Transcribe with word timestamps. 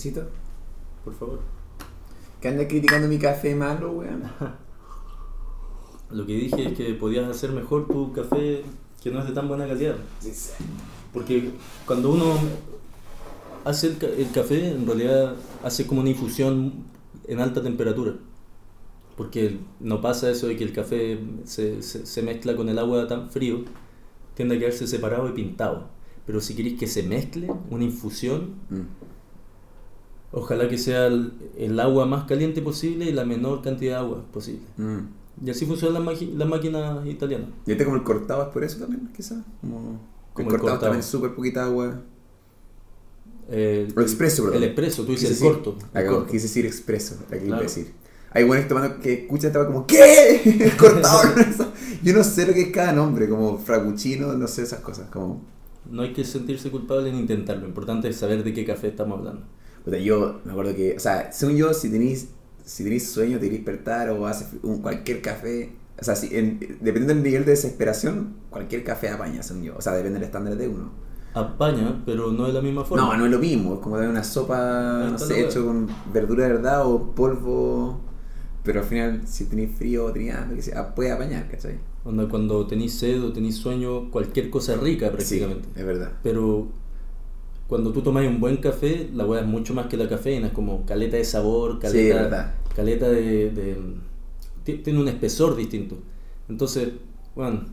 cafecito? 0.00 0.28
Por 1.04 1.14
favor. 1.14 1.40
¿Qué 2.40 2.48
andas 2.48 2.66
criticando 2.68 3.08
mi 3.08 3.18
café 3.18 3.54
malo, 3.54 3.92
weón? 3.92 4.22
Lo 6.10 6.26
que 6.26 6.32
dije 6.34 6.68
es 6.68 6.76
que 6.76 6.94
podías 6.94 7.28
hacer 7.28 7.52
mejor 7.52 7.86
tu 7.86 8.12
café 8.12 8.62
que 9.02 9.10
no 9.10 9.20
es 9.20 9.26
de 9.26 9.32
tan 9.32 9.46
buena 9.48 9.66
calidad. 9.68 9.96
Porque 11.12 11.50
cuando 11.86 12.10
uno 12.12 12.34
hace 13.64 13.88
el, 13.88 13.98
ca- 13.98 14.06
el 14.08 14.30
café, 14.32 14.70
en 14.72 14.86
realidad 14.86 15.36
hace 15.62 15.86
como 15.86 16.00
una 16.00 16.10
infusión 16.10 16.72
en 17.28 17.40
alta 17.40 17.62
temperatura. 17.62 18.14
Porque 19.16 19.58
no 19.80 20.00
pasa 20.00 20.30
eso 20.30 20.46
de 20.48 20.56
que 20.56 20.64
el 20.64 20.72
café 20.72 21.20
se, 21.44 21.82
se, 21.82 22.06
se 22.06 22.22
mezcla 22.22 22.56
con 22.56 22.68
el 22.68 22.78
agua 22.78 23.06
tan 23.06 23.30
frío, 23.30 23.64
tiende 24.34 24.56
a 24.56 24.58
quedarse 24.58 24.86
separado 24.86 25.28
y 25.28 25.32
pintado. 25.32 25.88
Pero 26.26 26.40
si 26.40 26.54
queréis 26.54 26.78
que 26.78 26.86
se 26.86 27.02
mezcle, 27.02 27.50
una 27.70 27.84
infusión, 27.84 28.54
Mm. 28.70 28.80
Ojalá 30.32 30.68
que 30.68 30.78
sea 30.78 31.06
el, 31.06 31.32
el 31.56 31.78
agua 31.80 32.06
más 32.06 32.24
caliente 32.24 32.62
posible 32.62 33.06
y 33.06 33.12
la 33.12 33.24
menor 33.24 33.62
cantidad 33.62 33.96
de 33.96 33.98
agua 34.04 34.24
posible. 34.32 34.62
Mm. 34.76 34.98
Y 35.46 35.50
así 35.50 35.64
funcionan 35.66 36.04
las, 36.04 36.20
las 36.22 36.48
máquinas 36.48 37.06
italianas. 37.06 37.48
¿Y 37.66 37.72
este 37.72 37.84
como 37.84 37.96
el 37.96 38.02
cortado 38.02 38.42
es 38.42 38.48
por 38.48 38.62
eso 38.64 38.78
también, 38.78 39.10
quizás? 39.16 39.38
Como, 39.60 40.00
Como 40.34 40.48
el 40.50 40.54
el 40.54 40.60
cortado 40.60 40.80
también 40.80 41.02
súper 41.02 41.34
poquita 41.34 41.64
agua. 41.64 42.00
El, 43.50 43.92
O 43.96 44.00
expreso, 44.00 44.42
perdón. 44.44 44.58
El 44.58 44.64
expreso, 44.64 45.04
tú 45.04 45.12
dices 45.12 45.30
el 45.30 45.36
decir- 45.36 45.52
corto. 45.52 45.76
Ah, 45.94 46.00
el 46.00 46.06
como 46.06 46.18
corto. 46.18 46.32
quise 46.32 46.46
decir 46.46 46.66
expreso, 46.66 47.16
la 47.30 47.38
que 47.38 47.46
Claro. 47.46 47.62
decir. 47.62 47.92
Hay 48.32 48.44
buenos 48.44 48.68
tomando 48.68 49.00
que 49.00 49.12
escuchan 49.24 49.46
estaba 49.48 49.66
como 49.66 49.86
¿Qué? 49.88 50.40
El 50.64 50.76
cortado. 50.76 51.34
Yo 52.04 52.12
no 52.14 52.22
sé 52.22 52.46
lo 52.46 52.52
que 52.54 52.62
es 52.62 52.70
cada 52.70 52.92
nombre, 52.92 53.28
como 53.28 53.58
frappuccino, 53.58 54.32
no 54.34 54.46
sé 54.46 54.62
esas 54.62 54.80
cosas. 54.80 55.10
Como, 55.10 55.42
No 55.90 56.02
hay 56.02 56.12
que 56.12 56.22
sentirse 56.24 56.70
culpable 56.70 57.10
ni 57.12 57.18
intentarlo. 57.18 57.62
Lo 57.62 57.68
importante 57.68 58.08
es 58.08 58.16
saber 58.16 58.44
de 58.44 58.52
qué 58.54 58.64
café 58.64 58.88
estamos 58.88 59.18
hablando. 59.18 59.42
Puta, 59.84 59.98
yo 59.98 60.40
me 60.44 60.52
acuerdo 60.52 60.74
que, 60.74 60.96
o 60.96 61.00
sea, 61.00 61.32
según 61.32 61.56
yo, 61.56 61.72
si 61.74 61.90
tenéis 61.90 62.28
si 62.64 62.84
tenéis 62.84 63.10
sueño, 63.10 63.38
te 63.38 63.46
queréis 63.46 63.64
despertar 63.64 64.10
o 64.10 64.26
haces 64.26 64.48
un, 64.62 64.80
cualquier 64.80 65.20
café, 65.22 65.72
o 66.00 66.04
sea, 66.04 66.14
si, 66.14 66.34
en- 66.36 66.58
dependiendo 66.80 67.14
del 67.14 67.22
nivel 67.22 67.44
de 67.44 67.50
desesperación, 67.52 68.34
cualquier 68.48 68.84
café 68.84 69.08
apaña, 69.08 69.42
según 69.42 69.64
yo. 69.64 69.74
O 69.76 69.80
sea, 69.82 69.92
depende 69.94 70.18
del 70.20 70.26
estándar 70.26 70.56
de 70.56 70.68
uno. 70.68 70.90
Apaña, 71.34 72.02
pero 72.06 72.30
no 72.32 72.46
de 72.46 72.52
la 72.52 72.60
misma 72.60 72.84
forma. 72.84 73.04
No, 73.06 73.16
no 73.16 73.24
es 73.24 73.30
lo 73.32 73.38
mismo, 73.38 73.74
es 73.74 73.80
como 73.80 73.96
dar 73.96 74.08
una 74.08 74.22
sopa, 74.24 75.08
no 75.12 75.18
sé, 75.18 75.40
hecho 75.40 75.64
con 75.66 75.88
verdura 76.12 76.44
de 76.46 76.52
verdad 76.54 76.86
o 76.86 77.12
polvo. 77.12 78.00
Pero 78.62 78.80
al 78.80 78.86
final, 78.86 79.22
si 79.26 79.46
tenéis 79.46 79.70
frío 79.76 80.04
o 80.06 80.12
tenéis 80.12 80.34
hambre, 80.34 80.60
sea, 80.62 80.94
puede 80.94 81.10
apañar, 81.10 81.48
¿cachai? 81.50 81.78
Onda, 82.04 82.28
cuando 82.28 82.66
tenéis 82.66 82.94
sed 82.98 83.22
o 83.22 83.32
tenéis 83.32 83.56
sueño, 83.56 84.10
cualquier 84.10 84.50
cosa 84.50 84.76
rica 84.76 85.10
prácticamente. 85.10 85.64
Sí, 85.74 85.80
es 85.80 85.86
verdad. 85.86 86.12
Pero 86.22 86.68
cuando 87.70 87.92
tú 87.92 88.02
tomas 88.02 88.26
un 88.28 88.40
buen 88.40 88.58
café, 88.58 89.10
la 89.14 89.26
hueá 89.26 89.42
es 89.42 89.48
mucho 89.48 89.74
más 89.74 89.88
que 89.88 89.96
la 89.98 90.08
cafeína. 90.10 90.48
Es 90.48 90.54
como 90.54 90.86
caleta 90.86 91.16
de 91.18 91.24
sabor, 91.26 91.80
Sí, 91.82 92.08
caleta, 92.08 92.14
verdad. 92.14 92.54
caleta 92.76 93.08
de, 93.10 93.50
de- 93.52 93.78
ti- 94.64 94.78
Tiene 94.78 95.00
un 95.00 95.08
espesor 95.08 95.56
distinto. 95.56 95.96
Entonces, 96.48 96.90
bueno, 97.36 97.66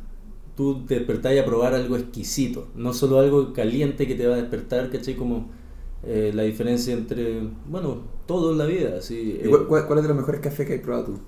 tú 0.55 0.85
te 0.87 0.95
despertás 0.95 1.37
a 1.39 1.45
probar 1.45 1.73
algo 1.75 1.97
exquisito. 1.97 2.69
No 2.75 2.93
solo 2.93 3.19
algo 3.19 3.53
caliente 3.53 4.07
que 4.07 4.15
te 4.15 4.27
va 4.27 4.35
a 4.35 4.37
despertar, 4.39 4.89
¿cachai? 4.91 5.15
Como 5.15 5.47
eh, 6.03 6.31
la 6.35 6.43
diferencia 6.43 6.93
entre, 6.93 7.41
bueno, 7.69 8.03
todo 8.27 8.51
en 8.53 8.59
la 8.59 8.65
vida. 8.67 8.97
Así, 8.99 9.39
¿Y 9.41 9.47
eh, 9.47 9.49
cuál, 9.49 9.65
cuál- 9.67 9.99
es 9.99 10.03
de 10.03 10.09
los 10.09 10.17
mejores 10.17 10.41
cafés 10.41 10.67
que 10.67 10.75
has 10.75 10.81
probado 10.81 11.05
tú? 11.05 11.19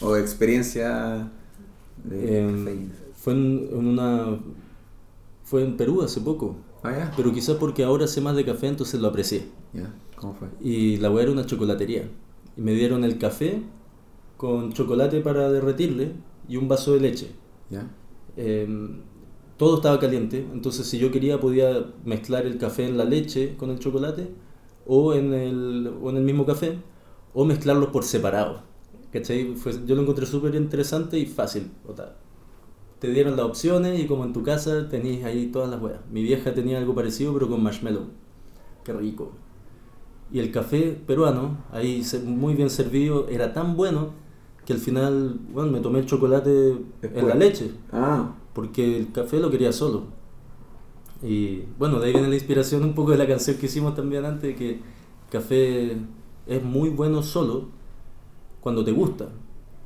O 0.00 0.16
experiencia 0.16 1.30
de 2.04 2.36
em, 2.38 2.56
cafeína. 2.56 2.94
fue 3.14 3.32
en, 3.34 3.68
en 3.72 3.86
una... 3.86 4.38
Fue 5.44 5.62
en 5.64 5.76
Perú 5.78 6.02
hace 6.02 6.20
poco. 6.20 6.56
Ah. 6.88 7.12
Pero 7.16 7.32
quizás 7.32 7.56
porque 7.56 7.84
ahora 7.84 8.06
sé 8.06 8.20
más 8.20 8.36
de 8.36 8.44
café, 8.44 8.68
entonces 8.68 9.00
lo 9.00 9.08
aprecié. 9.08 9.46
Ya, 9.72 9.94
¿cómo 10.16 10.34
fue? 10.34 10.48
Y 10.60 10.96
la 10.98 11.10
weá 11.10 11.24
era 11.24 11.32
una 11.32 11.46
chocolatería. 11.46 12.08
Y 12.56 12.60
me 12.60 12.72
dieron 12.72 13.04
el 13.04 13.18
café 13.18 13.62
con 14.36 14.72
chocolate 14.72 15.20
para 15.20 15.50
derretirle 15.50 16.12
y 16.48 16.56
un 16.56 16.68
vaso 16.68 16.92
de 16.94 17.00
leche. 17.00 17.30
Eh, 18.36 18.68
todo 19.56 19.76
estaba 19.76 19.98
caliente, 19.98 20.46
entonces 20.52 20.86
si 20.86 20.98
yo 20.98 21.10
quería 21.10 21.40
podía 21.40 21.86
mezclar 22.04 22.44
el 22.44 22.58
café 22.58 22.86
en 22.86 22.98
la 22.98 23.04
leche 23.04 23.56
con 23.56 23.70
el 23.70 23.78
chocolate 23.78 24.28
o 24.86 25.14
en 25.14 25.32
el, 25.32 25.90
o 26.02 26.10
en 26.10 26.18
el 26.18 26.22
mismo 26.22 26.44
café 26.44 26.78
o 27.32 27.44
mezclarlos 27.46 27.88
por 27.88 28.04
separado. 28.04 28.62
¿Cachai? 29.12 29.54
Fue- 29.54 29.72
yo 29.86 29.94
lo 29.94 30.02
encontré 30.02 30.26
súper 30.26 30.54
interesante 30.54 31.18
y 31.18 31.24
fácil. 31.26 31.70
O 31.88 31.94
Te 32.98 33.10
dieron 33.10 33.36
las 33.36 33.46
opciones 33.46 34.00
y 34.00 34.06
como 34.06 34.24
en 34.24 34.32
tu 34.32 34.42
casa 34.42 34.88
tenéis 34.88 35.24
ahí 35.24 35.48
todas 35.48 35.68
las 35.68 35.80
weas. 35.80 36.00
Mi 36.10 36.22
vieja 36.22 36.54
tenía 36.54 36.78
algo 36.78 36.94
parecido 36.94 37.32
pero 37.34 37.48
con 37.48 37.62
marshmallow. 37.62 38.04
Qué 38.84 38.92
rico. 38.92 39.32
Y 40.32 40.40
el 40.40 40.50
café 40.50 40.98
peruano, 41.06 41.58
ahí 41.70 42.02
muy 42.24 42.54
bien 42.54 42.70
servido, 42.70 43.28
era 43.28 43.52
tan 43.52 43.76
bueno 43.76 44.10
que 44.64 44.72
al 44.72 44.80
final, 44.80 45.38
bueno, 45.52 45.70
me 45.70 45.80
tomé 45.80 46.00
el 46.00 46.06
chocolate 46.06 46.76
en 47.02 47.28
la 47.28 47.34
leche 47.34 47.70
Ah, 47.92 48.34
porque 48.52 48.96
el 48.98 49.12
café 49.12 49.38
lo 49.38 49.50
quería 49.50 49.72
solo. 49.72 50.04
Y 51.22 51.62
bueno, 51.78 52.00
de 52.00 52.06
ahí 52.06 52.12
viene 52.12 52.28
la 52.28 52.34
inspiración 52.34 52.82
un 52.82 52.94
poco 52.94 53.12
de 53.12 53.18
la 53.18 53.26
canción 53.26 53.56
que 53.56 53.66
hicimos 53.66 53.94
también 53.94 54.24
antes, 54.24 54.56
que 54.56 54.80
café 55.30 55.96
es 56.46 56.62
muy 56.62 56.90
bueno 56.90 57.22
solo 57.22 57.68
cuando 58.60 58.84
te 58.84 58.92
gusta. 58.92 59.28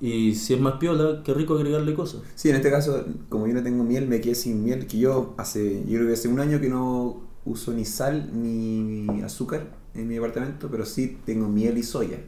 Y 0.00 0.34
si 0.34 0.54
es 0.54 0.60
más 0.60 0.74
piola, 0.74 1.22
qué 1.22 1.34
rico 1.34 1.54
agregarle 1.54 1.94
cosas. 1.94 2.22
sí, 2.34 2.48
en 2.48 2.56
este 2.56 2.70
caso, 2.70 3.04
como 3.28 3.46
yo 3.46 3.54
no 3.54 3.62
tengo 3.62 3.84
miel, 3.84 4.08
me 4.08 4.20
quedé 4.20 4.34
sin 4.34 4.64
miel, 4.64 4.86
que 4.86 4.98
yo 4.98 5.34
hace, 5.36 5.84
yo 5.86 5.96
creo 5.98 6.06
que 6.06 6.14
hace 6.14 6.28
un 6.28 6.40
año 6.40 6.60
que 6.60 6.68
no 6.68 7.20
uso 7.44 7.72
ni 7.72 7.84
sal 7.84 8.30
ni 8.32 9.22
azúcar 9.22 9.66
en 9.94 10.08
mi 10.08 10.14
departamento, 10.14 10.68
pero 10.70 10.86
sí 10.86 11.18
tengo 11.24 11.48
miel 11.48 11.78
y 11.78 11.82
soya. 11.82 12.18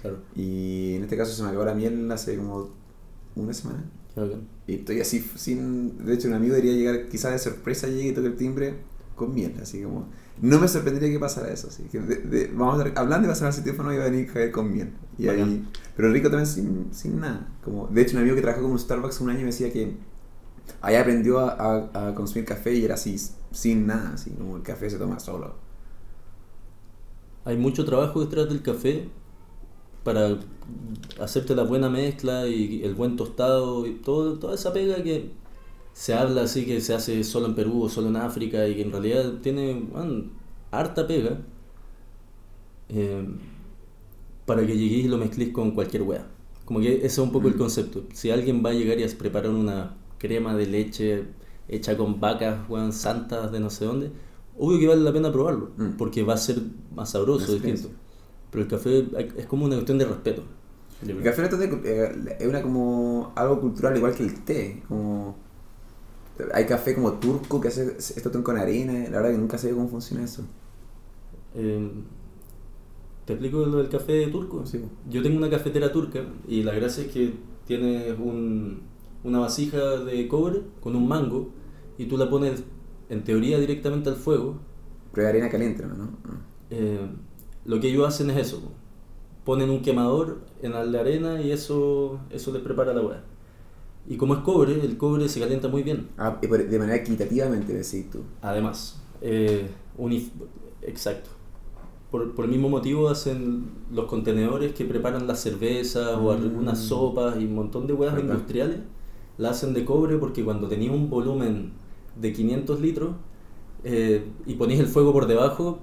Claro. 0.00 0.18
Y 0.34 0.94
en 0.94 1.02
este 1.02 1.16
caso 1.16 1.32
se 1.32 1.42
me 1.42 1.48
acabó 1.48 1.64
la 1.64 1.74
miel 1.74 2.10
hace 2.10 2.36
como 2.36 2.70
una 3.36 3.52
semana. 3.52 3.84
bacán. 4.14 4.48
Y 4.66 4.74
estoy 4.76 5.00
así, 5.00 5.20
sin. 5.36 6.04
De 6.04 6.14
hecho, 6.14 6.28
un 6.28 6.34
amigo 6.34 6.54
debería 6.54 6.76
llegar, 6.76 7.08
quizás 7.08 7.32
de 7.32 7.38
sorpresa, 7.38 7.88
llegue 7.88 8.08
y 8.08 8.12
toque 8.12 8.28
el 8.28 8.36
timbre 8.36 8.74
con 9.14 9.34
miel. 9.34 9.54
Así 9.60 9.82
como. 9.82 10.08
No 10.40 10.58
me 10.58 10.68
sorprendería 10.68 11.10
que 11.10 11.20
pasara 11.20 11.52
eso. 11.52 11.68
Así 11.68 11.84
que 11.84 12.00
de- 12.00 12.16
de- 12.16 12.46
vamos 12.48 12.80
a, 12.80 13.00
hablando 13.00 13.28
de 13.28 13.32
pasar 13.34 13.48
al 13.52 13.62
teléfono 13.64 13.92
y 13.92 13.96
va 13.98 14.04
a 14.04 14.10
venir 14.10 14.28
Javier 14.28 14.50
con 14.52 14.72
miel. 14.72 14.92
Y 15.18 15.28
ahí, 15.28 15.64
pero 15.96 16.10
rico 16.12 16.28
también 16.28 16.46
sin, 16.46 16.92
sin 16.92 17.20
nada. 17.20 17.48
Como, 17.64 17.86
de 17.88 18.02
hecho, 18.02 18.16
un 18.16 18.20
amigo 18.22 18.34
que 18.36 18.42
trabajó 18.42 18.62
con 18.62 18.72
un 18.72 18.78
Starbucks 18.78 19.20
un 19.20 19.30
año 19.30 19.40
me 19.40 19.46
decía 19.46 19.72
que 19.72 19.96
allá 20.82 21.02
aprendió 21.02 21.40
a, 21.40 21.50
a- 21.94 22.08
a 22.10 22.14
consumir 22.14 22.46
café 22.46 22.74
y 22.74 22.84
era 22.84 22.94
así, 22.94 23.16
sin 23.52 23.86
nada. 23.86 24.12
Así 24.14 24.30
como 24.32 24.56
el 24.56 24.62
café 24.62 24.90
se 24.90 24.98
toma 24.98 25.20
solo. 25.20 25.54
Hay 27.44 27.56
mucho 27.56 27.84
trabajo 27.84 28.20
detrás 28.20 28.48
del 28.48 28.62
café 28.62 29.08
para 30.04 30.38
hacerte 31.20 31.54
la 31.54 31.64
buena 31.64 31.90
mezcla 31.90 32.46
y 32.48 32.82
el 32.84 32.94
buen 32.94 33.16
tostado 33.16 33.86
y 33.86 33.94
todo, 33.96 34.38
toda 34.38 34.54
esa 34.54 34.72
pega 34.72 35.02
que 35.02 35.32
se 35.94 36.12
habla 36.12 36.42
así 36.42 36.66
que 36.66 36.80
se 36.82 36.92
hace 36.92 37.24
solo 37.24 37.46
en 37.46 37.54
Perú 37.54 37.84
o 37.84 37.88
solo 37.88 38.08
en 38.08 38.16
África 38.16 38.68
y 38.68 38.74
que 38.74 38.82
en 38.82 38.92
realidad 38.92 39.34
tiene 39.42 39.74
bueno, 39.92 40.24
harta 40.70 41.06
pega 41.06 41.38
eh, 42.88 43.26
para 44.44 44.66
que 44.66 44.76
lleguéis 44.76 45.06
y 45.06 45.08
lo 45.08 45.16
mezcléis 45.18 45.52
con 45.52 45.70
cualquier 45.70 46.02
wea. 46.02 46.26
Como 46.66 46.80
que 46.80 46.96
ese 46.96 47.06
es 47.06 47.18
un 47.18 47.32
poco 47.32 47.48
el 47.48 47.54
Mm. 47.54 47.58
concepto. 47.58 48.04
Si 48.12 48.30
alguien 48.30 48.62
va 48.64 48.70
a 48.70 48.74
llegar 48.74 48.98
y 48.98 49.04
a 49.04 49.08
preparar 49.18 49.50
una 49.50 49.96
crema 50.18 50.54
de 50.56 50.66
leche 50.66 51.24
hecha 51.68 51.96
con 51.96 52.20
vacas 52.20 52.68
weón, 52.68 52.92
santas 52.92 53.50
de 53.52 53.60
no 53.60 53.70
sé 53.70 53.84
dónde, 53.86 54.10
obvio 54.58 54.78
que 54.78 54.86
vale 54.88 55.00
la 55.02 55.12
pena 55.12 55.32
probarlo, 55.32 55.70
Mm. 55.76 55.96
porque 55.96 56.22
va 56.22 56.34
a 56.34 56.38
ser 56.38 56.60
más 56.94 57.10
sabroso, 57.10 57.52
distinto. 57.52 57.88
Pero 58.50 58.64
el 58.64 58.68
café 58.70 59.06
es 59.38 59.46
como 59.46 59.64
una 59.64 59.74
cuestión 59.76 59.98
de 59.98 60.04
respeto. 60.04 60.42
El 61.06 61.22
café 61.22 61.42
eh, 61.84 62.36
es 62.40 62.46
una 62.46 62.62
como 62.62 63.32
algo 63.34 63.60
cultural 63.60 63.96
igual 63.96 64.14
que 64.14 64.22
el 64.24 64.44
té. 64.44 64.82
Como, 64.88 65.36
hay 66.52 66.66
café 66.66 66.94
como 66.94 67.14
turco 67.14 67.60
que 67.60 67.68
hace 67.68 67.96
esto 67.98 68.42
con 68.42 68.56
arena. 68.58 68.92
La 69.10 69.18
verdad 69.18 69.30
que 69.32 69.38
nunca 69.38 69.58
sé 69.58 69.70
cómo 69.70 69.88
funciona 69.88 70.24
eso. 70.24 70.44
Eh, 71.54 71.90
¿Te 73.24 73.32
explico 73.32 73.64
lo 73.64 73.78
del 73.78 73.88
café 73.88 74.26
turco? 74.28 74.66
Sí. 74.66 74.84
Yo 75.08 75.22
tengo 75.22 75.38
una 75.38 75.48
cafetera 75.48 75.92
turca 75.92 76.24
y 76.46 76.62
la 76.62 76.74
gracia 76.74 77.04
es 77.04 77.12
que 77.12 77.32
tienes 77.66 78.18
un, 78.18 78.82
una 79.22 79.38
vasija 79.38 79.78
de 79.98 80.28
cobre 80.28 80.62
con 80.80 80.94
un 80.94 81.08
mango 81.08 81.50
y 81.96 82.06
tú 82.06 82.18
la 82.18 82.28
pones 82.28 82.62
en 83.08 83.24
teoría 83.24 83.58
directamente 83.58 84.10
al 84.10 84.16
fuego. 84.16 84.58
Pero 85.12 85.26
es 85.26 85.30
arena 85.30 85.48
caliente, 85.48 85.84
¿no? 85.86 86.10
Eh, 86.70 87.08
lo 87.64 87.80
que 87.80 87.88
ellos 87.88 88.06
hacen 88.06 88.30
es 88.30 88.36
eso. 88.48 88.60
po. 88.60 88.72
Ponen 89.44 89.70
un 89.70 89.80
quemador 89.82 90.40
en 90.62 90.72
la 90.72 91.00
arena 91.00 91.40
y 91.40 91.50
eso, 91.50 92.20
eso 92.30 92.52
les 92.52 92.62
prepara 92.62 92.92
la 92.92 93.02
hueá. 93.02 93.24
Y 94.06 94.16
como 94.16 94.34
es 94.34 94.40
cobre, 94.40 94.84
el 94.84 94.96
cobre 94.98 95.28
se 95.28 95.40
calienta 95.40 95.68
muy 95.68 95.82
bien. 95.82 96.08
Ah, 96.18 96.38
de 96.40 96.78
manera 96.78 96.96
equitativamente, 96.96 97.72
decís 97.72 98.10
tú. 98.10 98.20
Además, 98.42 99.02
eh, 99.22 99.68
unif- 99.98 100.30
exacto. 100.82 101.30
Por, 102.10 102.34
por 102.34 102.44
el 102.44 102.50
mismo 102.50 102.68
motivo 102.68 103.08
hacen 103.08 103.64
los 103.90 104.04
contenedores 104.06 104.72
que 104.74 104.84
preparan 104.84 105.26
las 105.26 105.40
cervezas 105.40 106.16
o 106.16 106.24
Mm. 106.24 106.42
algunas 106.42 106.78
sopas 106.78 107.40
y 107.40 107.46
un 107.46 107.54
montón 107.54 107.86
de 107.86 107.92
huevas 107.94 108.14
¿Verdad? 108.16 108.30
industriales. 108.34 108.78
La 109.38 109.50
hacen 109.50 109.72
de 109.74 109.84
cobre 109.84 110.16
porque 110.18 110.44
cuando 110.44 110.68
tenéis 110.68 110.90
un 110.92 111.10
volumen 111.10 111.72
de 112.20 112.32
500 112.32 112.80
litros 112.80 113.16
eh, 113.82 114.24
y 114.46 114.54
ponéis 114.54 114.80
el 114.80 114.86
fuego 114.86 115.12
por 115.12 115.26
debajo, 115.26 115.80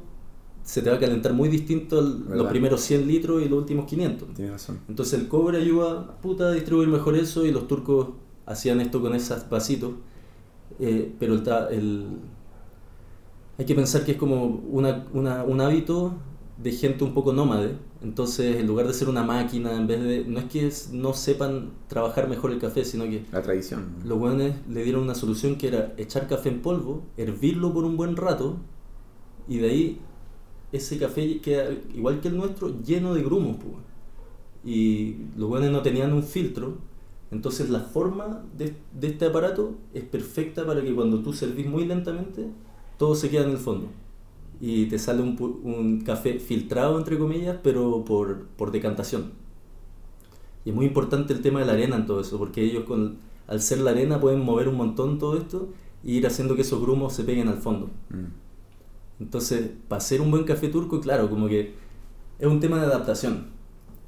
se 0.63 0.81
te 0.81 0.89
va 0.89 0.95
a 0.97 0.99
calentar 0.99 1.33
muy 1.33 1.49
distinto 1.49 1.99
el- 1.99 2.25
los 2.37 2.47
primeros 2.47 2.81
100 2.81 3.07
litros 3.07 3.41
y 3.41 3.49
los 3.49 3.59
últimos 3.59 3.85
500. 3.85 4.33
Tienes 4.33 4.53
razón. 4.53 4.79
Entonces 4.87 5.19
el 5.19 5.27
cobre 5.27 5.57
ayuda 5.57 6.17
puta, 6.21 6.49
a 6.49 6.51
distribuir 6.51 6.87
mejor 6.87 7.15
eso 7.15 7.45
y 7.45 7.51
los 7.51 7.67
turcos 7.67 8.09
hacían 8.45 8.79
esto 8.81 9.01
con 9.01 9.15
esos 9.15 9.49
vasitos. 9.49 9.91
Eh, 10.79 11.13
pero 11.19 11.33
el, 11.35 11.43
el- 11.71 12.07
hay 13.57 13.65
que 13.65 13.75
pensar 13.75 14.03
que 14.05 14.13
es 14.13 14.17
como 14.17 14.45
una, 14.45 15.05
una- 15.13 15.43
un 15.43 15.61
hábito 15.61 16.13
de 16.57 16.71
gente 16.71 17.03
un 17.03 17.13
poco 17.13 17.33
nómade. 17.33 17.75
Entonces 18.03 18.55
en 18.57 18.65
lugar 18.67 18.87
de 18.87 18.93
ser 18.93 19.09
una 19.09 19.23
máquina, 19.23 19.75
en 19.75 19.85
vez 19.87 20.01
de... 20.01 20.25
No 20.25 20.39
es 20.39 20.45
que 20.45 20.71
no 20.91 21.13
sepan 21.13 21.71
trabajar 21.87 22.27
mejor 22.29 22.51
el 22.51 22.57
café, 22.59 22.83
sino 22.85 23.03
que 23.05 23.25
La 23.31 23.41
tradición. 23.43 23.95
los 24.05 24.17
buenos 24.17 24.53
le 24.69 24.83
dieron 24.83 25.03
una 25.03 25.13
solución 25.15 25.55
que 25.57 25.67
era 25.67 25.93
echar 25.97 26.27
café 26.27 26.49
en 26.49 26.61
polvo, 26.61 27.03
hervirlo 27.17 27.73
por 27.73 27.83
un 27.83 27.97
buen 27.97 28.15
rato 28.15 28.57
y 29.47 29.57
de 29.57 29.69
ahí 29.69 30.01
ese 30.71 30.97
café 30.97 31.39
queda 31.41 31.71
igual 31.93 32.21
que 32.21 32.29
el 32.29 32.37
nuestro 32.37 32.81
lleno 32.83 33.13
de 33.13 33.23
grumos. 33.23 33.57
Y 34.63 35.15
los 35.37 35.49
buenos 35.49 35.71
no 35.71 35.81
tenían 35.81 36.13
un 36.13 36.23
filtro, 36.23 36.77
entonces 37.31 37.69
la 37.69 37.79
forma 37.79 38.43
de, 38.57 38.75
de 38.99 39.07
este 39.07 39.25
aparato 39.25 39.75
es 39.93 40.03
perfecta 40.03 40.65
para 40.65 40.81
que 40.81 40.93
cuando 40.93 41.21
tú 41.21 41.33
servís 41.33 41.67
muy 41.67 41.85
lentamente 41.85 42.47
todo 43.01 43.15
se 43.15 43.31
queda 43.31 43.45
en 43.45 43.49
el 43.49 43.57
fondo. 43.57 43.87
Y 44.59 44.85
te 44.85 44.99
sale 44.99 45.23
un, 45.23 45.35
un 45.63 46.01
café 46.01 46.39
filtrado, 46.39 46.99
entre 46.99 47.17
comillas, 47.17 47.57
pero 47.63 48.05
por, 48.05 48.45
por 48.57 48.71
decantación. 48.71 49.31
Y 50.63 50.69
es 50.69 50.75
muy 50.75 50.85
importante 50.85 51.33
el 51.33 51.41
tema 51.41 51.61
de 51.61 51.65
la 51.65 51.73
arena 51.73 51.95
en 51.95 52.05
todo 52.05 52.21
eso, 52.21 52.37
porque 52.37 52.63
ellos 52.63 52.83
con, 52.83 53.17
al 53.47 53.59
ser 53.59 53.79
la 53.79 53.89
arena 53.89 54.19
pueden 54.19 54.41
mover 54.41 54.67
un 54.67 54.75
montón 54.75 55.17
todo 55.17 55.35
esto 55.35 55.69
y 56.03 56.17
ir 56.17 56.27
haciendo 56.27 56.55
que 56.55 56.61
esos 56.61 56.79
grumos 56.79 57.13
se 57.13 57.23
peguen 57.23 57.47
al 57.47 57.57
fondo. 57.57 57.87
Mm. 58.11 58.40
Entonces, 59.21 59.69
para 59.87 59.99
hacer 59.99 60.19
un 60.21 60.31
buen 60.31 60.43
café 60.43 60.67
turco, 60.69 60.99
claro, 60.99 61.29
como 61.29 61.47
que 61.47 61.75
es 62.39 62.47
un 62.47 62.59
tema 62.59 62.79
de 62.79 62.87
adaptación. 62.87 63.51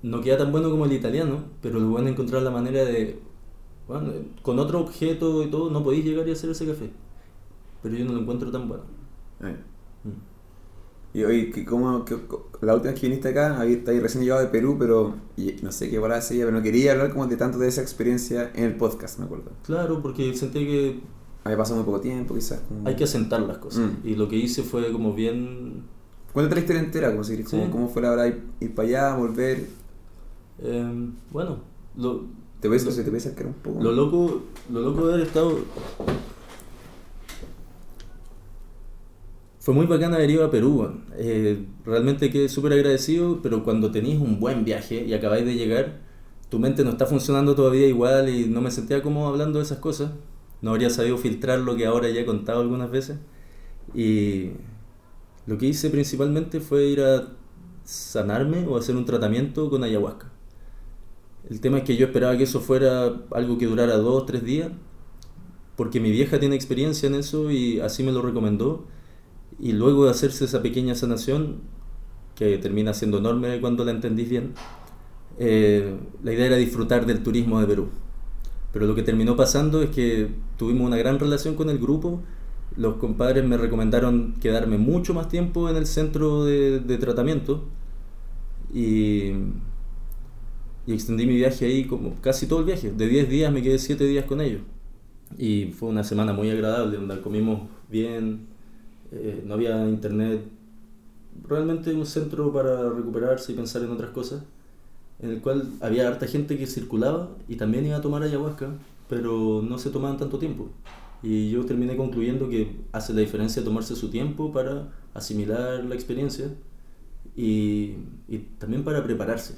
No 0.01 0.19
queda 0.21 0.37
tan 0.39 0.51
bueno 0.51 0.69
como 0.71 0.85
el 0.85 0.91
italiano, 0.93 1.45
pero 1.61 1.79
lo 1.79 1.91
van 1.93 2.07
a 2.07 2.09
encontrar 2.09 2.41
la 2.41 2.51
manera 2.51 2.83
de, 2.83 3.19
bueno, 3.87 4.11
con 4.41 4.59
otro 4.59 4.79
objeto 4.81 5.43
y 5.43 5.47
todo, 5.51 5.69
no 5.69 5.83
podéis 5.83 6.03
llegar 6.05 6.27
y 6.27 6.31
hacer 6.31 6.49
ese 6.49 6.65
café. 6.65 6.89
Pero 7.81 7.95
yo 7.95 8.05
no 8.05 8.13
lo 8.13 8.21
encuentro 8.21 8.51
tan 8.51 8.67
bueno. 8.67 8.83
Eh. 9.41 9.55
Mm. 10.03 11.17
Y 11.19 11.23
oye, 11.25 11.51
que- 11.51 11.63
co- 11.63 12.49
la 12.61 12.73
última 12.73 12.91
vez 12.91 12.99
que 12.99 13.07
viniste 13.07 13.29
acá, 13.29 13.63
estáis 13.65 14.01
recién 14.01 14.23
llegado 14.23 14.41
de 14.41 14.47
Perú, 14.47 14.77
pero 14.79 15.15
y 15.37 15.55
no 15.61 15.71
sé 15.71 15.89
qué 15.91 15.97
palabra 15.97 16.21
sería, 16.21 16.45
pero 16.45 16.57
no 16.57 16.63
quería 16.63 16.93
hablar 16.93 17.11
como 17.11 17.27
de 17.27 17.37
tanto 17.37 17.59
de 17.59 17.67
esa 17.67 17.81
experiencia 17.81 18.51
en 18.55 18.63
el 18.63 18.75
podcast, 18.77 19.19
me 19.19 19.25
acuerdo. 19.25 19.51
Claro, 19.63 20.01
porque 20.01 20.35
sentí 20.35 20.65
que 20.65 20.99
Había 21.43 21.57
pasado 21.57 21.77
muy 21.77 21.85
poco 21.85 21.99
tiempo, 21.99 22.35
quizás. 22.35 22.61
como- 22.67 22.87
hay 22.87 22.95
que 22.95 23.03
asentar 23.03 23.41
las 23.41 23.57
cosas. 23.57 23.89
Mm. 24.03 24.07
Y 24.07 24.15
lo 24.15 24.27
que 24.29 24.35
hice 24.37 24.63
fue 24.63 24.91
como 24.91 25.13
bien... 25.13 25.83
Cuéntate 26.31 26.55
la 26.55 26.61
historia 26.61 26.81
entera, 26.81 27.11
como 27.11 27.23
si 27.23 27.31
querés, 27.33 27.49
Sí. 27.49 27.57
como, 27.57 27.71
cómo 27.71 27.89
fue 27.89 28.01
la 28.01 28.11
hora 28.11 28.23
de 28.23 28.29
ir, 28.29 28.43
ir 28.61 28.75
para 28.75 28.87
allá, 28.87 29.15
volver. 29.15 29.67
eh, 30.59 31.09
bueno, 31.31 31.57
lo, 31.97 32.25
¿Te 32.61 32.69
ves, 32.69 32.85
Lo- 32.85 32.91
se 32.91 33.03
te 33.03 33.09
puede 33.09 33.17
acercar 33.17 33.45
un 33.47 33.53
poco? 33.53 33.83
Lo 33.83 33.91
loco, 33.91 34.41
lo 34.71 34.79
loco 34.79 35.05
de 35.07 35.13
haber 35.15 35.27
estado. 35.27 35.57
Fue 39.59 39.73
muy 39.73 39.85
bacán 39.85 40.13
haber 40.13 40.29
ido 40.29 40.43
a 40.45 40.51
Perú. 40.51 40.89
Eh, 41.17 41.65
realmente 41.85 42.29
quedé 42.29 42.49
súper 42.49 42.73
agradecido, 42.73 43.41
pero 43.41 43.63
cuando 43.63 43.91
tenéis 43.91 44.19
un 44.19 44.39
buen 44.39 44.65
viaje 44.65 45.05
y 45.05 45.13
acabáis 45.13 45.45
de 45.45 45.55
llegar, 45.55 45.99
tu 46.49 46.59
mente 46.59 46.83
no 46.83 46.91
está 46.91 47.05
funcionando 47.05 47.55
todavía 47.55 47.87
igual 47.87 48.29
y 48.29 48.45
no 48.45 48.61
me 48.61 48.71
sentía 48.71 49.01
como 49.01 49.27
hablando 49.27 49.59
de 49.59 49.65
esas 49.65 49.77
cosas. 49.79 50.11
No 50.63 50.71
habría 50.71 50.89
sabido 50.89 51.17
filtrar 51.17 51.59
lo 51.59 51.75
que 51.75 51.85
ahora 51.85 52.09
ya 52.09 52.21
he 52.21 52.25
contado 52.25 52.61
algunas 52.61 52.89
veces. 52.89 53.17
Y 53.93 54.51
lo 55.45 55.57
que 55.57 55.67
hice 55.67 55.89
principalmente 55.89 56.61
fue 56.61 56.85
ir 56.85 57.01
a 57.01 57.27
sanarme 57.83 58.65
o 58.65 58.77
hacer 58.77 58.95
un 58.95 59.05
tratamiento 59.05 59.69
con 59.69 59.83
ayahuasca. 59.83 60.31
El 61.49 61.59
tema 61.59 61.79
es 61.79 61.83
que 61.83 61.97
yo 61.97 62.05
esperaba 62.05 62.37
que 62.37 62.43
eso 62.43 62.61
fuera 62.61 63.13
algo 63.31 63.57
que 63.57 63.65
durara 63.65 63.97
dos, 63.97 64.25
tres 64.25 64.45
días, 64.45 64.71
porque 65.75 65.99
mi 65.99 66.11
vieja 66.11 66.39
tiene 66.39 66.55
experiencia 66.55 67.07
en 67.07 67.15
eso 67.15 67.51
y 67.51 67.81
así 67.81 68.01
me 68.01 68.13
lo 68.13 68.21
recomendó. 68.21 68.85
Y 69.59 69.73
luego 69.73 70.05
de 70.05 70.11
hacerse 70.11 70.45
esa 70.45 70.61
pequeña 70.61 70.95
sanación, 70.95 71.57
que 72.35 72.57
termina 72.57 72.93
siendo 72.93 73.17
enorme 73.17 73.59
cuando 73.59 73.83
la 73.83 73.91
entendís 73.91 74.29
bien, 74.29 74.53
eh, 75.39 75.97
la 76.23 76.31
idea 76.31 76.45
era 76.45 76.55
disfrutar 76.55 77.05
del 77.05 77.21
turismo 77.21 77.59
de 77.59 77.67
Perú. 77.67 77.89
Pero 78.73 78.87
lo 78.87 78.95
que 78.95 79.03
terminó 79.03 79.35
pasando 79.35 79.81
es 79.81 79.91
que 79.91 80.29
tuvimos 80.57 80.87
una 80.87 80.97
gran 80.97 81.19
relación 81.19 81.55
con 81.55 81.69
el 81.69 81.77
grupo. 81.77 82.21
Los 82.75 82.95
compadres 82.95 83.45
me 83.45 83.57
recomendaron 83.57 84.33
quedarme 84.41 84.77
mucho 84.77 85.13
más 85.13 85.29
tiempo 85.29 85.69
en 85.69 85.77
el 85.77 85.85
centro 85.85 86.43
de, 86.43 86.79
de 86.79 86.97
tratamiento. 86.97 87.65
Y 88.73 89.33
y 90.85 90.93
extendí 90.93 91.25
mi 91.25 91.35
viaje 91.35 91.65
ahí 91.65 91.85
como 91.85 92.15
casi 92.21 92.47
todo 92.47 92.59
el 92.59 92.65
viaje. 92.65 92.91
De 92.91 93.07
10 93.07 93.29
días 93.29 93.53
me 93.53 93.61
quedé 93.61 93.79
7 93.79 94.03
días 94.05 94.25
con 94.25 94.41
ellos. 94.41 94.61
Y 95.37 95.67
fue 95.67 95.89
una 95.89 96.03
semana 96.03 96.33
muy 96.33 96.49
agradable, 96.49 96.97
donde 96.97 97.21
comimos 97.21 97.61
bien, 97.89 98.47
eh, 99.11 99.43
no 99.45 99.53
había 99.55 99.87
internet. 99.87 100.41
Realmente 101.47 101.93
un 101.93 102.05
centro 102.05 102.51
para 102.53 102.89
recuperarse 102.89 103.51
y 103.53 103.55
pensar 103.55 103.81
en 103.83 103.91
otras 103.91 104.11
cosas, 104.11 104.43
en 105.23 105.29
el 105.31 105.41
cual 105.41 105.71
había 105.79 106.07
harta 106.07 106.27
gente 106.27 106.57
que 106.57 106.67
circulaba 106.67 107.29
y 107.47 107.55
también 107.55 107.85
iba 107.85 107.95
a 107.95 108.01
tomar 108.01 108.23
ayahuasca, 108.23 108.71
pero 109.07 109.61
no 109.61 109.77
se 109.77 109.89
tomaban 109.89 110.17
tanto 110.17 110.37
tiempo. 110.37 110.67
Y 111.23 111.49
yo 111.49 111.65
terminé 111.65 111.95
concluyendo 111.95 112.49
que 112.49 112.75
hace 112.91 113.13
la 113.13 113.21
diferencia 113.21 113.63
tomarse 113.63 113.95
su 113.95 114.09
tiempo 114.09 114.51
para 114.51 114.91
asimilar 115.13 115.85
la 115.85 115.95
experiencia 115.95 116.53
y, 117.37 117.93
y 118.27 118.39
también 118.59 118.83
para 118.83 119.01
prepararse. 119.01 119.55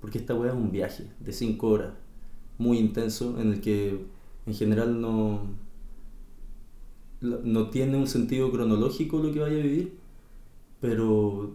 Porque 0.00 0.18
esta 0.18 0.34
weá 0.34 0.52
es 0.52 0.56
un 0.56 0.70
viaje 0.70 1.04
de 1.18 1.32
5 1.32 1.66
horas, 1.66 1.94
muy 2.56 2.78
intenso, 2.78 3.40
en 3.40 3.54
el 3.54 3.60
que 3.60 4.06
en 4.46 4.54
general 4.54 5.00
no, 5.00 5.40
no 7.20 7.70
tiene 7.70 7.96
un 7.96 8.06
sentido 8.06 8.52
cronológico 8.52 9.18
lo 9.18 9.32
que 9.32 9.40
vaya 9.40 9.56
a 9.56 9.62
vivir, 9.62 9.98
pero 10.80 11.54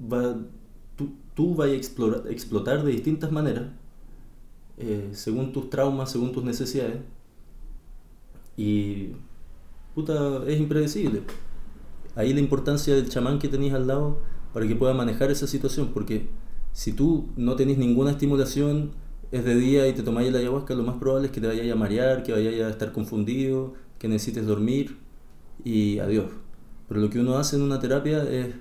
va, 0.00 0.36
tú, 1.36 1.54
vas 1.54 1.68
a 1.68 1.72
explorar, 1.72 2.24
explotar 2.28 2.82
de 2.82 2.90
distintas 2.90 3.30
maneras, 3.30 3.66
eh, 4.78 5.10
según 5.12 5.52
tus 5.52 5.70
traumas, 5.70 6.10
según 6.10 6.32
tus 6.32 6.42
necesidades, 6.42 6.96
y 8.56 9.10
puta, 9.94 10.42
es 10.48 10.58
impredecible. 10.58 11.22
Ahí 12.16 12.32
la 12.32 12.40
importancia 12.40 12.94
del 12.94 13.08
chamán 13.08 13.38
que 13.38 13.48
tenéis 13.48 13.74
al 13.74 13.86
lado 13.86 14.18
para 14.52 14.66
que 14.66 14.74
pueda 14.74 14.94
manejar 14.94 15.30
esa 15.30 15.46
situación, 15.46 15.90
porque 15.92 16.28
si 16.72 16.92
tú 16.92 17.28
no 17.36 17.54
tenés 17.54 17.78
ninguna 17.78 18.10
estimulación, 18.12 18.92
es 19.30 19.44
de 19.44 19.54
día 19.56 19.86
y 19.88 19.92
te 19.92 20.02
tomáis 20.02 20.32
la 20.32 20.38
ayahuasca, 20.38 20.74
lo 20.74 20.82
más 20.82 20.96
probable 20.96 21.26
es 21.26 21.32
que 21.32 21.40
te 21.40 21.46
vayas 21.46 21.70
a 21.70 21.74
marear, 21.74 22.22
que 22.22 22.32
vayas 22.32 22.54
a 22.62 22.70
estar 22.70 22.92
confundido, 22.92 23.74
que 23.98 24.08
necesites 24.08 24.46
dormir 24.46 24.96
y 25.64 25.98
adiós. 25.98 26.26
Pero 26.88 27.00
lo 27.00 27.10
que 27.10 27.18
uno 27.18 27.36
hace 27.36 27.56
en 27.56 27.62
una 27.62 27.80
terapia 27.80 28.22
es 28.22 28.54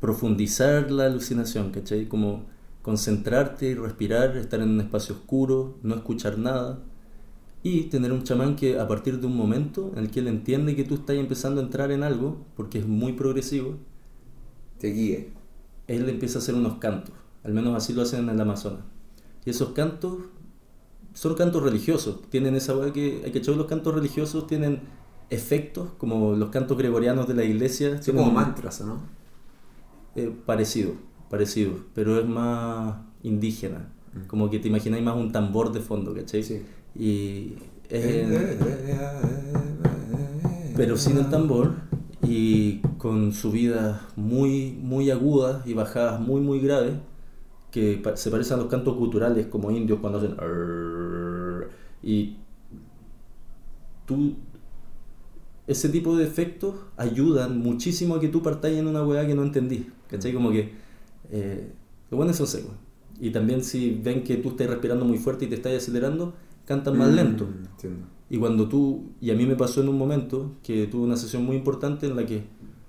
profundizar 0.00 0.90
la 0.90 1.06
alucinación, 1.06 1.70
¿cachai? 1.70 2.06
Como 2.08 2.44
concentrarte 2.82 3.66
y 3.70 3.74
respirar, 3.74 4.36
estar 4.36 4.60
en 4.60 4.70
un 4.70 4.80
espacio 4.80 5.14
oscuro, 5.14 5.76
no 5.82 5.94
escuchar 5.96 6.38
nada 6.38 6.78
y 7.62 7.84
tener 7.84 8.12
un 8.12 8.22
chamán 8.22 8.54
que 8.54 8.78
a 8.78 8.86
partir 8.86 9.18
de 9.20 9.26
un 9.26 9.36
momento 9.36 9.90
en 9.96 10.04
el 10.04 10.10
que 10.10 10.20
él 10.20 10.28
entiende 10.28 10.76
que 10.76 10.84
tú 10.84 10.94
estás 10.94 11.16
empezando 11.16 11.60
a 11.60 11.64
entrar 11.64 11.90
en 11.90 12.04
algo, 12.04 12.36
porque 12.56 12.78
es 12.78 12.86
muy 12.86 13.14
progresivo, 13.14 13.74
Te 14.78 14.88
guíe. 14.92 15.32
él 15.88 16.08
empieza 16.08 16.38
a 16.38 16.42
hacer 16.42 16.54
unos 16.54 16.74
cantos, 16.78 17.14
al 17.42 17.52
menos 17.54 17.74
así 17.74 17.92
lo 17.92 18.02
hacen 18.02 18.20
en 18.20 18.28
el 18.30 18.40
Amazonas. 18.40 18.80
Y 19.44 19.50
esos 19.50 19.70
cantos 19.70 20.18
son 21.14 21.34
cantos 21.34 21.62
religiosos, 21.62 22.20
tienen 22.30 22.54
esa 22.54 22.76
weá 22.76 22.92
que, 22.92 23.22
hay 23.24 23.32
que 23.32 23.38
echar 23.38 23.56
los 23.56 23.66
cantos 23.66 23.94
religiosos, 23.94 24.46
tienen 24.46 24.80
efectos 25.30 25.88
como 25.98 26.34
los 26.36 26.50
cantos 26.50 26.76
gregorianos 26.78 27.26
de 27.26 27.34
la 27.34 27.42
iglesia. 27.42 28.00
Son 28.02 28.14
como 28.16 28.28
un- 28.28 28.34
mantras, 28.34 28.80
¿o 28.82 28.86
¿no? 28.86 29.15
Eh, 30.16 30.32
parecido, 30.46 30.92
parecido, 31.30 31.72
pero 31.94 32.18
es 32.18 32.26
más 32.26 32.96
indígena, 33.22 33.88
como 34.26 34.50
que 34.50 34.58
te 34.58 34.68
imagináis 34.68 35.02
más 35.04 35.16
un 35.16 35.32
tambor 35.32 35.72
de 35.72 35.80
fondo, 35.80 36.14
¿cachai? 36.14 36.42
Sí. 36.42 36.62
Y 36.98 37.54
es- 37.88 38.26
pero 40.76 40.96
sin 40.96 41.16
el 41.18 41.28
tambor 41.30 41.72
y 42.22 42.78
con 42.98 43.32
subidas 43.32 44.00
muy 44.16 44.72
muy 44.82 45.10
agudas 45.10 45.66
y 45.66 45.74
bajadas 45.74 46.20
muy 46.20 46.40
muy 46.40 46.60
graves 46.60 46.94
que 47.70 48.02
se 48.14 48.30
parecen 48.30 48.54
a 48.54 48.62
los 48.62 48.66
cantos 48.70 48.96
culturales 48.96 49.46
como 49.46 49.70
indios 49.70 50.00
cuando 50.00 50.18
hacen 50.18 50.34
y 52.02 52.36
tú 54.06 54.34
ese 55.66 55.88
tipo 55.88 56.16
de 56.16 56.24
efectos 56.24 56.74
ayudan 56.96 57.58
muchísimo 57.58 58.14
a 58.14 58.20
que 58.20 58.28
tú 58.28 58.42
partáis 58.42 58.78
en 58.78 58.86
una 58.86 59.02
weá 59.04 59.26
que 59.26 59.34
no 59.34 59.42
entendí 59.42 59.86
¿cachai? 60.08 60.32
como 60.32 60.50
que 60.50 60.72
eh, 61.30 61.72
lo 62.10 62.16
bueno 62.16 62.32
son 62.32 62.46
secos 62.46 62.72
y 63.20 63.30
también 63.30 63.64
si 63.64 63.90
ven 64.02 64.22
que 64.24 64.36
tú 64.36 64.50
estás 64.50 64.68
respirando 64.68 65.04
muy 65.04 65.18
fuerte 65.18 65.46
y 65.46 65.48
te 65.48 65.54
estás 65.56 65.74
acelerando 65.74 66.34
cantan 66.66 66.96
más 66.98 67.10
Mm, 67.10 67.14
lento 67.14 67.48
Entiendo. 67.72 68.06
y 68.28 68.38
cuando 68.38 68.68
tú, 68.68 69.12
y 69.20 69.30
a 69.30 69.34
mí 69.34 69.46
me 69.46 69.56
pasó 69.56 69.80
en 69.82 69.88
un 69.88 69.98
momento 69.98 70.52
que 70.62 70.86
tuve 70.86 71.04
una 71.04 71.16
sesión 71.16 71.44
muy 71.44 71.56
importante 71.56 72.06
en 72.06 72.16
la 72.16 72.26
que 72.26 72.44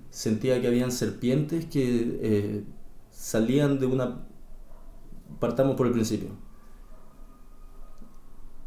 sentía 0.09 0.59
que 0.61 0.67
habían 0.67 0.91
serpientes 0.91 1.65
que 1.65 2.19
eh, 2.21 2.63
salían 3.11 3.79
de 3.79 3.85
una... 3.85 4.25
Partamos 5.39 5.75
por 5.75 5.85
el 5.87 5.93
principio. 5.93 6.29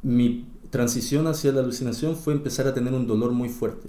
Mi 0.02 0.46
transición 0.70 1.26
hacia 1.26 1.52
la 1.52 1.60
alucinación 1.60 2.16
fue 2.16 2.32
empezar 2.32 2.66
a 2.66 2.74
tener 2.74 2.94
un 2.94 3.06
dolor 3.06 3.32
muy 3.32 3.48
fuerte. 3.48 3.88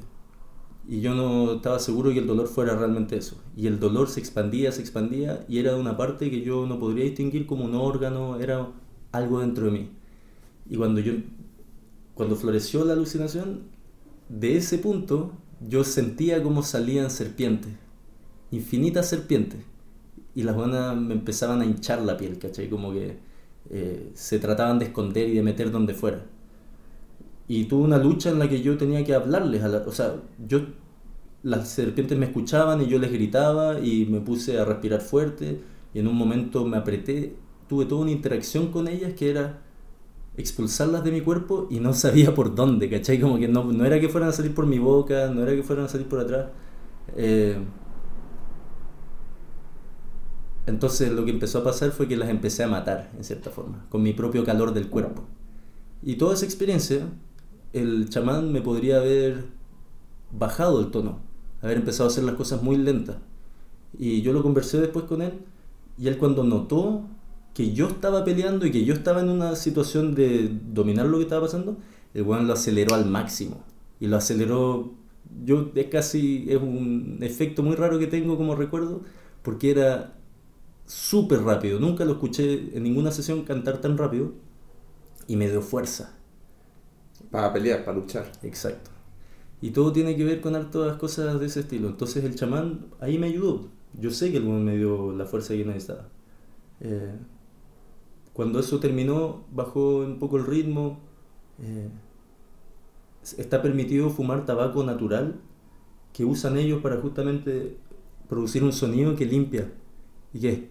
Y 0.92 1.00
yo 1.00 1.16
no 1.16 1.54
estaba 1.54 1.80
seguro 1.80 2.12
que 2.12 2.20
el 2.20 2.28
dolor 2.28 2.50
fuera 2.50 2.76
realmente 2.76 3.16
eso. 3.16 3.38
Y 3.56 3.68
el 3.68 3.80
dolor 3.80 4.10
se 4.10 4.20
expandía, 4.20 4.74
se 4.74 4.82
expandía, 4.82 5.46
y 5.48 5.60
era 5.60 5.78
una 5.78 5.96
parte 5.96 6.30
que 6.30 6.42
yo 6.42 6.68
no 6.68 6.80
podría 6.80 7.06
distinguir 7.06 7.46
como 7.46 7.64
un 7.64 7.76
órgano, 7.76 8.38
era 8.42 8.68
algo 9.14 9.40
dentro 9.40 9.68
de 9.68 9.72
mí. 9.72 9.90
Y 10.70 10.76
cuando 10.76 11.00
yo, 11.00 11.14
cuando 12.14 12.36
floreció 12.36 12.84
la 12.84 12.92
alucinación, 12.92 13.62
de 14.28 14.58
ese 14.58 14.80
punto 14.80 15.32
yo 15.66 15.86
sentía 15.86 16.44
como 16.44 16.62
salían 16.62 17.10
serpientes, 17.10 17.72
infinitas 18.52 19.08
serpientes. 19.08 19.62
Y 20.36 20.44
las 20.44 20.58
buenas 20.58 20.98
me 20.98 21.14
empezaban 21.14 21.62
a 21.62 21.66
hinchar 21.66 22.02
la 22.02 22.18
piel, 22.18 22.38
¿cachai? 22.38 22.70
Como 22.70 22.92
que 22.92 23.18
eh, 23.70 24.12
se 24.14 24.40
trataban 24.40 24.78
de 24.78 24.88
esconder 24.88 25.30
y 25.30 25.36
de 25.36 25.42
meter 25.42 25.72
donde 25.72 25.94
fuera. 25.94 26.26
Y 27.48 27.66
tuve 27.66 27.84
una 27.84 27.98
lucha 27.98 28.30
en 28.30 28.40
la 28.40 28.50
que 28.50 28.62
yo 28.62 28.78
tenía 28.78 29.06
que 29.06 29.14
hablarles, 29.14 29.64
a 29.64 29.70
la, 29.70 29.78
o 29.80 29.92
sea, 29.92 30.16
yo, 30.46 30.62
las 31.44 31.70
serpientes 31.70 32.18
me 32.18 32.28
escuchaban 32.28 32.82
y 32.82 32.88
yo 32.88 33.00
les 33.00 33.12
gritaba 33.12 33.80
y 33.80 34.06
me 34.06 34.20
puse 34.22 34.60
a 34.60 34.66
respirar 34.66 35.02
fuerte 35.02 35.60
y 35.94 36.00
en 36.00 36.08
un 36.08 36.16
momento 36.16 36.66
me 36.66 36.78
apreté, 36.78 37.36
tuve 37.68 37.86
toda 37.86 38.02
una 38.02 38.12
interacción 38.12 38.72
con 38.72 38.88
ellas 38.88 39.14
que 39.14 39.30
era 39.30 39.62
expulsarlas 40.38 41.04
de 41.04 41.12
mi 41.12 41.22
cuerpo 41.22 41.68
y 41.70 41.80
no 41.80 41.94
sabía 41.94 42.34
por 42.34 42.56
dónde, 42.56 42.90
¿cachai? 42.90 43.20
Como 43.20 43.38
que 43.38 43.48
no, 43.48 43.64
no 43.66 43.86
era 43.86 44.00
que 44.00 44.10
fueran 44.10 44.30
a 44.30 44.34
salir 44.34 44.54
por 44.54 44.66
mi 44.66 44.80
boca, 44.80 45.30
no 45.34 45.42
era 45.44 45.54
que 45.54 45.64
fueran 45.64 45.86
a 45.86 45.88
salir 45.90 46.08
por 46.08 46.20
atrás. 46.20 46.48
Eh, 47.16 47.58
entonces 50.68 51.12
lo 51.12 51.26
que 51.26 51.32
empezó 51.32 51.60
a 51.60 51.64
pasar 51.64 51.92
fue 51.92 52.08
que 52.08 52.16
las 52.16 52.30
empecé 52.30 52.64
a 52.64 52.68
matar, 52.68 53.12
en 53.18 53.24
cierta 53.24 53.50
forma, 53.50 53.86
con 53.90 54.04
mi 54.04 54.14
propio 54.14 54.44
calor 54.46 54.74
del 54.74 54.90
cuerpo. 54.90 55.24
Y 56.04 56.16
toda 56.16 56.34
esa 56.36 56.46
experiencia, 56.46 57.08
el 57.74 58.10
chamán 58.10 58.52
me 58.52 58.62
podría 58.62 58.98
haber 58.98 59.46
bajado 60.32 60.80
el 60.80 60.92
tono, 60.92 61.20
haber 61.62 61.78
empezado 61.78 62.10
a 62.10 62.12
hacer 62.12 62.24
las 62.24 62.36
cosas 62.36 62.62
muy 62.64 62.78
lentas. 62.78 63.18
Y 63.98 64.22
yo 64.22 64.34
lo 64.34 64.42
conversé 64.44 64.80
después 64.80 65.06
con 65.06 65.22
él, 65.22 65.34
y 65.98 66.08
él 66.08 66.18
cuando 66.18 66.44
notó 66.44 67.04
que 67.54 67.74
yo 67.74 67.88
estaba 67.88 68.24
peleando 68.24 68.66
y 68.66 68.72
que 68.72 68.86
yo 68.86 68.94
estaba 68.94 69.22
en 69.22 69.30
una 69.30 69.56
situación 69.56 70.16
de 70.16 70.52
dominar 70.74 71.06
lo 71.08 71.18
que 71.18 71.24
estaba 71.24 71.42
pasando, 71.42 71.78
el 72.14 72.24
weón 72.24 72.48
lo 72.48 72.54
aceleró 72.54 72.96
al 72.96 73.06
máximo. 73.06 73.64
Y 74.00 74.08
lo 74.08 74.18
aceleró, 74.18 74.94
yo 75.46 75.72
es 75.76 75.88
casi, 75.88 76.46
es 76.50 76.62
un 76.62 77.20
efecto 77.22 77.62
muy 77.62 77.76
raro 77.76 78.00
que 78.00 78.08
tengo 78.08 78.38
como 78.38 78.56
recuerdo, 78.56 79.02
porque 79.44 79.72
era 79.72 80.14
súper 80.86 81.42
rápido. 81.44 81.80
Nunca 81.80 82.06
lo 82.06 82.14
escuché 82.14 82.76
en 82.76 82.84
ninguna 82.84 83.12
sesión 83.12 83.44
cantar 83.44 83.80
tan 83.80 83.98
rápido 83.98 84.34
y 85.28 85.36
me 85.36 85.50
dio 85.50 85.62
fuerza. 85.62 86.14
Para 87.30 87.54
pelear, 87.54 87.86
para 87.86 87.98
luchar. 87.98 88.32
Exacto. 88.44 88.91
Y 89.62 89.72
todo 89.72 89.92
tiene 89.92 90.16
que 90.16 90.24
ver 90.24 90.42
con 90.42 90.56
hartas 90.56 90.98
cosas 90.98 91.40
de 91.40 91.46
ese 91.46 91.62
estilo. 91.62 91.90
Entonces 91.90 92.24
el 92.24 92.36
chamán 92.36 92.88
ahí 93.00 93.18
me 93.18 93.28
ayudó. 93.28 93.70
Yo 93.94 94.12
sé 94.12 94.32
que 94.32 94.38
el 94.38 94.44
me 94.44 94.78
dio 94.78 95.12
la 95.14 95.26
fuerza 95.26 95.54
que 95.54 95.66
necesitaba. 95.66 96.10
Eh, 96.80 97.14
cuando 98.34 98.60
eso 98.60 98.80
terminó, 98.80 99.46
bajó 99.52 100.00
un 100.00 100.18
poco 100.18 100.38
el 100.38 100.46
ritmo. 100.46 101.00
Eh, 101.62 101.90
está 103.38 103.62
permitido 103.62 104.10
fumar 104.10 104.46
tabaco 104.46 104.84
natural 104.84 105.40
que 106.14 106.26
usan 106.26 106.58
ellos 106.58 106.82
para 106.82 106.98
justamente 106.98 107.78
producir 108.28 108.64
un 108.64 108.74
sonido 108.74 109.16
que 109.16 109.26
limpia 109.26 109.72
y 110.34 110.40
que 110.40 110.70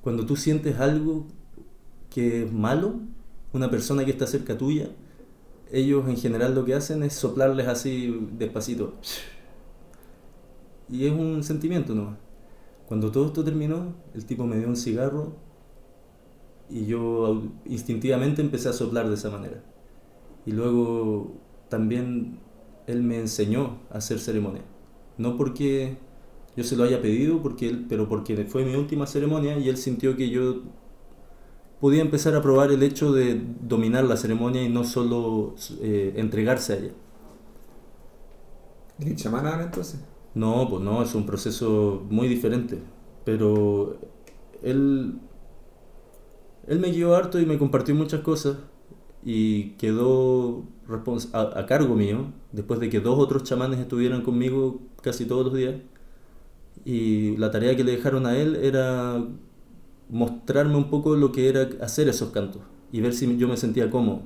cuando 0.00 0.24
tú 0.24 0.36
sientes 0.36 0.78
algo 0.78 1.26
que 2.10 2.44
es 2.44 2.52
malo, 2.52 3.00
una 3.52 3.70
persona 3.70 4.04
que 4.04 4.10
está 4.10 4.26
cerca 4.26 4.56
tuya, 4.56 4.88
ellos 5.74 6.08
en 6.08 6.16
general 6.16 6.54
lo 6.54 6.64
que 6.64 6.74
hacen 6.74 7.02
es 7.02 7.14
soplarles 7.14 7.66
así 7.66 8.28
despacito. 8.38 8.94
Y 10.88 11.06
es 11.06 11.12
un 11.12 11.42
sentimiento, 11.42 11.94
¿no? 11.94 12.16
Cuando 12.86 13.10
todo 13.10 13.26
esto 13.26 13.42
terminó, 13.42 13.94
el 14.14 14.24
tipo 14.24 14.46
me 14.46 14.56
dio 14.56 14.68
un 14.68 14.76
cigarro 14.76 15.32
y 16.70 16.86
yo 16.86 17.42
instintivamente 17.64 18.40
empecé 18.40 18.68
a 18.68 18.72
soplar 18.72 19.08
de 19.08 19.14
esa 19.14 19.30
manera. 19.30 19.62
Y 20.46 20.52
luego 20.52 21.32
también 21.68 22.38
él 22.86 23.02
me 23.02 23.18
enseñó 23.18 23.78
a 23.90 23.98
hacer 23.98 24.20
ceremonia. 24.20 24.62
No 25.18 25.36
porque 25.36 25.96
yo 26.56 26.62
se 26.62 26.76
lo 26.76 26.84
haya 26.84 27.02
pedido, 27.02 27.42
porque 27.42 27.68
él, 27.68 27.86
pero 27.88 28.08
porque 28.08 28.44
fue 28.44 28.64
mi 28.64 28.76
última 28.76 29.06
ceremonia 29.06 29.58
y 29.58 29.68
él 29.68 29.76
sintió 29.76 30.16
que 30.16 30.30
yo 30.30 30.62
podía 31.80 32.02
empezar 32.02 32.34
a 32.34 32.42
probar 32.42 32.70
el 32.70 32.82
hecho 32.82 33.12
de 33.12 33.40
dominar 33.60 34.04
la 34.04 34.16
ceremonia 34.16 34.62
y 34.62 34.68
no 34.68 34.84
solo 34.84 35.54
eh, 35.80 36.14
entregarse 36.16 36.72
a 36.72 36.76
ella. 36.76 36.92
¿Y 38.98 39.14
chamán 39.16 39.46
ahora 39.46 39.64
entonces? 39.64 40.00
No, 40.34 40.68
pues 40.68 40.82
no, 40.82 41.02
es 41.02 41.14
un 41.14 41.26
proceso 41.26 42.02
muy 42.10 42.28
diferente. 42.28 42.78
Pero 43.24 43.98
él, 44.62 45.18
él 46.66 46.80
me 46.80 46.90
guió 46.90 47.14
harto 47.14 47.40
y 47.40 47.46
me 47.46 47.58
compartió 47.58 47.94
muchas 47.94 48.20
cosas 48.20 48.56
y 49.24 49.70
quedó 49.72 50.64
a, 51.32 51.58
a, 51.58 51.66
cargo 51.66 51.94
mío 51.94 52.26
después 52.52 52.78
de 52.78 52.90
que 52.90 53.00
dos 53.00 53.18
otros 53.18 53.42
chamanes 53.44 53.80
estuvieran 53.80 54.22
conmigo 54.22 54.80
casi 55.02 55.24
todos 55.24 55.46
los 55.46 55.54
días. 55.54 55.76
Y 56.84 57.36
la 57.38 57.50
tarea 57.50 57.76
que 57.76 57.84
le 57.84 57.92
dejaron 57.92 58.26
a 58.26 58.36
él 58.36 58.56
era 58.56 59.24
mostrarme 60.08 60.76
un 60.76 60.90
poco 60.90 61.16
lo 61.16 61.32
que 61.32 61.48
era 61.48 61.68
hacer 61.80 62.08
esos 62.08 62.30
cantos 62.30 62.62
y 62.92 63.00
ver 63.00 63.14
si 63.14 63.36
yo 63.36 63.48
me 63.48 63.56
sentía 63.56 63.90
cómodo. 63.90 64.22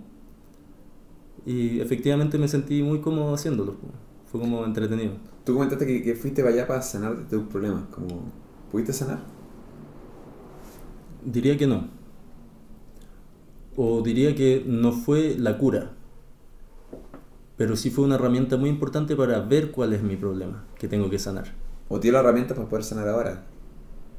Y 1.47 1.81
efectivamente 1.81 2.37
me 2.39 2.49
sentí 2.49 2.83
muy 2.83 3.01
cómodo 3.01 3.35
haciéndolo. 3.35 3.77
Fue 4.27 4.41
como 4.41 4.65
entretenido. 4.65 5.13
Tú 5.45 5.55
comentaste 5.55 5.87
que, 5.87 6.03
que 6.03 6.15
fuiste 6.15 6.43
para 6.43 6.55
allá 6.55 6.67
para 6.67 6.83
sanar 6.83 7.17
de 7.17 7.25
tus 7.25 7.49
problemas. 7.49 7.85
Como, 7.91 8.31
¿Pudiste 8.71 8.93
sanar? 8.93 9.21
Diría 11.25 11.57
que 11.57 11.67
no. 11.67 11.89
O 13.77 14.03
diría 14.03 14.35
que 14.35 14.63
no 14.67 14.93
fue 14.93 15.37
la 15.39 15.57
cura. 15.57 15.93
Pero 17.57 17.77
sí 17.77 17.91
fue 17.91 18.05
una 18.05 18.17
herramienta 18.17 18.57
muy 18.57 18.69
importante 18.71 19.17
para 19.17 19.41
ver 19.41 19.71
cuál 19.71 19.93
es 19.93 20.03
mi 20.03 20.17
problema 20.17 20.65
que 20.79 20.89
tengo 20.89 21.09
que 21.09 21.19
sanar. 21.19 21.55
¿O 21.89 21.99
tiene 21.99 22.15
la 22.15 22.21
herramienta 22.21 22.55
para 22.55 22.69
poder 22.69 22.85
sanar 22.85 23.09
ahora? 23.09 23.47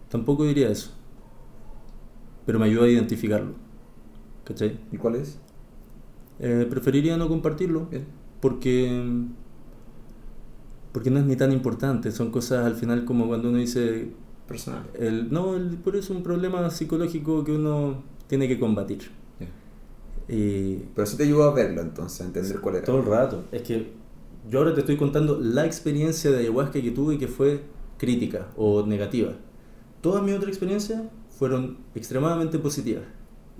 Tampoco 0.09 0.43
diría 0.45 0.69
eso. 0.69 0.91
Pero 2.49 2.57
me 2.57 2.65
ayudó 2.65 2.85
a 2.85 2.87
identificarlo. 2.87 3.51
¿Cachai? 4.43 4.79
¿Y 4.91 4.97
cuál 4.97 5.17
es? 5.17 5.37
Eh, 6.39 6.65
preferiría 6.67 7.15
no 7.15 7.27
compartirlo. 7.27 7.87
Porque 8.41 9.03
porque 10.91 11.11
no 11.11 11.19
es 11.19 11.25
ni 11.25 11.35
tan 11.35 11.51
importante, 11.51 12.11
son 12.11 12.31
cosas 12.31 12.65
al 12.65 12.73
final 12.73 13.05
como 13.05 13.27
cuando 13.27 13.49
uno 13.49 13.59
dice... 13.59 14.13
Personal. 14.47 14.81
El, 14.97 15.31
no, 15.31 15.55
el, 15.55 15.77
pero 15.85 15.99
es 15.99 16.09
un 16.09 16.23
problema 16.23 16.67
psicológico 16.71 17.43
que 17.43 17.51
uno 17.51 18.01
tiene 18.25 18.47
que 18.47 18.59
combatir. 18.59 19.11
Y, 20.27 20.77
pero 20.95 21.05
sí 21.05 21.17
te 21.17 21.25
ayudó 21.25 21.43
a 21.43 21.53
verlo 21.53 21.81
entonces, 21.81 22.21
a 22.21 22.23
entender 22.23 22.59
cuál 22.61 22.77
era. 22.77 22.83
Todo 22.83 22.97
el 23.01 23.05
rato. 23.05 23.43
Es 23.51 23.61
que 23.61 23.91
yo 24.49 24.57
ahora 24.57 24.73
te 24.73 24.79
estoy 24.79 24.97
contando 24.97 25.39
la 25.39 25.67
experiencia 25.67 26.31
de 26.31 26.39
ayahuasca 26.39 26.81
que 26.81 26.89
tuve 26.89 27.19
que 27.19 27.27
fue 27.27 27.61
crítica 27.99 28.47
o 28.57 28.87
negativa. 28.87 29.33
Todas 30.01 30.23
mis 30.23 30.33
otras 30.33 30.49
experiencias 30.49 31.03
fueron 31.39 31.77
extremadamente 31.95 32.59
positivas. 32.59 33.05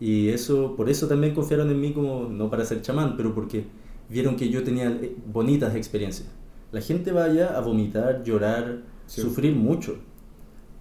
Y 0.01 0.27
eso, 0.29 0.75
por 0.75 0.89
eso 0.89 1.07
también 1.07 1.33
confiaron 1.33 1.69
en 1.69 1.79
mí 1.79 1.93
como, 1.93 2.27
no 2.29 2.49
para 2.49 2.65
ser 2.65 2.81
chamán, 2.81 3.15
pero 3.15 3.33
porque 3.33 3.67
vieron 4.09 4.35
que 4.35 4.49
yo 4.49 4.63
tenía 4.63 4.89
eh, 4.89 5.15
bonitas 5.25 5.73
experiencias. 5.75 6.27
La 6.73 6.81
gente 6.81 7.13
va 7.13 7.23
allá 7.23 7.57
a 7.57 7.61
vomitar, 7.61 8.23
llorar, 8.23 8.83
sufrir 9.05 9.55
mucho. 9.55 9.95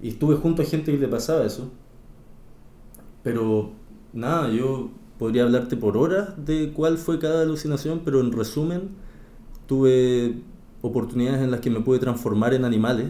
Y 0.02 0.08
estuve 0.08 0.34
junto 0.34 0.62
a 0.62 0.64
gente 0.64 0.90
que 0.90 0.98
le 0.98 1.06
pasaba 1.06 1.46
eso. 1.46 1.70
Pero 3.22 3.70
nada, 4.12 4.50
yo 4.50 4.90
podría 5.20 5.44
hablarte 5.44 5.76
por 5.76 5.96
horas 5.96 6.30
de 6.44 6.72
cuál 6.72 6.98
fue 6.98 7.20
cada 7.20 7.42
alucinación, 7.42 8.02
pero 8.04 8.20
en 8.20 8.32
resumen, 8.32 8.90
tuve 9.66 10.42
oportunidades 10.82 11.42
en 11.42 11.52
las 11.52 11.60
que 11.60 11.70
me 11.70 11.80
pude 11.80 12.00
transformar 12.00 12.54
en 12.54 12.64
animales. 12.64 13.06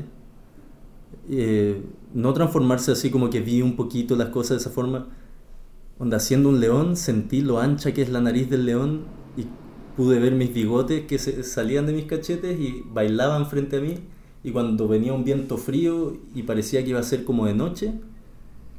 Eh, 1.30 1.82
no 2.14 2.32
transformarse 2.32 2.92
así 2.92 3.10
como 3.10 3.28
que 3.30 3.40
vi 3.40 3.60
un 3.62 3.76
poquito 3.76 4.16
las 4.16 4.28
cosas 4.28 4.50
de 4.50 4.56
esa 4.56 4.70
forma. 4.70 5.08
Onda, 5.98 6.20
siendo 6.20 6.48
un 6.48 6.60
león, 6.60 6.96
sentí 6.96 7.40
lo 7.40 7.60
ancha 7.60 7.92
que 7.92 8.02
es 8.02 8.08
la 8.08 8.20
nariz 8.20 8.48
del 8.48 8.64
león 8.64 9.02
y 9.36 9.46
pude 9.96 10.18
ver 10.18 10.32
mis 10.32 10.54
bigotes 10.54 11.06
que 11.06 11.18
se 11.18 11.42
salían 11.42 11.86
de 11.86 11.92
mis 11.92 12.04
cachetes 12.04 12.58
y 12.58 12.84
bailaban 12.92 13.46
frente 13.46 13.78
a 13.78 13.80
mí. 13.80 13.96
Y 14.44 14.52
cuando 14.52 14.86
venía 14.86 15.12
un 15.12 15.24
viento 15.24 15.58
frío 15.58 16.16
y 16.34 16.44
parecía 16.44 16.82
que 16.84 16.90
iba 16.90 17.00
a 17.00 17.02
ser 17.02 17.24
como 17.24 17.46
de 17.46 17.54
noche, 17.54 17.94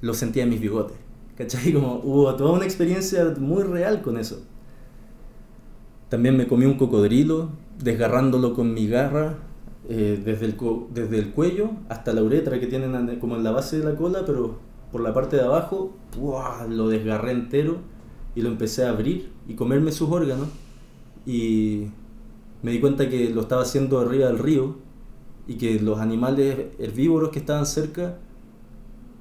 lo 0.02 0.14
sentía 0.14 0.44
en 0.44 0.50
mis 0.50 0.62
bigotes. 0.62 0.98
¿Cachai? 1.38 1.74
Como 1.74 2.02
hubo 2.04 2.34
toda 2.36 2.52
una 2.52 2.66
experiencia 2.66 3.34
muy 3.38 3.64
real 3.64 4.02
con 4.02 4.18
eso. 4.18 4.42
También 6.10 6.36
me 6.38 6.48
comí 6.48 6.66
un 6.66 6.78
cocodrilo 6.78 7.50
desgarrándolo 7.84 8.54
con 8.54 8.74
mi 8.74 8.88
garra 8.88 9.38
eh, 9.92 10.22
desde, 10.24 10.46
el, 10.46 10.56
desde 10.94 11.18
el 11.18 11.32
cuello 11.32 11.72
hasta 11.90 12.14
la 12.14 12.22
uretra 12.22 12.60
que 12.60 12.68
tienen 12.68 13.18
como 13.20 13.36
en 13.36 13.44
la 13.44 13.50
base 13.50 13.80
de 13.80 13.86
la 13.86 13.96
cola, 13.98 14.24
pero 14.24 14.60
por 14.92 15.02
la 15.02 15.16
parte 15.16 15.36
de 15.36 15.42
abajo, 15.42 15.96
lo 16.70 16.90
desgarré 16.90 17.32
entero 17.32 17.78
y 18.36 18.42
lo 18.42 18.50
empecé 18.50 18.86
a 18.86 18.92
abrir 18.92 19.32
y 19.48 19.56
comerme 19.56 19.92
sus 19.92 20.10
órganos. 20.10 20.48
Y 21.26 21.88
me 22.62 22.72
di 22.72 22.80
cuenta 22.80 23.10
que 23.10 23.30
lo 23.30 23.42
estaba 23.42 23.64
haciendo 23.64 24.00
arriba 24.00 24.28
del 24.28 24.38
río 24.38 24.76
y 25.48 25.56
que 25.56 25.80
los 25.80 26.00
animales 26.00 26.68
herbívoros 26.78 27.30
que 27.30 27.40
estaban 27.40 27.66
cerca 27.66 28.20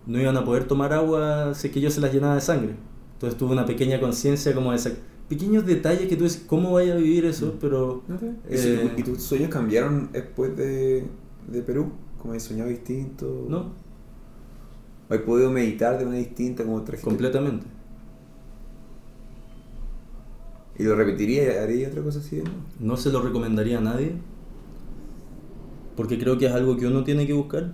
no 0.06 0.20
iban 0.20 0.36
a 0.36 0.44
poder 0.44 0.64
tomar 0.64 0.92
agua 0.92 1.54
si 1.54 1.70
que 1.70 1.80
yo 1.80 1.90
se 1.90 2.02
las 2.02 2.12
llenaba 2.12 2.34
de 2.34 2.42
sangre. 2.42 2.74
Entonces 3.14 3.38
tuve 3.38 3.52
una 3.52 3.64
pequeña 3.64 4.00
conciencia 4.00 4.54
como 4.54 4.72
de 4.72 4.78
pequeños 5.28 5.66
detalles 5.66 6.08
que 6.08 6.16
tú 6.16 6.24
dices, 6.24 6.44
¿cómo 6.46 6.72
vaya 6.72 6.94
a 6.94 6.96
vivir 6.96 7.24
eso? 7.26 7.46
Mm. 7.46 7.58
Pero... 7.60 8.02
Eh, 8.48 8.92
¿Y 8.96 9.02
tus 9.02 9.22
sueños 9.22 9.50
cambiaron 9.50 10.10
después 10.12 10.56
de, 10.56 11.04
de 11.46 11.62
Perú? 11.62 11.92
¿Cómo 12.20 12.34
has 12.34 12.42
soñado 12.42 12.70
distinto? 12.70 13.46
No. 13.48 13.72
¿Has 15.08 15.18
podido 15.20 15.50
meditar 15.50 15.98
de 15.98 16.04
una 16.04 16.16
distinta 16.16 16.64
como 16.64 16.76
otra 16.76 16.98
Completamente. 16.98 17.66
¿Y 20.78 20.84
lo 20.84 20.94
repetiría? 20.94 21.62
¿Haría 21.62 21.88
otra 21.88 22.02
cosa 22.02 22.20
así? 22.20 22.42
No 22.78 22.96
se 22.96 23.10
lo 23.10 23.20
recomendaría 23.20 23.78
a 23.78 23.80
nadie. 23.80 24.12
Porque 25.96 26.18
creo 26.18 26.38
que 26.38 26.46
es 26.46 26.52
algo 26.52 26.76
que 26.76 26.86
uno 26.86 27.04
tiene 27.04 27.26
que 27.26 27.32
buscar. 27.32 27.72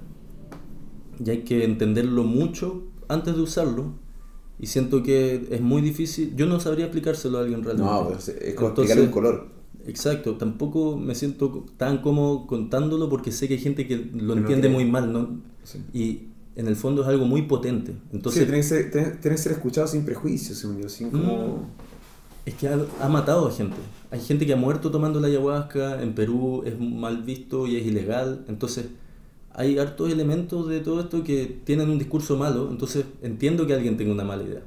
Y 1.23 1.29
hay 1.29 1.43
que 1.43 1.65
entenderlo 1.65 2.25
mucho 2.25 2.85
antes 3.09 3.37
de 3.37 3.43
usarlo 3.43 4.04
y 4.59 4.67
siento 4.67 5.03
que 5.03 5.49
es 5.51 5.61
muy 5.61 5.83
difícil. 5.83 6.35
Yo 6.37 6.47
no 6.47 6.61
sabría 6.61 6.87
explicárselo 6.87 7.39
a 7.39 7.43
alguien 7.43 7.63
realmente. 7.63 7.91
No, 7.91 8.09
pues, 8.09 8.29
es 8.29 8.55
como 8.55 8.69
explicarle 8.69 9.03
un 9.03 9.11
color. 9.11 9.49
Exacto, 9.87 10.37
tampoco 10.37 10.97
me 10.97 11.15
siento 11.15 11.67
tan 11.77 11.99
cómodo 11.99 12.47
contándolo 12.47 13.11
porque 13.11 13.33
sé 13.33 13.49
que 13.49 13.55
hay 13.55 13.61
gente 13.61 13.87
que 13.87 13.97
lo 14.15 14.35
entiende 14.35 14.69
muy 14.69 14.85
mal, 14.87 15.13
¿no? 15.13 15.41
Y 15.93 16.29
en 16.57 16.69
el 16.69 16.77
fondo 16.77 17.03
es 17.03 17.09
algo 17.09 17.27
muy 17.27 17.43
potente. 17.43 17.95
Entonces, 18.13 18.43
sí, 18.43 18.47
tiene 18.47 18.61
que, 18.61 18.67
ser, 18.67 19.21
que 19.21 19.39
ser 19.39 19.53
escuchado 19.53 19.87
sin 19.87 20.05
prejuicios, 20.05 20.59
sin 20.59 21.11
como... 21.11 21.37
Mm. 21.37 21.85
Es 22.47 22.55
que 22.55 22.69
ha, 22.69 22.79
ha, 23.01 23.09
matado 23.09 23.49
a 23.49 23.51
gente. 23.51 23.77
Hay 24.11 24.21
gente 24.21 24.45
que 24.45 24.53
ha 24.53 24.57
muerto 24.57 24.91
tomando 24.91 25.19
la 25.19 25.29
ayahuasca, 25.29 26.03
en 26.03 26.15
Perú 26.15 26.63
es 26.67 26.79
mal 26.79 27.23
visto 27.23 27.67
y 27.67 27.77
es 27.77 27.87
ilegal. 27.87 28.45
Entonces, 28.49 28.87
hay 29.55 29.79
hartos 29.79 30.11
elementos 30.11 30.69
de 30.69 30.81
todo 30.81 31.01
esto 31.01 31.23
que 31.23 31.61
tienen 31.65 31.89
un 31.89 31.99
discurso 31.99 32.37
malo, 32.37 32.69
entonces 32.71 33.07
entiendo 33.23 33.67
que 33.67 33.75
alguien 33.75 33.97
tenga 33.97 34.13
una 34.13 34.25
mala 34.25 34.43
idea. 34.43 34.63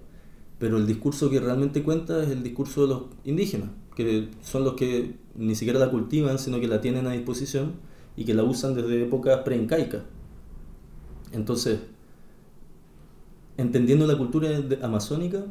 Pero 0.60 0.78
el 0.78 0.88
discurso 0.88 1.30
que 1.30 1.42
realmente 1.42 1.84
cuenta 1.84 2.24
es 2.24 2.30
el 2.30 2.42
discurso 2.42 2.84
de 2.84 2.88
los 2.88 3.02
indígenas, 3.26 3.70
que 3.96 4.30
son 4.42 4.64
los 4.64 4.74
que 4.74 5.16
ni 5.36 5.56
siquiera 5.56 5.78
la 5.78 5.92
cultivan, 5.92 6.40
sino 6.40 6.60
que 6.62 6.68
la 6.70 6.80
tienen 6.80 7.06
a 7.06 7.12
disposición 7.12 7.74
y 8.16 8.24
que 8.24 8.34
la 8.34 8.44
usan 8.44 8.76
desde 8.76 9.04
épocas 9.04 9.42
preincaicas. 9.42 10.04
Entonces, 11.34 11.80
entendiendo 13.58 14.08
la 14.08 14.18
cultura 14.18 14.50
amazónica, 14.82 15.46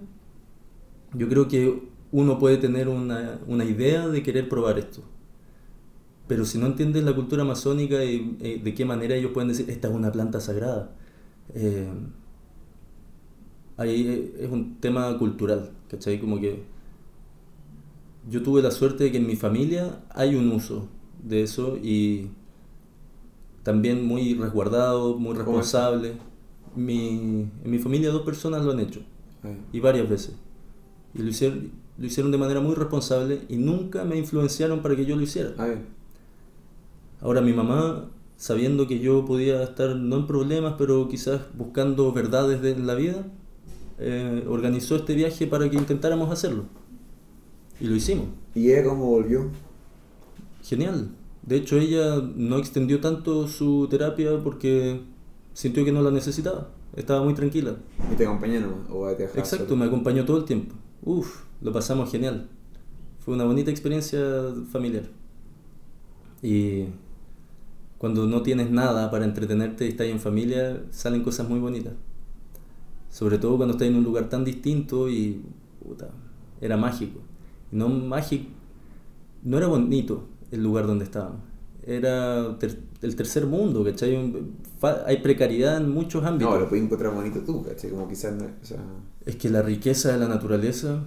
yo 1.13 1.29
creo 1.29 1.47
que 1.47 1.83
uno 2.11 2.39
puede 2.39 2.57
tener 2.57 2.89
una, 2.89 3.39
una 3.47 3.65
idea 3.67 4.09
de 4.09 4.23
querer 4.23 4.49
probar 4.49 4.79
esto 4.79 5.03
pero 6.29 6.45
si 6.45 6.59
no 6.59 6.67
entiendes 6.67 7.05
la 7.05 7.15
cultura 7.15 7.43
amazónica 7.43 8.05
y 8.05 8.37
eh, 8.41 8.61
de 8.63 8.75
qué 8.75 8.85
manera 8.85 9.15
ellos 9.15 9.33
pueden 9.33 9.49
decir, 9.49 9.71
esta 9.71 9.89
es 9.89 9.95
una 9.95 10.11
planta 10.11 10.41
sagrada, 10.41 10.93
eh, 11.55 11.89
ahí 13.77 14.33
es 14.39 14.51
un 14.51 14.81
tema 14.81 15.17
cultural, 15.19 15.71
¿cachai? 15.89 16.21
Como 16.21 16.41
que 16.41 16.63
yo 18.29 18.43
tuve 18.43 18.63
la 18.63 18.71
suerte 18.71 19.05
de 19.05 19.13
que 19.13 19.19
en 19.19 19.27
mi 19.27 19.37
familia 19.37 20.01
hay 20.11 20.35
un 20.35 20.51
uso 20.51 20.89
de 21.23 21.43
eso 21.43 21.79
y 21.81 22.29
también 23.63 24.05
muy 24.05 24.35
resguardado, 24.35 25.17
muy 25.17 25.35
responsable. 25.35 26.15
Mi, 26.75 27.49
en 27.65 27.71
mi 27.71 27.79
familia 27.79 28.11
dos 28.11 28.23
personas 28.23 28.65
lo 28.65 28.73
han 28.73 28.81
hecho 28.81 29.01
y 29.73 29.81
varias 29.81 30.09
veces. 30.09 30.35
Y 31.15 31.23
lo 31.23 31.29
hicieron, 31.29 31.71
lo 31.97 32.07
hicieron 32.07 32.33
de 32.33 32.39
manera 32.39 32.61
muy 32.61 32.75
responsable 32.75 33.43
y 33.49 33.57
nunca 33.57 34.05
me 34.05 34.17
influenciaron 34.19 34.83
para 34.83 34.97
que 34.97 35.07
yo 35.07 35.17
lo 35.17 35.23
hiciera. 35.23 35.55
Ahora 37.27 37.41
mi 37.41 37.53
mamá, 37.53 38.09
sabiendo 38.37 38.87
que 38.87 39.01
yo 39.01 39.25
podía 39.25 39.61
estar 39.65 39.97
no 39.97 40.19
en 40.19 40.29
problemas, 40.29 40.77
pero 40.79 41.09
quizás 41.09 41.41
buscando 41.59 42.13
verdades 42.13 42.63
de 42.63 42.79
la 42.79 42.95
vida, 42.95 43.27
eh, 43.99 44.45
organizó 44.49 44.95
este 44.95 45.17
viaje 45.17 45.49
para 45.49 45.69
que 45.69 45.75
intentáramos 45.75 46.31
hacerlo. 46.31 46.67
Y 47.81 47.87
lo 47.89 47.97
hicimos. 47.97 48.27
¿Y 48.55 48.71
ella 48.71 48.85
cómo 48.85 49.07
volvió? 49.07 49.51
Genial. 50.63 51.09
De 51.43 51.57
hecho, 51.57 51.81
ella 51.81 52.23
no 52.37 52.59
extendió 52.59 53.01
tanto 53.01 53.49
su 53.49 53.89
terapia 53.91 54.39
porque 54.45 55.01
sintió 55.53 55.85
que 55.85 55.91
no 55.91 56.03
la 56.03 56.13
necesitaba. 56.13 56.69
Estaba 56.95 57.25
muy 57.25 57.35
tranquila. 57.35 57.75
¿Y 58.13 58.15
te 58.15 58.25
acompañó 58.25 58.85
¿O 58.89 59.11
te 59.17 59.25
Exacto, 59.25 59.75
me 59.75 59.87
acompañó 59.87 60.25
todo 60.25 60.37
el 60.37 60.45
tiempo. 60.45 60.77
Uf, 61.03 61.43
lo 61.61 61.73
pasamos 61.73 62.09
genial. 62.09 62.47
Fue 63.19 63.35
una 63.35 63.43
bonita 63.43 63.73
experiencia 63.73 64.21
familiar. 64.71 65.11
Y 66.41 66.85
cuando 67.99 68.27
no 68.27 68.43
tienes 68.43 68.71
nada 68.71 69.11
para 69.11 69.25
entretenerte 69.25 69.87
y 69.87 69.89
estás 69.89 70.07
en 70.07 70.21
familia, 70.21 70.83
salen 70.91 71.23
cosas 71.23 71.49
muy 71.49 71.59
bonitas. 71.59 71.95
Sobre 73.11 73.39
todo 73.39 73.57
cuando 73.57 73.73
estás 73.73 73.89
en 73.89 73.97
un 73.97 74.05
lugar 74.05 74.29
tan 74.29 74.45
distinto 74.45 75.09
y 75.09 75.43
puta, 75.83 76.11
era 76.61 76.77
mágico. 76.77 77.21
No 77.73 77.89
mágico, 77.89 78.51
no 79.43 79.59
era 79.59 79.67
bonito 79.67 80.25
el 80.51 80.63
lugar 80.63 80.87
donde 80.87 81.05
estábamos. 81.05 81.41
Era 81.87 82.57
el 83.03 83.17
tercer 83.17 83.47
mundo, 83.47 83.85
¿cachai? 83.85 84.35
Hay 85.07 85.19
precariedad 85.19 85.79
en 85.79 85.91
muchos 85.91 86.25
ámbitos. 86.25 86.53
No, 86.53 86.61
lo 86.61 86.69
puedes 86.69 86.85
encontrar 86.85 87.15
bonito 87.15 87.41
tú, 87.41 87.65
¿cachai? 87.65 87.91
Como 87.91 88.09
quizás 88.09 88.35
Es 89.25 89.37
que 89.37 89.49
la 89.49 89.63
riqueza 89.63 90.13
de 90.13 90.19
la 90.19 90.29
naturaleza, 90.29 91.05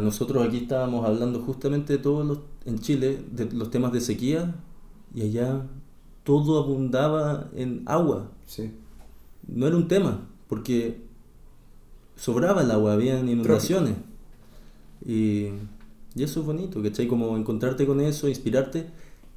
nosotros 0.00 0.46
aquí 0.46 0.58
estábamos 0.58 1.06
hablando 1.06 1.40
justamente 1.40 1.92
de 1.92 1.98
todos 1.98 2.26
los, 2.26 2.40
en 2.64 2.78
Chile, 2.78 3.18
de 3.30 3.52
los 3.52 3.70
temas 3.70 3.92
de 3.92 4.00
sequía, 4.00 4.54
y 5.14 5.22
allá 5.22 5.66
todo 6.24 6.62
abundaba 6.62 7.50
en 7.54 7.82
agua. 7.86 8.30
Sí. 8.46 8.72
No 9.46 9.66
era 9.66 9.76
un 9.76 9.88
tema, 9.88 10.26
porque 10.48 11.02
sobraba 12.16 12.62
el 12.62 12.70
agua, 12.70 12.94
había 12.94 13.18
inundaciones. 13.20 13.94
Y, 15.04 15.50
y, 16.14 16.22
eso 16.22 16.40
es 16.40 16.46
bonito, 16.46 16.82
¿cachai? 16.82 17.06
Como 17.06 17.36
encontrarte 17.36 17.86
con 17.86 18.00
eso, 18.00 18.28
inspirarte 18.28 18.86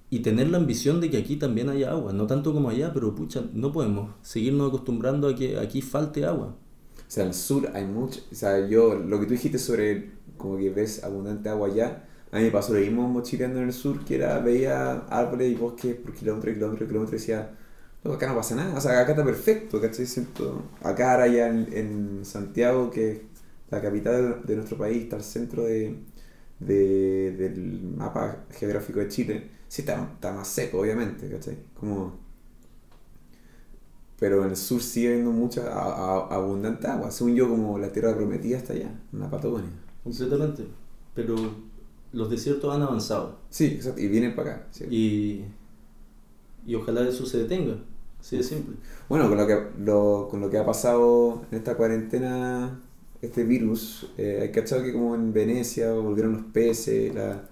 y 0.10 0.20
tener 0.20 0.50
la 0.50 0.58
ambición 0.58 1.02
de 1.02 1.10
que 1.10 1.18
aquí 1.18 1.36
también 1.36 1.70
haya 1.70 1.92
agua. 1.92 2.14
No 2.14 2.26
tanto 2.26 2.54
como 2.54 2.70
allá, 2.70 2.94
pero 2.94 3.14
pucha, 3.14 3.44
no 3.54 3.74
podemos 3.74 4.12
seguirnos 4.22 4.70
acostumbrando 4.70 5.28
a 5.28 5.36
que 5.36 5.60
aquí 5.60 5.82
falte 5.82 6.26
agua. 6.26 6.56
O 6.96 7.10
sea, 7.12 7.24
en 7.24 7.30
el 7.30 7.36
sur 7.36 7.70
hay 7.74 7.86
mucho. 7.86 8.22
O 8.32 8.36
sea, 8.36 8.68
yo, 8.68 8.96
lo 8.96 9.20
que 9.20 9.26
tú 9.26 9.34
dijiste 9.34 9.60
sobre 9.60 10.12
como 10.38 10.58
que 10.58 10.70
ves 10.70 11.04
abundante 11.04 11.50
agua 11.50 11.68
allá 11.68 12.08
a 12.32 12.38
mí 12.38 12.44
me 12.44 12.52
pasó 12.52 12.74
lo 12.74 12.80
mismo 12.80 13.08
mochileando 13.08 13.60
en 13.60 13.68
el 13.68 13.74
sur, 13.74 14.04
que 14.04 14.16
era, 14.16 14.40
veía 14.40 15.06
árboles 15.10 15.52
y 15.52 15.56
bosques 15.56 15.96
por 15.96 16.14
kilómetros 16.14 16.56
kilómetros 16.56 16.88
kilómetros 16.88 17.22
y 17.22 17.22
decía, 17.22 17.52
no, 18.04 18.14
acá 18.14 18.28
no 18.28 18.36
pasa 18.36 18.56
nada, 18.56 18.78
o 18.78 18.82
sea, 18.82 19.00
acá 19.00 19.12
está 19.12 19.24
perfecto, 19.24 19.80
¿cachai? 19.80 20.06
Siento, 20.06 20.64
acá 20.84 21.14
ahora 21.14 21.28
ya 21.28 21.48
en, 21.48 22.26
Santiago, 22.26 22.92
que 22.92 23.12
es 23.12 23.20
la 23.70 23.82
capital 23.82 24.42
de, 24.46 24.56
nuestro 24.56 24.78
país, 24.78 25.04
está 25.04 25.16
al 25.16 25.24
centro 25.24 25.64
de, 25.64 25.96
de, 26.60 27.32
del 27.32 27.82
mapa 27.96 28.46
geográfico 28.52 29.00
de 29.00 29.08
Chile, 29.08 29.50
sí 29.68 29.82
está, 29.82 30.12
está 30.14 30.34
más 30.34 30.48
seco, 30.48 30.80
obviamente, 30.80 31.30
¿cachai? 31.30 31.58
Como... 31.80 32.28
Pero 34.20 34.44
en 34.44 34.50
el 34.50 34.58
sur 34.58 34.82
sigue 34.82 35.10
habiendo 35.10 35.32
mucha 35.32 35.62
abundante 36.34 36.88
agua, 36.88 37.12
según 37.12 37.36
yo, 37.36 37.48
como 37.48 37.78
la 37.78 37.92
tierra 37.92 38.16
prometida 38.16 38.58
está 38.58 38.74
allá, 38.74 38.90
en 39.14 39.20
la 39.20 39.30
Patagonia. 39.30 39.70
Completamente. 40.04 40.66
Pero 41.14 41.36
los 42.18 42.30
desiertos 42.30 42.76
han 42.76 42.82
avanzado. 42.82 43.38
Sí, 43.50 43.66
exacto, 43.66 44.02
y 44.02 44.08
vienen 44.08 44.36
para 44.36 44.52
acá. 44.52 44.68
Y, 44.90 45.44
y 46.66 46.76
ojalá 46.76 47.08
eso 47.08 47.26
se 47.26 47.38
detenga, 47.38 47.78
así 48.20 48.38
de 48.38 48.44
simple. 48.44 48.76
Bueno, 49.08 49.30
con 49.30 49.38
lo 49.38 49.46
que, 49.46 49.68
lo, 49.80 50.28
con 50.30 50.42
lo 50.42 50.50
que 50.50 50.58
ha 50.58 50.66
pasado 50.66 51.44
en 51.52 51.58
esta 51.60 51.78
cuarentena, 51.78 52.82
este 53.22 53.44
virus, 53.44 54.12
eh, 54.18 54.40
hay 54.42 54.52
cachado 54.52 54.84
que 54.84 54.94
como 54.94 55.14
en 55.16 55.32
Venecia 55.32 55.94
volvieron 55.94 56.34
los 56.34 56.44
peces, 56.46 57.14
la, 57.14 57.48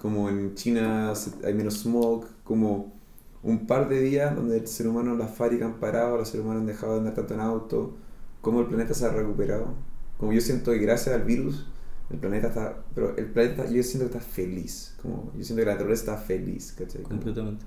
como 0.00 0.28
en 0.28 0.54
China 0.54 1.12
hay 1.44 1.54
menos 1.54 1.80
smog, 1.80 2.26
como 2.44 2.94
un 3.42 3.66
par 3.66 3.88
de 3.88 4.00
días 4.00 4.34
donde 4.36 4.58
el 4.58 4.68
ser 4.68 4.86
humano, 4.86 5.16
las 5.16 5.34
fábricas 5.34 5.66
han 5.66 5.80
parado, 5.80 6.18
los 6.18 6.28
seres 6.28 6.44
humanos 6.44 6.60
han 6.60 6.66
dejado 6.66 6.92
de 6.92 6.98
andar 7.00 7.14
tanto 7.14 7.34
en 7.34 7.40
auto, 7.40 7.94
como 8.40 8.60
el 8.60 8.66
planeta 8.66 8.94
se 8.94 9.06
ha 9.06 9.10
recuperado. 9.10 9.74
Como 10.18 10.32
yo 10.32 10.40
siento 10.40 10.70
que 10.70 10.78
gracias 10.78 11.14
al 11.14 11.24
virus 11.24 11.66
el 12.10 12.18
planeta 12.18 12.48
está, 12.48 12.84
pero 12.94 13.16
el 13.16 13.26
planeta 13.26 13.66
yo 13.68 13.82
siento 13.82 14.10
que 14.10 14.18
está 14.18 14.20
feliz, 14.20 14.94
como 15.00 15.32
yo 15.36 15.44
siento 15.44 15.62
que 15.62 15.66
la 15.66 15.72
naturaleza 15.72 16.12
está 16.12 16.16
feliz, 16.18 16.72
¿cachai? 16.78 17.02
Completamente. 17.02 17.64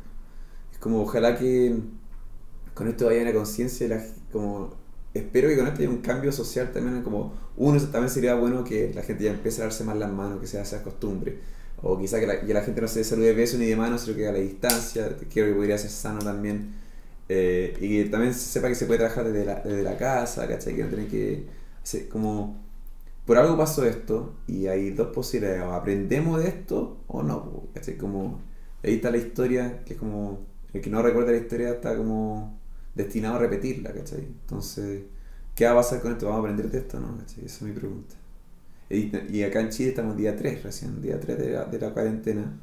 Es 0.72 0.78
como 0.80 1.02
ojalá 1.02 1.38
que 1.38 1.76
con 2.74 2.88
esto 2.88 3.10
haya 3.10 3.22
una 3.24 3.34
conciencia, 3.34 4.06
como 4.32 4.76
espero 5.14 5.50
que 5.50 5.58
con 5.58 5.68
esto 5.68 5.80
haya 5.82 5.90
un 5.90 6.02
cambio 6.02 6.32
social 6.32 6.72
también, 6.72 7.02
como 7.04 7.34
uno 7.56 7.82
también 7.84 8.10
sería 8.10 8.36
bueno 8.36 8.64
que 8.64 8.94
la 8.94 9.02
gente 9.04 9.24
ya 9.24 9.32
empiece 9.32 9.62
a 9.62 9.66
darse 9.66 9.84
más 9.84 9.98
las 9.98 10.12
manos, 10.12 10.40
que 10.40 10.48
sea 10.48 10.62
esa 10.62 10.84
costumbre, 10.84 11.40
O 11.82 11.98
quizá 12.00 12.20
que 12.20 12.28
la, 12.28 12.42
la 12.44 12.62
gente 12.64 12.82
no 12.82 12.88
se 12.88 13.04
salude 13.04 13.28
de 13.28 13.34
beso 13.34 13.58
ni 13.58 13.66
de 13.68 13.76
mano, 13.76 13.98
sino 13.98 14.16
que 14.18 14.28
a 14.28 14.32
la 14.32 14.40
distancia, 14.40 15.16
creo 15.32 15.48
que 15.48 15.54
podría 15.54 15.78
ser 15.78 15.92
sano 15.92 16.20
también. 16.22 16.74
Eh, 17.30 17.78
y 17.82 18.04
que 18.04 18.10
también 18.10 18.34
se 18.34 18.40
sepa 18.42 18.68
que 18.70 18.76
se 18.76 18.86
puede 18.86 19.00
trabajar 19.00 19.26
desde 19.26 19.46
la, 19.46 19.56
desde 19.62 19.84
la 19.84 19.98
casa, 19.98 20.48
¿cachai? 20.48 20.76
Que 20.76 20.84
no 20.84 20.90
tiene 20.90 21.08
que... 21.08 21.48
hacer 21.84 22.08
como... 22.10 22.67
Por 23.28 23.38
algo 23.38 23.58
pasó 23.58 23.86
esto 23.86 24.36
y 24.48 24.68
hay 24.68 24.92
dos 24.92 25.10
posibilidades, 25.10 25.62
o 25.62 25.74
aprendemos 25.74 26.42
de 26.42 26.48
esto 26.48 27.04
o 27.08 27.24
no, 27.24 27.66
¿cachai? 27.74 27.98
Como... 27.98 28.40
Ahí 28.82 28.96
está 28.96 29.12
la 29.12 29.18
historia, 29.18 29.84
que 29.84 29.96
es 29.96 30.00
como... 30.00 30.46
El 30.72 30.80
que 30.80 30.90
no 30.90 31.02
recuerda 31.02 31.34
la 31.34 31.38
historia 31.38 31.72
está 31.72 31.98
como 31.98 32.58
destinado 32.96 33.36
a 33.36 33.40
repetirla, 33.40 33.92
¿cachai? 33.92 34.22
Entonces, 34.22 35.04
¿qué 35.56 35.66
va 35.66 35.72
a 35.72 35.76
pasar 35.76 36.02
con 36.02 36.14
esto? 36.14 36.28
¿Vamos 36.28 36.38
a 36.38 36.42
aprender 36.44 36.72
de 36.72 36.78
esto 36.78 37.02
no? 37.02 37.18
¿cachai? 37.18 37.44
Esa 37.44 37.58
es 37.58 37.62
mi 37.64 37.74
pregunta. 37.74 38.16
Y, 38.90 39.12
y 39.38 39.44
acá 39.44 39.60
en 39.60 39.72
Chile 39.72 39.90
estamos 39.90 40.16
día 40.16 40.38
3 40.38 40.64
recién, 40.64 41.02
día 41.02 41.20
3 41.20 41.38
de 41.38 41.52
la, 41.52 41.66
de 41.66 41.80
la 41.80 41.92
cuarentena. 41.92 42.58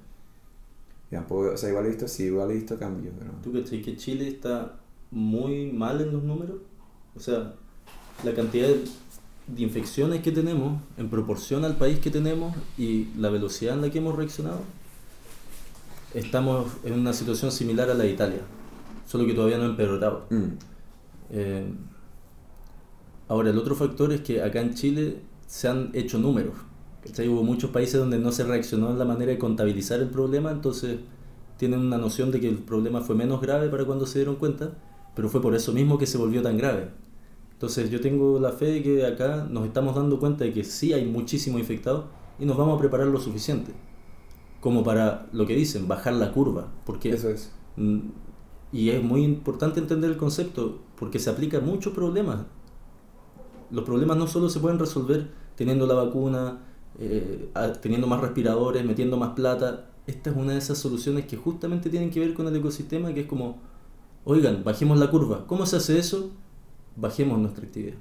Y 1.10 1.14
tampoco, 1.14 1.50
o 1.52 1.56
sea, 1.58 1.68
igual 1.68 1.84
he 1.84 1.88
visto, 1.90 2.08
sí, 2.08 2.24
igual 2.24 2.50
he 2.50 2.54
visto 2.54 2.78
cambios, 2.78 3.14
pero... 3.18 3.32
¿Tú 3.42 3.52
crees 3.52 3.68
que 3.68 3.96
Chile 3.96 4.28
está 4.28 4.80
muy 5.10 5.70
mal 5.72 6.00
en 6.00 6.10
los 6.10 6.22
números? 6.22 6.56
O 7.14 7.20
sea, 7.20 7.54
la 8.24 8.34
cantidad 8.34 8.68
de, 8.68 8.84
de 9.46 9.62
infecciones 9.62 10.22
que 10.22 10.32
tenemos 10.32 10.80
en 10.96 11.08
proporción 11.08 11.64
al 11.64 11.76
país 11.76 11.98
que 11.98 12.10
tenemos 12.10 12.56
y 12.78 13.08
la 13.18 13.30
velocidad 13.30 13.74
en 13.74 13.82
la 13.82 13.90
que 13.90 13.98
hemos 13.98 14.16
reaccionado, 14.16 14.60
estamos 16.14 16.68
en 16.84 16.94
una 16.94 17.12
situación 17.12 17.52
similar 17.52 17.90
a 17.90 17.94
la 17.94 18.04
de 18.04 18.10
Italia, 18.10 18.40
solo 19.06 19.26
que 19.26 19.34
todavía 19.34 19.58
no 19.58 19.64
ha 19.64 19.68
empeorado. 19.68 20.26
Mm. 20.30 20.44
Eh, 21.30 21.66
ahora, 23.28 23.50
el 23.50 23.58
otro 23.58 23.74
factor 23.74 24.12
es 24.12 24.22
que 24.22 24.42
acá 24.42 24.60
en 24.60 24.74
Chile 24.74 25.18
se 25.46 25.68
han 25.68 25.90
hecho 25.92 26.18
números. 26.18 26.54
¿cachai? 27.04 27.28
Hubo 27.28 27.42
muchos 27.42 27.70
países 27.70 28.00
donde 28.00 28.18
no 28.18 28.32
se 28.32 28.44
reaccionó 28.44 28.90
en 28.90 28.98
la 28.98 29.04
manera 29.04 29.32
de 29.32 29.38
contabilizar 29.38 30.00
el 30.00 30.08
problema, 30.08 30.50
entonces 30.50 31.00
tienen 31.58 31.80
una 31.80 31.98
noción 31.98 32.30
de 32.30 32.40
que 32.40 32.48
el 32.48 32.58
problema 32.58 33.02
fue 33.02 33.14
menos 33.14 33.40
grave 33.40 33.68
para 33.68 33.84
cuando 33.84 34.06
se 34.06 34.20
dieron 34.20 34.36
cuenta, 34.36 34.72
pero 35.14 35.28
fue 35.28 35.42
por 35.42 35.54
eso 35.54 35.72
mismo 35.72 35.98
que 35.98 36.06
se 36.06 36.18
volvió 36.18 36.42
tan 36.42 36.56
grave. 36.56 36.88
Entonces 37.64 37.88
yo 37.88 37.98
tengo 37.98 38.38
la 38.38 38.52
fe 38.52 38.66
de 38.66 38.82
que 38.82 39.06
acá 39.06 39.46
nos 39.48 39.64
estamos 39.64 39.94
dando 39.96 40.20
cuenta 40.20 40.44
de 40.44 40.52
que 40.52 40.64
sí 40.64 40.92
hay 40.92 41.06
muchísimos 41.06 41.58
infectados 41.58 42.04
y 42.38 42.44
nos 42.44 42.58
vamos 42.58 42.76
a 42.76 42.78
preparar 42.78 43.06
lo 43.06 43.18
suficiente. 43.18 43.72
Como 44.60 44.84
para 44.84 45.28
lo 45.32 45.46
que 45.46 45.56
dicen, 45.56 45.88
bajar 45.88 46.12
la 46.12 46.30
curva. 46.30 46.68
Porque 46.84 47.10
Eso 47.12 47.30
es. 47.30 47.50
Mm, 47.76 48.00
Y 48.72 48.90
es 48.90 49.02
muy 49.02 49.24
importante 49.24 49.80
entender 49.80 50.10
el 50.10 50.18
concepto 50.18 50.82
porque 50.96 51.18
se 51.18 51.30
aplica 51.30 51.56
a 51.58 51.60
muchos 51.62 51.94
problemas. 51.94 52.44
Los 53.70 53.84
problemas 53.84 54.16
no 54.18 54.26
solo 54.26 54.50
se 54.50 54.60
pueden 54.60 54.78
resolver 54.78 55.30
teniendo 55.56 55.86
la 55.86 55.94
vacuna, 55.94 56.58
eh, 56.98 57.50
teniendo 57.80 58.06
más 58.06 58.20
respiradores, 58.20 58.84
metiendo 58.84 59.16
más 59.16 59.30
plata. 59.30 59.90
Esta 60.06 60.30
es 60.30 60.36
una 60.36 60.52
de 60.52 60.58
esas 60.58 60.78
soluciones 60.78 61.24
que 61.26 61.36
justamente 61.38 61.88
tienen 61.90 62.10
que 62.10 62.20
ver 62.20 62.34
con 62.34 62.46
el 62.46 62.56
ecosistema, 62.56 63.14
que 63.14 63.20
es 63.22 63.26
como, 63.26 63.60
oigan, 64.24 64.64
bajemos 64.64 64.98
la 64.98 65.10
curva. 65.10 65.46
¿Cómo 65.46 65.66
se 65.66 65.76
hace 65.76 65.98
eso? 65.98 66.30
Bajemos 66.96 67.38
nuestra 67.38 67.64
actividad. 67.66 67.94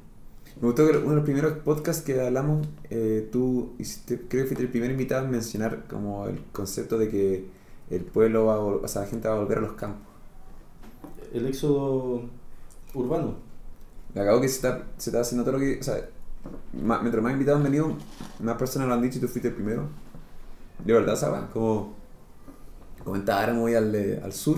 Me 0.62 0.68
gustó 0.68 0.86
que 0.88 0.98
uno 0.98 1.10
de 1.12 1.16
los 1.18 1.24
primeros 1.26 1.54
podcasts 1.60 2.04
que 2.04 2.20
hablamos, 2.22 2.68
eh, 2.90 3.28
tú 3.32 3.74
hiciste, 3.80 4.20
creo 4.28 4.44
que 4.44 4.48
fuiste 4.50 4.64
el 4.64 4.70
primer 4.72 4.92
invitado 4.92 5.26
en 5.26 5.32
mencionar 5.32 5.86
como 5.88 6.28
el 6.28 6.44
concepto 6.52 6.98
de 6.98 7.10
que 7.10 7.46
el 7.90 8.02
pueblo 8.06 8.46
va 8.46 8.56
a, 8.56 8.60
o 8.60 8.88
sea, 8.88 9.04
la 9.04 9.08
gente 9.08 9.28
va 9.28 9.36
a 9.36 9.40
volver 9.40 9.60
a 9.60 9.62
los 9.62 9.74
campos. 9.74 10.08
El 11.34 11.46
éxodo 11.48 12.22
urbano. 12.94 13.36
Me 14.16 14.22
acabo 14.22 14.42
que 14.42 14.50
se 14.50 14.56
está, 14.58 14.86
se 14.98 15.12
está 15.12 15.22
haciendo 15.22 15.44
todo 15.46 15.54
lo 15.56 15.60
que, 15.60 15.80
o 15.80 15.84
sea, 15.84 16.10
mientras 16.74 17.24
más 17.24 17.34
invitados 17.34 17.60
han 17.60 17.64
venido, 17.66 17.96
más 18.42 18.58
personas 18.58 18.88
lo 18.88 18.94
han 18.96 19.02
dicho 19.02 19.20
y 19.20 19.22
tú 19.22 19.28
fuiste 19.30 19.50
el 19.50 19.56
primero. 19.56 19.90
De 20.86 20.94
verdad, 20.94 21.16
¿sabes? 21.18 21.50
Como 21.54 21.96
comentaba, 23.04 23.42
ahora 23.42 23.54
me 23.54 23.60
voy 23.60 23.76
al, 23.76 23.92
de- 23.92 24.22
al 24.24 24.34
sur 24.34 24.58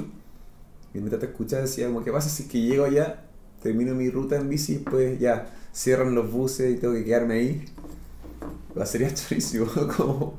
y 0.93 0.99
mientras 0.99 1.19
te 1.21 1.27
escuchaba 1.27 1.63
decía 1.63 1.87
como, 1.87 2.03
¿qué 2.03 2.11
pasa 2.11 2.29
si 2.29 2.43
es 2.43 2.49
que 2.49 2.61
llego 2.61 2.85
allá, 2.85 3.23
termino 3.65 3.95
mi 3.95 4.11
ruta 4.11 4.35
en 4.35 4.47
bici 4.47 4.77
pues 4.77 5.19
ya 5.19 5.49
cierran 5.73 6.13
los 6.13 6.31
buses 6.31 6.75
y 6.75 6.79
tengo 6.79 6.93
que 6.93 7.03
quedarme 7.03 7.33
ahí? 7.33 7.65
Sería 8.85 9.11
chorísimo, 9.13 9.65
como... 9.97 10.35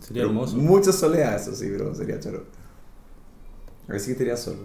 Sería 0.00 0.24
pero 0.24 0.28
hermoso. 0.28 0.56
Mucha 0.58 0.92
soledad, 0.92 1.36
eso 1.36 1.54
sí, 1.54 1.66
pero 1.70 1.94
sería 1.94 2.20
choro. 2.20 2.44
Así 3.88 4.06
que 4.06 4.12
estaría 4.12 4.36
solo. 4.36 4.58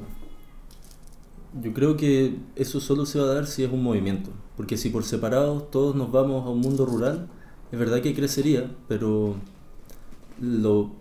Yo 1.61 1.73
creo 1.73 1.95
que 1.95 2.35
eso 2.57 2.81
solo 2.81 3.05
se 3.05 3.19
va 3.19 3.25
a 3.25 3.33
dar 3.35 3.47
si 3.47 3.63
es 3.63 3.71
un 3.71 3.81
movimiento, 3.81 4.31
porque 4.57 4.75
si 4.75 4.89
por 4.89 5.05
separado 5.05 5.61
todos 5.61 5.95
nos 5.95 6.11
vamos 6.11 6.45
a 6.45 6.49
un 6.49 6.59
mundo 6.59 6.85
rural, 6.85 7.29
es 7.71 7.79
verdad 7.79 8.01
que 8.01 8.13
crecería, 8.13 8.69
pero 8.89 9.35
lo, 10.41 10.91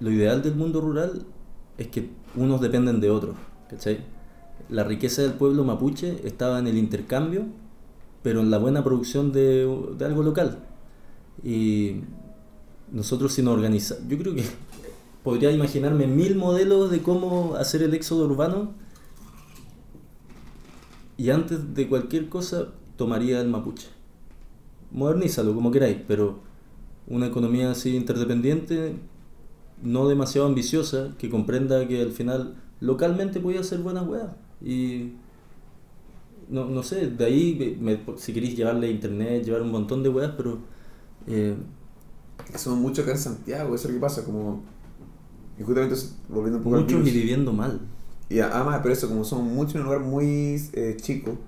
lo 0.00 0.10
ideal 0.10 0.42
del 0.42 0.56
mundo 0.56 0.80
rural 0.80 1.24
es 1.78 1.86
que 1.86 2.10
unos 2.34 2.60
dependen 2.60 3.00
de 3.00 3.10
otros, 3.10 3.36
¿cachai? 3.68 4.15
La 4.68 4.82
riqueza 4.82 5.22
del 5.22 5.34
pueblo 5.34 5.64
mapuche 5.64 6.20
estaba 6.24 6.58
en 6.58 6.66
el 6.66 6.76
intercambio, 6.76 7.44
pero 8.22 8.40
en 8.40 8.50
la 8.50 8.58
buena 8.58 8.82
producción 8.82 9.32
de, 9.32 9.62
algo 10.04 10.22
local. 10.22 10.58
Y 11.44 12.00
nosotros 12.90 13.32
si 13.32 13.42
nos 13.42 13.54
organizamos, 13.54 14.08
yo 14.08 14.18
creo 14.18 14.34
que 14.34 14.44
podría 15.22 15.52
imaginarme 15.52 16.06
mil 16.06 16.34
modelos 16.34 16.90
de 16.90 17.02
cómo 17.02 17.54
hacer 17.54 17.82
el 17.82 17.94
éxodo 17.94 18.24
urbano 18.26 18.74
y 21.16 21.30
antes 21.30 21.74
de 21.74 21.88
cualquier 21.88 22.28
cosa 22.28 22.68
tomaría 22.96 23.40
el 23.40 23.48
mapuche. 23.48 23.88
Modernízalo 24.90 25.54
como 25.54 25.70
queráis, 25.70 25.98
pero 26.06 26.40
una 27.06 27.26
economía 27.26 27.70
así 27.70 27.94
interdependiente, 27.94 28.96
no 29.82 30.08
demasiado 30.08 30.46
ambiciosa, 30.46 31.14
que 31.18 31.30
comprenda 31.30 31.86
que 31.86 32.02
al 32.02 32.12
final 32.12 32.56
localmente 32.80 33.40
podía 33.40 33.60
hacer 33.60 33.78
buenas 33.78 34.06
weas. 34.06 34.30
Y 34.62 35.12
no, 36.48 36.66
no 36.66 36.82
sé, 36.82 37.08
de 37.10 37.24
ahí 37.24 37.76
me- 37.80 38.00
si 38.18 38.32
queréis 38.32 38.56
llevarle 38.56 38.90
internet, 38.90 39.44
llevar 39.44 39.62
un 39.62 39.70
montón 39.70 40.02
de 40.02 40.08
weas, 40.08 40.32
pero 40.36 40.58
eh, 41.26 41.56
somos 42.56 42.78
muchos 42.78 43.04
acá 43.04 43.12
en 43.12 43.18
Santiago, 43.18 43.74
eso 43.74 43.88
es 43.88 43.94
lo 43.94 44.00
que 44.00 44.02
pasa, 44.02 44.24
como... 44.24 44.62
Y 45.58 45.62
justamente 45.62 45.96
volviendo 46.28 46.58
un 46.58 46.64
poco 46.64 46.76
al 46.76 46.82
muchos 46.82 47.06
y 47.06 47.10
viviendo 47.10 47.52
mal. 47.52 47.80
Y 48.28 48.40
además, 48.40 48.80
pero 48.82 48.92
eso, 48.92 49.08
como 49.08 49.24
somos 49.24 49.52
muchos 49.52 49.76
en 49.76 49.80
un 49.82 49.86
lugar 49.86 50.00
muy 50.00 50.60
eh, 50.72 50.96
chico, 51.00 51.38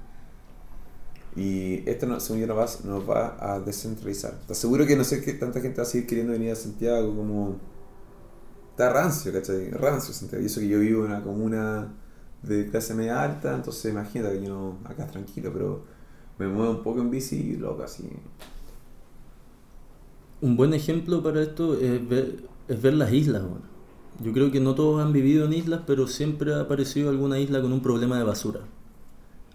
y 1.37 1.89
esto, 1.89 2.07
no, 2.07 2.19
según 2.19 2.41
yo, 2.41 2.47
nos 2.49 2.59
va, 2.59 2.67
nos 2.91 3.09
va 3.09 3.37
a 3.55 3.61
descentralizar. 3.61 4.35
¿Estás 4.41 4.59
seguro 4.59 4.87
que 4.87 4.97
no 4.97 5.05
sé 5.05 5.23
qué 5.23 5.35
tanta 5.35 5.61
gente 5.61 5.77
va 5.77 5.83
a 5.85 5.87
seguir 5.87 6.07
queriendo 6.09 6.33
venir 6.33 6.51
a 6.51 6.57
Santiago? 6.57 7.15
Como. 7.15 7.57
Está 8.71 8.93
rancio, 8.93 9.33
¿cachai? 9.33 9.71
Rancio 9.71 10.13
Santiago. 10.15 10.43
Y 10.43 10.47
eso 10.47 10.61
que 10.61 10.69
yo 10.69 10.81
vivo 10.81 11.05
en 11.05 11.13
una 11.13 11.23
comuna 11.23 11.95
de 12.43 12.71
clase 12.71 12.95
media 12.95 13.23
alta, 13.23 13.55
entonces 13.55 13.91
imagínate 13.93 14.39
que 14.39 14.47
yo 14.47 14.55
no, 14.55 14.89
acá 14.89 15.07
tranquilo, 15.07 15.51
pero 15.53 15.85
me 16.39 16.47
muevo 16.49 16.71
un 16.71 16.83
poco 16.83 17.01
en 17.01 17.11
bici 17.11 17.37
y 17.37 17.57
loco, 17.57 17.83
así. 17.83 18.09
Un 20.41 20.57
buen 20.57 20.73
ejemplo 20.73 21.23
para 21.23 21.43
esto 21.43 21.79
es 21.79 22.09
ver, 22.09 22.45
es 22.69 22.81
ver 22.81 22.95
las 22.95 23.13
islas. 23.13 23.43
bueno. 23.43 23.67
Yo 24.23 24.33
creo 24.33 24.51
que 24.51 24.61
no 24.61 24.75
todos 24.75 25.05
han 25.05 25.13
vivido 25.13 25.47
en 25.47 25.53
islas, 25.53 25.83
pero 25.87 26.07
siempre 26.07 26.55
ha 26.55 26.61
aparecido 26.61 27.11
alguna 27.11 27.39
isla 27.39 27.61
con 27.61 27.73
un 27.73 27.81
problema 27.81 28.19
de 28.19 28.25
basura. 28.25 28.61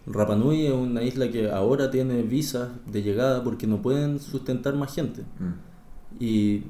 Rapa 0.06 0.36
Nui 0.36 0.66
es 0.66 0.74
una 0.74 1.04
isla 1.04 1.30
que 1.32 1.50
ahora 1.50 1.90
tiene 1.90 2.22
visas 2.24 2.70
de 2.86 3.02
llegada 3.02 3.44
porque 3.44 3.68
no 3.68 3.82
pueden 3.82 4.20
sustentar 4.20 4.76
más 4.76 4.94
gente. 4.94 5.22
Mm. 5.22 6.24
Y 6.24 6.64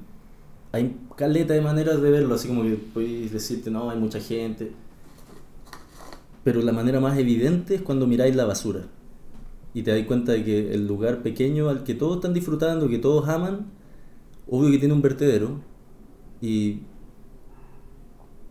hay 0.71 0.97
caleta 1.15 1.53
de 1.53 1.61
maneras 1.61 2.01
de 2.01 2.09
verlo, 2.09 2.35
así 2.35 2.47
como 2.47 2.63
que 2.63 2.75
puedes 2.75 3.31
decirte, 3.31 3.69
no, 3.71 3.89
hay 3.89 3.99
mucha 3.99 4.19
gente. 4.19 4.71
Pero 6.43 6.61
la 6.61 6.71
manera 6.71 6.99
más 6.99 7.17
evidente 7.17 7.75
es 7.75 7.81
cuando 7.81 8.07
miráis 8.07 8.35
la 8.35 8.45
basura. 8.45 8.87
Y 9.73 9.83
te 9.83 9.91
das 9.91 10.05
cuenta 10.05 10.33
de 10.33 10.43
que 10.43 10.73
el 10.73 10.87
lugar 10.87 11.23
pequeño 11.23 11.69
al 11.69 11.83
que 11.83 11.95
todos 11.95 12.17
están 12.17 12.33
disfrutando, 12.33 12.89
que 12.89 12.99
todos 12.99 13.27
aman, 13.27 13.67
obvio 14.47 14.71
que 14.71 14.77
tiene 14.77 14.93
un 14.93 15.01
vertedero. 15.01 15.61
Y 16.41 16.81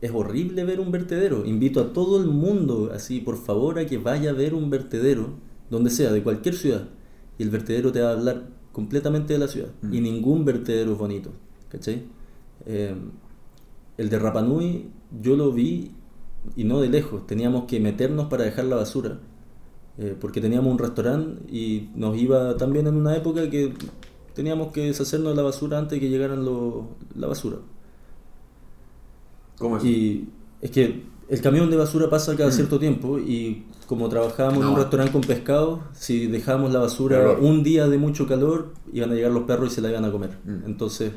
es 0.01 0.11
horrible 0.13 0.65
ver 0.65 0.81
un 0.81 0.91
vertedero. 0.91 1.45
Invito 1.47 1.81
a 1.81 1.93
todo 1.93 2.21
el 2.21 2.29
mundo, 2.29 2.91
así, 2.93 3.21
por 3.21 3.37
favor, 3.37 3.79
a 3.79 3.87
que 3.87 3.99
vaya 3.99 4.31
a 4.31 4.33
ver 4.33 4.55
un 4.55 4.69
vertedero, 4.69 5.35
donde 5.71 5.91
sea, 5.91 6.11
de 6.13 6.23
cualquier 6.23 6.57
ciudad. 6.57 6.89
Y 7.39 7.45
el 7.45 7.51
vertedero 7.51 7.93
te 7.93 8.01
va 8.01 8.11
a 8.11 8.13
hablar 8.13 8.49
completamente 8.73 9.35
de 9.35 9.39
la 9.39 9.49
ciudad. 9.49 9.69
Mm. 9.83 9.95
Y 9.95 10.01
ningún 10.01 10.45
vertedero 10.45 10.93
es 10.93 10.99
bonito. 10.99 11.31
¿Cachai? 11.69 12.03
Eh, 12.67 12.95
el 13.97 14.09
de 14.09 14.19
Rapanui, 14.19 14.89
yo 15.21 15.37
lo 15.37 15.53
vi 15.53 15.93
y 16.57 16.65
no 16.65 16.81
de 16.81 16.89
lejos. 16.89 17.27
Teníamos 17.27 17.65
que 17.65 17.81
meternos 17.81 18.27
para 18.29 18.45
dejar 18.45 18.65
la 18.67 18.77
basura. 18.77 19.19
eh, 19.99 20.17
porque 20.19 20.41
teníamos 20.41 20.73
un 20.73 20.79
restaurante 20.79 21.43
y 21.55 21.91
nos 21.95 22.17
iba 22.17 22.57
también 22.57 22.87
en 22.87 22.95
una 22.97 23.15
época 23.15 23.51
que 23.51 23.75
teníamos 24.35 24.73
que 24.73 24.87
deshacernos 24.87 25.33
de 25.33 25.37
la 25.37 25.43
basura 25.43 25.77
antes 25.79 25.97
de 25.97 26.01
que 26.01 26.09
llegaran 26.09 26.47
los- 26.47 26.85
la 27.15 27.27
basura. 27.27 27.59
¿Cómo 29.59 29.77
es? 29.77 29.85
Y 29.85 30.29
es 30.61 30.71
que 30.71 31.03
el 31.29 31.41
camión 31.43 31.71
de 31.71 31.77
basura 31.77 32.09
pasa 32.11 32.35
cada 32.37 32.49
Mm. 32.49 32.53
cierto 32.53 32.79
tiempo 32.79 33.19
y 33.19 33.65
como 33.87 34.09
trabajábamos 34.09 34.63
en 34.63 34.69
un 34.71 34.77
restaurante 34.77 35.13
con 35.13 35.21
pescado, 35.21 35.81
si 35.93 36.27
dejábamos 36.27 36.73
la 36.73 36.79
basura 36.81 37.19
Calor. 37.19 37.41
un 37.41 37.63
día 37.63 37.87
de 37.87 37.99
mucho 37.99 38.27
calor, 38.27 38.73
iban 38.93 39.11
a 39.11 39.15
llegar 39.15 39.33
los 39.33 39.45
perros 39.45 39.73
y 39.73 39.75
se 39.75 39.81
la 39.83 39.91
iban 39.91 40.05
a 40.05 40.11
comer. 40.11 40.31
Mm. 40.45 40.65
Entonces 40.67 41.13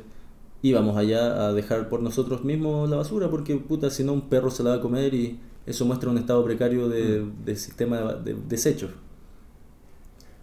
íbamos 0.62 0.98
allá 0.98 1.48
a 1.48 1.54
dejar 1.54 1.90
por 1.90 2.02
nosotros 2.02 2.44
mismos 2.44 2.90
la 2.90 2.98
basura, 2.98 3.30
porque 3.30 3.56
puta, 3.58 3.90
si 3.90 4.04
no 4.04 4.14
un 4.14 4.30
perro 4.30 4.52
se 4.52 4.64
la 4.64 4.72
va 4.72 4.76
a 4.78 4.82
comer 4.82 5.14
y 5.14 5.40
eso 5.66 5.86
muestra 5.86 6.10
un 6.10 6.18
estado 6.18 6.44
precario 6.46 6.90
de, 6.90 7.22
Mm. 7.22 7.46
de 7.46 7.56
sistema 7.56 8.00
de, 8.02 8.34
de 8.34 8.42
desechos. 8.48 8.92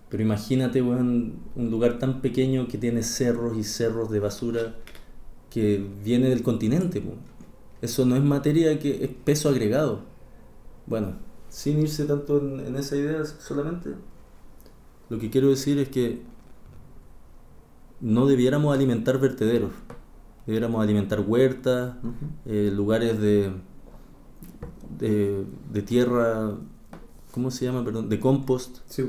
Pero 0.09 0.23
imagínate, 0.23 0.83
weón, 0.83 1.37
un 1.57 1.71
lugar 1.71 1.99
tan 1.99 2.21
pequeño 2.21 2.69
que 2.69 2.79
tiene 2.79 3.03
cerros 3.03 3.57
y 3.57 3.65
cerros 3.65 4.11
de 4.11 4.21
basura 4.21 4.75
que 5.51 5.85
viene 6.05 6.29
del 6.29 6.43
continente. 6.43 7.03
Eso 7.83 8.05
no 8.07 8.17
es 8.17 8.23
materia 8.23 8.79
que 8.79 9.05
es 9.05 9.11
peso 9.25 9.49
agregado. 9.49 10.01
Bueno, 10.87 11.17
sin 11.49 11.81
irse 11.81 12.05
tanto 12.07 12.39
en, 12.41 12.61
en 12.61 12.77
esa 12.77 12.97
idea 12.97 13.25
solamente, 13.25 13.91
lo 15.11 15.19
que 15.19 15.31
quiero 15.31 15.51
decir 15.51 15.79
es 15.79 15.89
que 15.89 16.23
no 18.01 18.27
debiéramos 18.27 18.75
alimentar 18.75 19.19
vertederos, 19.19 19.73
debiéramos 20.47 20.83
alimentar 20.83 21.21
huertas, 21.21 21.95
eh, 22.47 22.71
lugares 22.75 23.21
de, 23.21 23.53
de, 24.99 25.45
de 25.73 25.83
tierra, 25.83 26.55
¿cómo 27.33 27.51
se 27.51 27.65
llama? 27.65 27.85
Perdón, 27.85 28.09
de 28.09 28.21
compost. 28.21 28.79
Sí. 28.87 29.05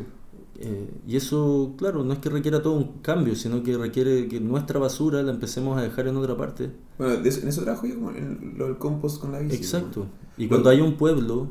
Eh, 0.60 0.90
y 1.08 1.16
eso, 1.18 1.74
claro, 1.78 2.04
no 2.04 2.14
es 2.14 2.20
que 2.20 2.30
requiera 2.30 2.62
todo 2.62 2.74
un 2.76 3.00
cambio, 3.02 3.36
sino 3.36 3.64
que 3.64 3.76
requiere 3.78 4.28
que 4.28 4.40
nuestra 4.40 4.80
basura 4.80 5.22
la 5.24 5.32
empecemos 5.32 5.78
a 5.78 5.82
dejar 5.82 6.08
en 6.08 6.16
otra 6.18 6.38
parte. 6.38 6.72
Bueno, 6.98 7.18
de 7.18 7.28
eso- 7.30 7.42
en 7.42 7.48
eso 7.48 7.64
trabajo 7.64 7.88
yo 7.88 7.96
en 8.12 8.54
lo 8.58 8.66
del 8.68 8.78
compost 8.78 9.20
con 9.20 9.32
la 9.32 9.40
bici. 9.40 9.56
Exacto. 9.56 10.06
Y 10.38 10.48
cuando 10.48 10.70
hay 10.70 10.80
un 10.80 10.94
pueblo, 10.96 11.48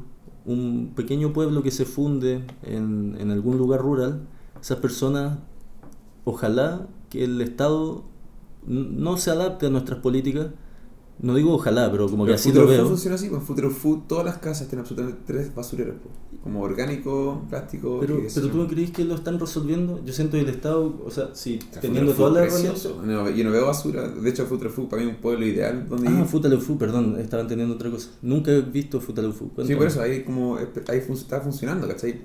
un 0.46 0.92
pequeño 0.94 1.32
pueblo 1.32 1.62
que 1.62 1.70
se 1.72 1.84
funde 1.84 2.44
en, 2.62 3.16
en 3.18 3.30
algún 3.30 3.58
lugar 3.58 3.80
rural, 3.80 4.22
esas 4.60 4.78
personas, 4.78 5.38
ojalá 6.24 6.86
que 7.10 7.24
el 7.24 7.40
Estado 7.40 8.04
no 8.66 9.16
se 9.16 9.30
adapte 9.30 9.66
a 9.66 9.70
nuestras 9.70 9.98
políticas. 10.00 10.48
No 11.20 11.34
digo 11.36 11.52
ojalá, 11.54 11.88
pero 11.92 12.08
como 12.08 12.24
que 12.24 12.30
Pero 12.30 12.34
así 12.36 12.48
Futuro 12.48 12.64
lo 12.64 12.70
Food 12.72 12.78
veo. 12.78 12.88
funciona 12.88 13.14
así, 13.14 13.28
pues 13.28 13.42
Futuro 13.44 13.70
Food, 13.70 13.98
todas 14.08 14.24
las 14.24 14.38
casas 14.38 14.66
tienen 14.66 14.80
absolutamente 14.80 15.20
tres 15.24 15.54
basureros, 15.54 15.94
pues. 16.02 16.12
como 16.42 16.62
orgánico, 16.62 17.42
plástico 17.48 17.98
Pero, 18.00 18.18
y 18.18 18.26
pero 18.34 18.48
tú 18.48 18.56
no 18.56 18.66
crees 18.66 18.90
que 18.90 19.04
lo 19.04 19.14
están 19.14 19.38
resolviendo? 19.38 20.02
Yo 20.04 20.12
siento 20.12 20.32
que 20.36 20.40
el 20.42 20.48
Estado, 20.48 21.00
o 21.06 21.10
sea, 21.10 21.28
sí, 21.34 21.60
O 21.70 21.72
sea, 21.74 21.82
teniendo 21.82 22.10
Futuro 22.12 22.30
todas 22.32 22.48
Food 22.52 22.64
las 22.64 22.64
herramientas. 22.82 23.06
No, 23.06 23.30
yo 23.30 23.44
no 23.44 23.50
veo 23.52 23.66
basura, 23.66 24.08
de 24.08 24.30
hecho 24.30 24.46
Futuro 24.46 24.70
Food 24.70 24.88
para 24.88 25.02
mí 25.02 25.10
es 25.10 25.14
un 25.14 25.20
pueblo 25.20 25.46
ideal 25.46 25.86
donde 25.88 26.08
Ah, 26.08 26.18
ir. 26.20 26.24
Futaleufú, 26.24 26.76
perdón, 26.78 27.16
estaba 27.20 27.42
entendiendo 27.42 27.74
otra 27.76 27.90
cosa. 27.90 28.08
Nunca 28.22 28.50
he 28.50 28.62
visto 28.62 29.00
Futaleufú. 29.00 29.44
Sí, 29.44 29.50
cuéntame. 29.54 29.76
por 29.78 29.86
eso 29.86 30.00
ahí 30.02 30.24
como 30.24 30.56
ahí 30.56 31.00
fun- 31.06 31.14
está 31.16 31.40
funcionando, 31.40 31.86
¿cachai? 31.86 32.20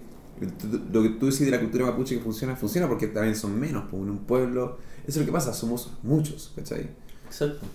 Lo 0.94 1.04
que 1.04 1.10
tú 1.10 1.26
decís 1.26 1.42
de 1.46 1.52
la 1.52 1.60
cultura 1.60 1.86
mapuche 1.88 2.16
que 2.18 2.22
funciona, 2.24 2.56
funciona 2.56 2.88
porque 2.88 3.08
también 3.08 3.36
son 3.36 3.60
menos, 3.60 3.84
pues 3.92 4.02
en 4.04 4.10
un 4.12 4.20
pueblo, 4.20 4.78
eso 5.08 5.20
es 5.20 5.26
lo 5.26 5.26
que 5.26 5.32
pasa, 5.32 5.54
somos 5.54 5.92
muchos, 6.04 6.52
¿cachai? 6.56 6.90
Exacto. 7.26 7.66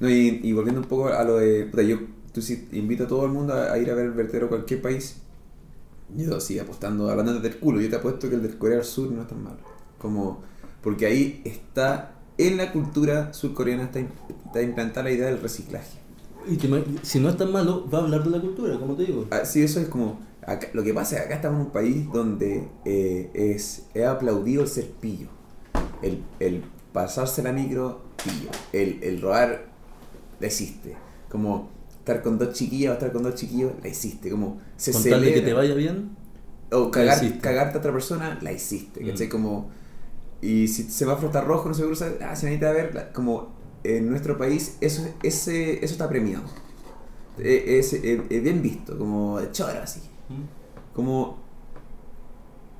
No, 0.00 0.10
y, 0.10 0.40
y 0.42 0.52
volviendo 0.52 0.80
un 0.80 0.88
poco 0.88 1.08
a 1.08 1.22
lo 1.24 1.36
de. 1.36 1.64
puta, 1.66 1.82
yo 1.82 1.98
tú 2.32 2.42
sí, 2.42 2.68
invito 2.72 3.04
a 3.04 3.06
todo 3.06 3.24
el 3.24 3.32
mundo 3.32 3.54
a, 3.54 3.72
a 3.72 3.78
ir 3.78 3.90
a 3.90 3.94
ver 3.94 4.06
el 4.06 4.12
vertedero 4.12 4.46
a 4.46 4.48
cualquier 4.50 4.82
país. 4.82 5.18
Yo 6.16 6.40
sí 6.40 6.58
apostando, 6.58 7.08
hablando 7.08 7.38
del 7.40 7.56
culo, 7.58 7.80
yo 7.80 7.88
te 7.88 7.96
apuesto 7.96 8.28
que 8.28 8.34
el 8.34 8.42
de 8.42 8.58
Corea 8.58 8.76
del 8.78 8.84
Sur 8.84 9.10
no 9.10 9.22
es 9.22 9.28
tan 9.28 9.42
malo. 9.42 9.58
Como, 9.98 10.42
porque 10.82 11.06
ahí 11.06 11.40
está, 11.44 12.16
en 12.36 12.56
la 12.58 12.72
cultura 12.72 13.32
surcoreana 13.32 13.84
está, 13.84 14.00
está 14.00 14.60
implantada 14.62 15.04
la 15.04 15.12
idea 15.12 15.26
del 15.26 15.40
reciclaje. 15.40 15.98
Y 16.48 16.56
te 16.56 16.68
si 17.02 17.20
no 17.20 17.28
es 17.30 17.36
tan 17.36 17.52
malo, 17.52 17.88
va 17.88 17.98
a 17.98 18.02
hablar 18.02 18.24
de 18.24 18.30
la 18.30 18.40
cultura, 18.40 18.78
como 18.78 18.94
te 18.96 19.04
digo. 19.04 19.26
Ah, 19.30 19.44
Sí, 19.44 19.62
eso 19.62 19.78
es 19.80 19.88
como. 19.88 20.20
acá- 20.44 20.68
lo 20.74 20.82
que 20.82 20.92
pasa 20.92 21.14
es 21.16 21.20
que 21.22 21.26
acá 21.28 21.36
estamos 21.36 21.60
en 21.60 21.66
un 21.66 21.72
país 21.72 22.12
donde 22.12 22.68
eh, 22.84 23.30
es, 23.34 23.84
es 23.94 24.04
aplaudido 24.04 24.62
el 24.62 24.68
ser 24.68 24.90
pillo. 24.90 25.28
El, 26.02 26.20
el 26.40 26.64
pasarse 26.92 27.42
la 27.42 27.52
micro, 27.52 28.02
pillo. 28.22 28.50
El, 28.72 29.02
el 29.02 29.20
robar, 29.20 29.66
la 30.40 30.46
hiciste. 30.46 30.94
Como 31.28 31.70
estar 31.98 32.22
con 32.22 32.38
dos 32.38 32.52
chiquillas 32.52 32.90
o 32.90 32.94
estar 32.94 33.12
con 33.12 33.22
dos 33.22 33.34
chiquillos, 33.34 33.72
la 33.82 33.88
hiciste. 33.88 34.30
Como 34.30 34.60
se 34.76 34.92
Con 34.92 35.02
tal 35.04 35.22
de 35.22 35.34
que 35.34 35.40
te 35.42 35.52
vaya 35.52 35.74
bien, 35.74 36.16
O 36.70 36.90
cagar, 36.90 37.38
cagarte 37.40 37.76
a 37.76 37.80
otra 37.80 37.92
persona, 37.92 38.38
la 38.42 38.52
hiciste. 38.52 39.02
Mm. 39.04 39.08
¿cachai? 39.08 39.28
Como, 39.28 39.70
y 40.40 40.68
si 40.68 40.84
se 40.84 41.04
va 41.04 41.14
a 41.14 41.16
frotar 41.16 41.46
rojo, 41.46 41.68
no 41.68 41.74
se 41.74 41.82
cruza, 41.84 42.08
ah, 42.22 42.34
se 42.36 42.46
necesita 42.46 42.72
ver. 42.72 42.94
la- 42.94 43.12
Como 43.12 43.52
en 43.84 44.08
nuestro 44.10 44.36
país, 44.38 44.76
eso, 44.80 45.06
ese, 45.22 45.84
eso 45.84 45.92
está 45.94 46.08
premiado. 46.08 46.42
Eh, 47.38 47.78
Es, 47.78 47.92
es- 47.94 48.20
es 48.28 48.42
bien 48.42 48.62
visto, 48.62 48.98
como 48.98 49.40
de 49.40 49.50
chora 49.52 49.82
así. 49.84 50.00
Como 50.94 51.38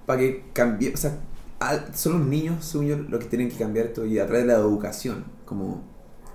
para 0.06 0.18
que 0.20 0.44
cambie, 0.52 0.92
o 0.92 0.96
sea, 0.96 1.16
son 1.94 2.18
los 2.20 2.26
niños, 2.28 2.64
según 2.64 2.86
yo, 2.86 2.96
los 2.96 3.20
que 3.20 3.26
tienen 3.26 3.48
que 3.50 3.56
cambiar 3.56 3.86
esto 3.86 4.06
y 4.06 4.18
a 4.18 4.26
través 4.26 4.46
de 4.46 4.52
la 4.52 4.58
educación. 4.58 5.24
Como 5.44 5.82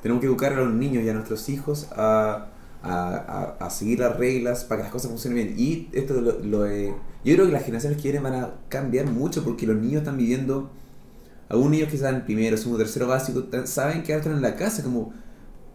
tenemos 0.02 0.22
que 0.22 0.28
educar 0.28 0.54
a 0.54 0.58
los 0.58 0.74
niños 0.74 1.04
y 1.04 1.10
a 1.10 1.14
nuestros 1.14 1.50
hijos 1.50 1.88
a, 1.96 2.48
a, 2.84 3.56
a- 3.60 3.70
seguir 3.70 4.00
las 4.00 4.16
reglas 4.18 4.64
para 4.66 4.80
que 4.80 4.84
las 4.84 4.92
cosas 4.92 5.10
funcionen 5.12 5.46
bien. 5.48 5.60
Y 5.60 5.90
esto 5.94 6.22
lo, 6.22 6.40
lo 6.40 6.62
de- 6.64 6.94
yo 7.26 7.34
creo 7.36 7.46
que 7.48 7.52
las 7.52 7.64
generaciones 7.64 7.98
que 7.98 8.04
vienen 8.12 8.24
van 8.24 8.36
a 8.36 8.52
cambiar 8.70 9.08
mucho 9.08 9.44
porque 9.44 9.68
los 9.68 9.76
niños 9.78 10.00
están 10.02 10.18
viviendo, 10.18 10.70
algunos 11.50 11.72
niños 11.72 11.90
que 11.90 11.96
están 11.96 12.26
primero, 12.26 12.58
segundo, 12.58 12.80
tercero 12.80 13.08
básico, 13.08 13.44
saben 13.66 14.04
que 14.04 14.14
están 14.16 14.34
en 14.34 14.42
la 14.42 14.56
casa, 14.56 14.84
como, 14.84 15.14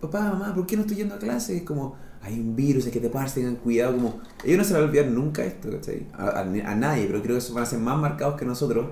papá, 0.00 0.20
mamá, 0.20 0.54
¿por 0.54 0.66
qué 0.66 0.76
no 0.76 0.82
estoy 0.82 0.98
yendo 0.98 1.14
a 1.14 1.18
clase? 1.18 1.64
Como, 1.64 1.96
hay 2.22 2.38
un 2.38 2.54
virus, 2.56 2.86
hay 2.86 2.92
que 2.92 3.00
taparse, 3.00 3.40
tengan 3.40 3.56
cuidado, 3.56 3.94
como, 3.94 4.20
ellos 4.44 4.58
no 4.58 4.64
se 4.64 4.72
van 4.74 4.82
a 4.82 4.86
olvidar 4.86 5.06
nunca 5.06 5.44
esto, 5.44 5.70
¿cachai? 5.70 6.06
A- 6.14 6.40
a 6.40 6.74
nadie, 6.76 7.06
pero 7.06 7.22
creo 7.22 7.34
que 7.34 7.38
eso 7.38 7.54
van 7.54 7.64
a 7.64 7.66
ser 7.66 7.78
más 7.80 7.98
marcados 7.98 8.36
que 8.38 8.44
nosotros. 8.44 8.90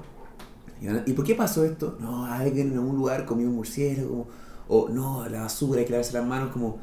Y, 0.81 0.87
van 0.87 0.97
a- 0.99 1.03
¿y 1.07 1.13
por 1.13 1.25
qué 1.25 1.35
pasó 1.35 1.65
esto? 1.65 1.97
No, 2.01 2.25
alguien 2.27 2.73
en 2.73 2.79
algún 2.79 2.97
lugar 2.97 3.25
comió 3.27 3.49
un 3.49 3.57
murciélago, 3.57 4.09
como, 4.09 4.27
o 4.69 4.89
no, 4.89 5.29
la 5.29 5.43
basura, 5.43 5.81
hay 5.81 5.85
que 5.87 5.93
lavarse 5.93 6.13
las 6.15 6.27
manos, 6.27 6.53
como, 6.53 6.81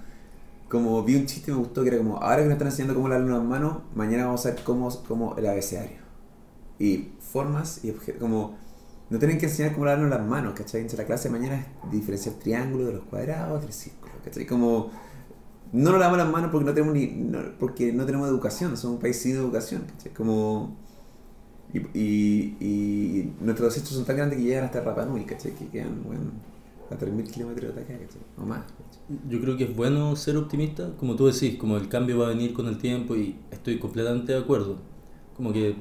como 0.70 1.04
vi 1.04 1.16
un 1.16 1.26
chiste 1.26 1.52
y 1.52 1.54
me 1.56 1.60
gustó 1.62 1.84
que 1.84 1.90
era 1.90 1.98
como, 2.00 2.18
ahora 2.18 2.38
que 2.38 2.46
nos 2.46 2.54
están 2.54 2.68
enseñando 2.70 2.96
cómo 2.96 3.10
lavar 3.10 3.28
las 3.30 3.44
manos, 3.44 3.78
mañana 3.96 4.26
vamos 4.26 4.46
a 4.46 4.52
ver 4.52 4.64
cómo, 4.64 4.90
cómo 5.08 5.36
el 5.38 5.48
abecedario. 5.48 5.98
Y 6.80 7.10
formas 7.20 7.84
y 7.84 7.90
objetos, 7.92 8.22
como, 8.22 8.58
no 9.10 9.20
tienen 9.20 9.38
que 9.40 9.48
enseñar 9.48 9.74
cómo 9.74 9.86
lavarnos 9.86 10.10
las 10.12 10.26
manos, 10.28 10.54
¿cachai? 10.54 10.82
Entonces 10.82 11.00
la 11.00 11.06
clase 11.06 11.30
de 11.30 11.34
mañana 11.40 11.68
es 11.86 11.92
diferenciar 11.92 12.36
triángulos 12.36 12.88
de 12.88 12.94
los 12.94 13.04
cuadrados, 13.06 13.62
del 13.62 13.74
círculo, 13.74 14.14
¿cachai? 14.24 14.46
Como, 14.46 14.92
no 15.74 15.92
nos 15.92 16.00
lavamos 16.00 16.20
las 16.20 16.30
manos 16.32 16.52
porque 16.52 16.66
no 16.66 16.74
tenemos 16.74 16.96
ni, 16.96 17.08
porque 17.60 17.92
no 17.94 18.06
tenemos 18.06 18.30
educación, 18.30 18.78
somos 18.78 18.96
un 18.96 19.02
país 19.02 19.18
sin 19.22 19.36
educación, 19.36 19.84
¿cachai? 19.88 20.14
Como, 20.14 20.78
y, 21.74 21.80
y, 22.00 22.58
y 22.60 23.34
nuestros 23.42 23.74
desechos 23.74 23.96
son 23.96 24.06
tan 24.06 24.16
grandes 24.16 24.40
que 24.40 24.46
llegan 24.46 24.66
hasta 24.66 24.82
Rapa 24.82 25.06
Nui, 25.06 25.26
¿cachai? 25.26 25.54
Que 25.54 25.68
quedan, 25.68 26.04
bueno, 26.04 26.32
a 26.90 26.96
3.000 26.96 27.30
kilómetros 27.30 27.76
de 27.76 27.82
acá, 27.82 27.94
¿cachai? 27.94 28.22
O. 28.38 29.30
Yo 29.30 29.42
creo 29.42 29.58
que 29.58 29.66
es 29.66 29.76
bueno 29.76 30.16
ser 30.16 30.38
optimista, 30.38 30.92
como 30.98 31.16
tú 31.16 31.28
decís, 31.28 31.58
como 31.58 31.78
el 31.78 31.90
cambio 31.90 32.20
va 32.20 32.28
a 32.28 32.30
venir 32.30 32.54
con 32.54 32.68
el 32.68 32.78
tiempo 32.78 33.16
y 33.16 33.36
estoy 33.52 33.80
completamente 33.80 34.34
de 34.34 34.40
acuerdo. 34.40 34.78
Como 35.36 35.54
que 35.54 35.76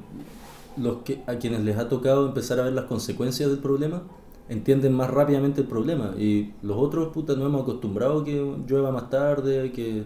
los 0.76 0.98
que 0.98 1.22
a 1.26 1.36
quienes 1.36 1.60
les 1.62 1.76
ha 1.78 1.88
tocado 1.88 2.28
empezar 2.28 2.60
a 2.60 2.64
ver 2.64 2.72
las 2.72 2.84
consecuencias 2.84 3.48
del 3.48 3.58
problema 3.60 4.02
entienden 4.48 4.92
más 4.92 5.10
rápidamente 5.10 5.62
el 5.62 5.66
problema 5.66 6.14
y 6.16 6.52
los 6.62 6.76
otros 6.76 7.08
puta 7.12 7.34
nos 7.34 7.46
hemos 7.46 7.62
acostumbrado 7.62 8.22
que 8.22 8.56
llueva 8.66 8.92
más 8.92 9.10
tarde, 9.10 9.72
que 9.72 10.04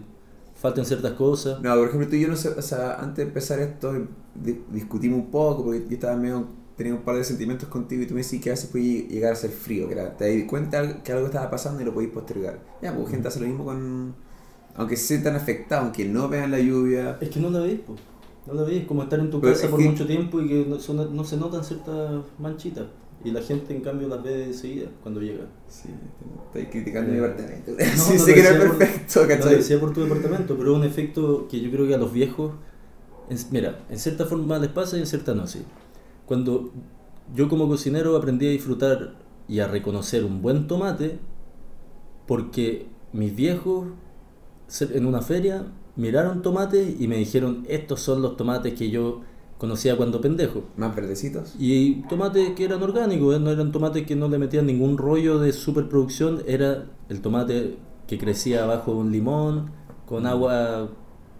falten 0.61 0.85
ciertas 0.85 1.13
cosas. 1.13 1.59
No, 1.61 1.75
por 1.75 1.87
ejemplo, 1.87 2.07
tú 2.07 2.15
y 2.15 2.21
yo 2.21 2.27
no 2.27 2.35
sé, 2.35 2.49
o 2.49 2.61
sea, 2.61 2.95
antes 3.01 3.17
de 3.17 3.23
empezar 3.23 3.59
esto 3.59 3.93
di- 4.35 4.61
discutimos 4.71 5.19
un 5.19 5.31
poco 5.31 5.63
porque 5.65 5.83
yo 5.89 5.93
estaba 5.95 6.15
medio, 6.15 6.45
tenía 6.77 6.93
un 6.93 7.01
par 7.01 7.15
de 7.15 7.23
sentimientos 7.23 7.67
contigo 7.67 8.03
y 8.03 8.05
tú 8.07 8.13
me 8.13 8.21
decís 8.21 8.39
que 8.41 8.49
a 8.49 8.53
veces 8.53 8.69
puede 8.69 9.07
llegar 9.07 9.33
a 9.33 9.35
ser 9.35 9.49
frío, 9.49 9.87
que 9.87 9.93
era, 9.95 10.15
te 10.15 10.37
das 10.37 10.47
cuenta 10.49 11.01
que 11.03 11.11
algo 11.11 11.25
estaba 11.25 11.49
pasando 11.49 11.81
y 11.81 11.85
lo 11.85 11.93
podéis 11.93 12.11
postergar. 12.13 12.59
Ya, 12.81 12.95
pues 12.95 13.09
gente 13.09 13.27
hace 13.27 13.39
lo 13.39 13.47
mismo 13.47 13.65
con, 13.65 14.13
aunque 14.75 14.95
se 14.97 15.07
sientan 15.07 15.35
afectados, 15.35 15.85
aunque 15.85 16.05
no 16.05 16.29
vean 16.29 16.51
la 16.51 16.59
lluvia. 16.59 17.17
Es 17.19 17.29
que 17.29 17.39
no 17.39 17.49
la 17.49 17.59
veis, 17.59 17.79
po. 17.79 17.95
no 18.47 18.53
la 18.53 18.63
veis, 18.63 18.85
como 18.85 19.03
estar 19.03 19.19
en 19.19 19.29
tu 19.31 19.41
Pero 19.41 19.53
casa 19.53 19.67
por 19.67 19.79
que- 19.79 19.89
mucho 19.89 20.05
tiempo 20.07 20.41
y 20.41 20.47
que 20.47 20.65
no, 20.67 20.79
son- 20.79 21.15
no 21.15 21.23
se 21.23 21.37
notan 21.37 21.63
ciertas 21.63 22.23
manchitas. 22.39 22.85
Y 23.23 23.31
la 23.31 23.41
gente 23.41 23.75
en 23.75 23.81
cambio 23.81 24.07
las 24.07 24.23
ve 24.23 24.45
enseguida 24.45 24.87
cuando 25.03 25.21
llega. 25.21 25.45
Sí, 25.67 25.89
estoy 26.47 26.65
criticando 26.71 27.11
mi 27.11 27.17
Eh, 27.17 27.21
departamento. 27.21 27.71
no, 27.71 27.77
sí, 27.95 28.13
no 28.17 28.19
lo 28.19 28.33
que 28.33 28.43
por- 28.43 28.77
perfecto, 28.77 29.13
No 29.15 29.21
lo 29.21 29.27
¿cachai? 29.27 29.55
decía 29.57 29.79
por 29.79 29.93
tu 29.93 30.01
departamento, 30.01 30.57
pero 30.57 30.71
es 30.71 30.77
un 30.79 30.83
efecto 30.85 31.47
que 31.47 31.59
yo 31.61 31.69
creo 31.71 31.87
que 31.87 31.93
a 31.95 31.97
los 31.99 32.11
viejos, 32.11 32.53
en- 33.29 33.37
mira, 33.51 33.79
en 33.89 33.99
cierta 33.99 34.25
forma 34.25 34.57
les 34.59 34.69
pasa 34.69 34.97
y 34.97 35.01
en 35.01 35.07
cierta 35.07 35.35
no, 35.35 35.45
sí. 35.47 35.61
Cuando 36.25 36.71
yo 37.35 37.47
como 37.47 37.67
cocinero 37.67 38.15
aprendí 38.17 38.47
a 38.47 38.51
disfrutar 38.51 39.15
y 39.47 39.59
a 39.59 39.67
reconocer 39.67 40.23
un 40.25 40.41
buen 40.41 40.67
tomate, 40.67 41.19
porque 42.27 42.87
mis 43.13 43.35
viejos 43.35 43.87
en 44.79 45.05
una 45.05 45.21
feria 45.21 45.65
miraron 45.95 46.41
tomates 46.41 46.99
y 46.99 47.07
me 47.07 47.17
dijeron, 47.17 47.65
estos 47.67 48.01
son 48.01 48.21
los 48.21 48.37
tomates 48.37 48.73
que 48.73 48.89
yo 48.89 49.21
conocía 49.61 49.95
cuando 49.95 50.19
pendejo. 50.21 50.63
Más 50.75 50.95
verdecitos. 50.95 51.53
Y 51.59 52.01
tomates 52.09 52.55
que 52.55 52.63
eran 52.65 52.81
orgánicos, 52.81 53.35
¿eh? 53.35 53.39
no 53.39 53.51
eran 53.51 53.71
tomates 53.71 54.07
que 54.07 54.15
no 54.15 54.27
le 54.27 54.39
metían 54.39 54.65
ningún 54.65 54.97
rollo 54.97 55.37
de 55.37 55.53
superproducción, 55.53 56.41
era 56.47 56.85
el 57.09 57.21
tomate 57.21 57.77
que 58.07 58.17
crecía 58.17 58.65
bajo 58.65 58.91
un 58.93 59.11
limón, 59.11 59.69
con 60.07 60.25
agua 60.25 60.89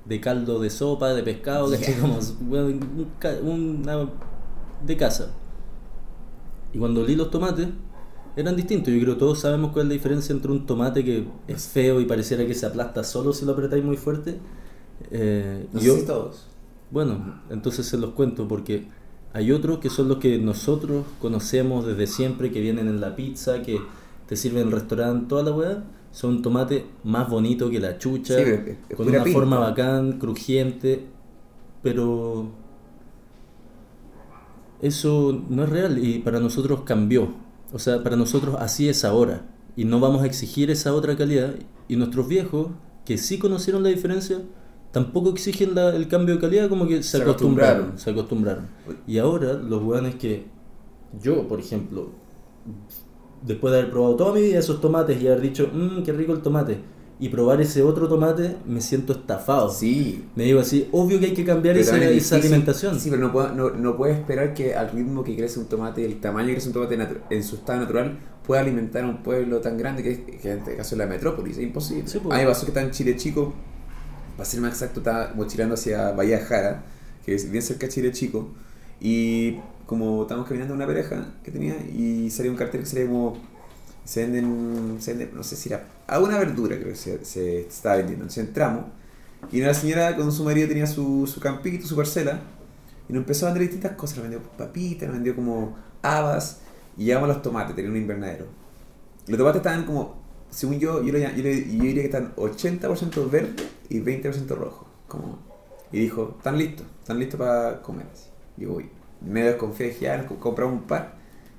de 0.05 0.21
caldo 0.21 0.59
de 0.59 0.69
sopa, 0.69 1.13
de 1.15 1.23
pescado. 1.23 1.73
Yeah. 1.75 1.97
Como 2.01 2.19
bueno, 2.41 2.67
un 2.67 3.07
ca- 3.17 3.39
una- 3.41 4.07
de 4.85 4.97
casa. 4.97 5.31
Y 6.73 6.77
cuando 6.77 7.01
olí 7.01 7.15
los 7.15 7.31
tomates, 7.31 7.67
eran 8.35 8.55
distintos. 8.55 8.93
Yo 8.93 8.99
creo 9.01 9.13
que 9.15 9.19
todos 9.19 9.39
sabemos 9.39 9.71
cuál 9.71 9.85
es 9.85 9.89
la 9.89 9.93
diferencia 9.93 10.33
entre 10.33 10.51
un 10.51 10.65
tomate 10.67 11.03
que 11.03 11.25
es 11.47 11.67
feo 11.67 11.99
y 11.99 12.05
pareciera 12.05 12.45
que 12.45 12.53
se 12.53 12.65
aplasta 12.67 13.03
solo 13.03 13.33
si 13.33 13.45
lo 13.45 13.53
apretáis 13.53 13.83
muy 13.83 13.97
fuerte. 13.97 14.39
Eh, 15.09 15.67
No 15.73 15.79
sé 15.79 15.99
si 16.01 16.05
todos. 16.05 16.47
Bueno, 16.91 17.41
entonces 17.49 17.85
se 17.85 17.97
los 17.97 18.11
cuento 18.11 18.47
porque 18.47 18.85
hay 19.33 19.51
otros 19.51 19.79
que 19.79 19.89
son 19.89 20.07
los 20.09 20.17
que 20.17 20.37
nosotros 20.37 21.05
conocemos 21.19 21.85
desde 21.85 22.05
siempre, 22.07 22.51
que 22.51 22.59
vienen 22.61 22.87
en 22.87 22.99
la 22.99 23.15
pizza, 23.15 23.61
que 23.61 23.79
te 24.27 24.35
sirven 24.35 24.63
en 24.63 24.67
el 24.67 24.73
restaurante, 24.73 25.27
toda 25.29 25.43
la 25.43 25.51
weá. 25.51 25.83
Son 26.11 26.41
tomate 26.41 26.85
más 27.05 27.29
bonito 27.29 27.69
que 27.69 27.79
la 27.79 27.97
chucha, 27.97 28.35
Sí, 28.37 28.43
pero 28.43 28.55
es- 28.63 28.77
es 28.89 28.97
con 28.97 29.07
una 29.07 29.23
pinta. 29.23 29.39
forma 29.39 29.59
bacán, 29.59 30.19
crujiente, 30.19 31.05
pero 31.81 32.51
eso 34.81 35.41
no 35.49 35.63
es 35.63 35.69
real 35.69 36.03
y 36.03 36.19
para 36.19 36.39
nosotros 36.39 36.81
cambió. 36.81 37.29
O 37.71 37.79
sea, 37.79 38.03
para 38.03 38.15
nosotros 38.17 38.55
así 38.59 38.89
es 38.89 39.05
ahora 39.05 39.45
y 39.77 39.85
no 39.85 39.99
vamos 39.99 40.23
a 40.23 40.25
exigir 40.25 40.69
esa 40.71 40.93
otra 40.93 41.15
calidad. 41.15 41.53
Y 41.87 41.95
nuestros 41.95 42.27
viejos, 42.27 42.67
que 43.05 43.17
sí 43.17 43.37
conocieron 43.37 43.83
la 43.83 43.89
diferencia, 43.89 44.39
tampoco 44.91 45.29
exigen 45.29 45.73
la- 45.75 45.95
el 45.95 46.07
cambio 46.07 46.35
de 46.35 46.41
calidad, 46.41 46.69
como 46.69 46.87
que 46.87 47.01
se, 47.03 47.17
Se 47.17 47.23
acostumbraron, 47.23 47.89
acostumbraron. 47.91 47.99
Se 47.99 48.09
acostumbraron. 48.11 48.67
Y 49.07 49.17
ahora 49.17 49.53
los 49.53 49.81
weones 49.83 50.15
que 50.15 50.45
yo, 51.21 51.47
por 51.47 51.59
ejemplo, 51.59 52.09
después 53.45 53.71
de 53.73 53.79
haber 53.79 53.91
probado 53.91 54.15
toda 54.15 54.33
mi 54.33 54.41
vida 54.41 54.59
esos 54.59 54.79
tomates 54.81 55.21
y 55.21 55.27
haber 55.27 55.41
dicho, 55.41 55.69
mmm, 55.73 56.03
qué 56.03 56.13
rico 56.13 56.33
el 56.33 56.41
tomate, 56.41 56.79
y 57.19 57.29
probar 57.29 57.61
ese 57.61 57.83
otro 57.83 58.07
tomate, 58.07 58.57
me 58.65 58.81
siento 58.81 59.13
estafado. 59.13 59.69
Sí. 59.69 60.25
Me 60.35 60.43
digo 60.45 60.59
así, 60.59 60.87
obvio 60.91 61.19
que 61.19 61.27
hay 61.27 61.33
que 61.33 61.45
cambiar 61.45 61.77
esa, 61.77 61.95
es 61.97 62.23
esa 62.25 62.35
alimentación. 62.37 62.99
Sí, 62.99 63.09
pero 63.11 63.21
no, 63.21 63.31
puedo- 63.31 63.53
no, 63.53 63.69
no 63.69 63.95
puedes 63.95 64.17
esperar 64.17 64.53
que 64.55 64.73
al 64.73 64.89
ritmo 64.89 65.23
que 65.23 65.35
crece 65.35 65.59
un 65.59 65.67
tomate, 65.67 66.03
el 66.03 66.19
tamaño 66.19 66.47
que 66.47 66.53
crece 66.53 66.67
un 66.69 66.73
tomate 66.73 66.97
en 67.29 67.43
su 67.43 67.55
estado 67.57 67.79
natural, 67.81 68.17
pueda 68.45 68.61
alimentar 68.61 69.03
a 69.03 69.07
un 69.07 69.21
pueblo 69.21 69.59
tan 69.59 69.77
grande 69.77 70.01
que, 70.01 70.11
es- 70.13 70.41
que 70.41 70.51
en 70.51 70.57
este 70.59 70.75
caso 70.75 70.95
es 70.95 70.99
la 70.99 71.05
metrópolis. 71.05 71.57
Es 71.57 71.63
imposible. 71.63 72.07
Sí, 72.07 72.17
pues. 72.23 72.33
a 72.33 72.37
mí 72.39 72.43
me 72.43 72.49
pasó 72.49 72.61
que 72.65 72.71
estaba 72.71 72.87
en 72.87 72.91
Chile 72.91 73.15
Chico, 73.15 73.53
para 74.37 74.45
ser 74.45 74.61
más 74.61 74.73
exacto, 74.73 74.99
estaba 74.99 75.33
mochilando 75.35 75.75
hacia 75.75 76.11
Bahía 76.11 76.43
Jara, 76.45 76.83
que 77.25 77.35
es 77.35 77.49
bien 77.49 77.63
cerca 77.63 77.87
de 77.87 77.93
Chile 77.93 78.11
Chico, 78.11 78.49
y 78.99 79.57
como 79.85 80.23
estábamos 80.23 80.47
caminando 80.47 80.73
una 80.73 80.87
pareja 80.87 81.33
que 81.43 81.51
tenía, 81.51 81.75
y 81.77 82.29
salía 82.29 82.51
un 82.51 82.57
cartel 82.57 82.81
que 82.81 82.87
salía 82.87 83.07
como 83.07 83.37
se 84.05 84.23
venden, 84.25 84.97
se 84.99 85.13
venden, 85.13 85.35
no 85.35 85.43
sé 85.43 85.55
si 85.55 85.69
era 85.69 85.87
alguna 86.07 86.37
verdura 86.39 86.75
creo 86.75 86.89
que 86.89 86.95
se, 86.95 87.23
se 87.23 87.61
estaba 87.61 87.97
vendiendo. 87.97 88.23
Entonces 88.23 88.45
entramos 88.47 88.85
y 89.51 89.61
una 89.61 89.73
señora 89.73 90.15
con 90.15 90.31
su 90.31 90.43
marido 90.43 90.67
tenía 90.67 90.87
su, 90.87 91.27
su 91.27 91.39
campito, 91.39 91.87
su 91.87 91.95
parcela 91.95 92.41
y 93.07 93.13
nos 93.13 93.21
empezó 93.21 93.45
a 93.45 93.49
vender 93.49 93.69
distintas 93.69 93.93
cosas. 93.93 94.17
Nos 94.17 94.29
vendió 94.29 94.41
papitas, 94.57 95.07
nos 95.07 95.17
vendió 95.17 95.35
como 95.35 95.77
habas 96.01 96.59
y 96.97 97.05
llegamos 97.05 97.29
a 97.29 97.33
los 97.33 97.41
tomates, 97.41 97.75
tenía 97.75 97.91
un 97.91 97.97
invernadero. 97.97 98.45
Los 99.27 99.37
tomates 99.37 99.59
estaban 99.59 99.85
como, 99.85 100.20
según 100.51 100.79
yo, 100.79 101.01
yo, 101.03 101.11
yo, 101.17 101.43
le- 101.43 101.65
yo 101.77 101.83
diría 101.83 102.03
que 102.03 102.05
están 102.05 102.33
80% 102.35 103.29
verde 103.29 103.53
y 103.89 103.99
20% 103.99 104.55
rojo. 104.55 104.87
Como, 105.07 105.39
y 105.91 105.99
dijo, 105.99 106.35
están 106.37 106.57
listos, 106.57 106.85
están 107.01 107.19
listos 107.19 107.37
para 107.39 107.81
comer. 107.81 108.05
así. 108.13 108.29
Y 108.57 108.61
yo 108.63 108.73
voy, 108.73 108.89
medio 109.21 109.47
desconfié, 109.49 109.87
dije, 109.87 110.25
co- 110.27 110.37
compramos 110.39 110.81
un 110.81 110.87
par 110.87 111.15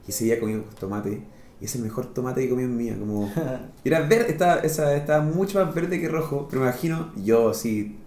y 0.06 0.10
ese 0.10 0.24
día 0.24 0.38
comí 0.40 0.62
tomate 0.78 1.22
y 1.60 1.64
es 1.64 1.74
el 1.76 1.82
mejor 1.82 2.12
tomate 2.12 2.42
que 2.42 2.50
comí 2.50 2.62
en 2.64 2.76
mi 2.76 2.84
vida. 2.84 2.96
Como, 2.98 3.30
y 3.84 3.88
era 3.88 4.00
verde, 4.00 4.30
estaba, 4.32 4.56
esa, 4.60 4.94
estaba 4.96 5.22
mucho 5.22 5.64
más 5.64 5.74
verde 5.74 6.00
que 6.00 6.08
rojo, 6.08 6.46
pero 6.50 6.62
me 6.62 6.68
imagino, 6.68 7.12
yo 7.16 7.50
así, 7.50 7.98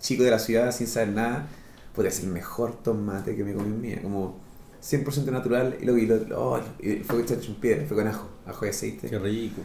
chico 0.00 0.22
de 0.22 0.30
la 0.30 0.38
ciudad 0.38 0.72
sin 0.72 0.86
saber 0.86 1.08
nada, 1.10 1.48
podría 1.94 2.10
ser 2.12 2.26
el 2.26 2.32
mejor 2.32 2.74
tomate 2.82 3.36
que 3.36 3.44
me 3.44 3.52
comí 3.54 3.66
en 3.68 3.80
mi 3.80 3.88
vida. 3.88 4.02
Como 4.02 4.36
100% 4.82 5.30
natural 5.32 5.76
y 5.80 5.84
lo 5.84 5.94
vi, 5.94 6.06
lo, 6.06 6.16
oh, 6.38 6.60
y 6.78 6.96
fue 6.96 7.20
hecho 7.22 7.34
en 7.34 7.54
piedra, 7.56 7.84
fue 7.86 7.96
con 7.96 8.06
ajo, 8.06 8.28
ajo 8.46 8.66
y 8.66 8.68
aceite. 8.68 9.08
Qué 9.08 9.18
rico. 9.18 9.60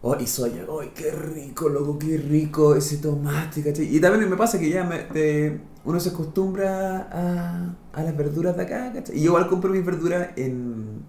Oh, 0.00 0.16
y 0.20 0.26
soya, 0.28 0.64
¡ay, 0.80 0.92
qué 0.94 1.10
rico, 1.10 1.68
loco, 1.68 1.98
qué 1.98 2.18
rico 2.18 2.76
ese 2.76 2.98
tomate, 2.98 3.62
¿cachai? 3.64 3.94
Y 3.96 4.00
también 4.00 4.30
me 4.30 4.36
pasa 4.36 4.58
que 4.60 4.70
ya 4.70 4.84
me- 4.84 4.98
te- 5.04 5.60
uno 5.84 5.98
se 5.98 6.10
acostumbra 6.10 7.08
a, 7.92 8.02
las 8.04 8.16
verduras 8.16 8.56
de 8.56 8.62
acá, 8.62 8.92
¿cachai? 8.92 9.16
Y 9.18 9.22
yo 9.22 9.30
igual 9.30 9.48
compro 9.48 9.70
mis 9.70 9.84
verduras 9.84 10.28
en, 10.36 11.02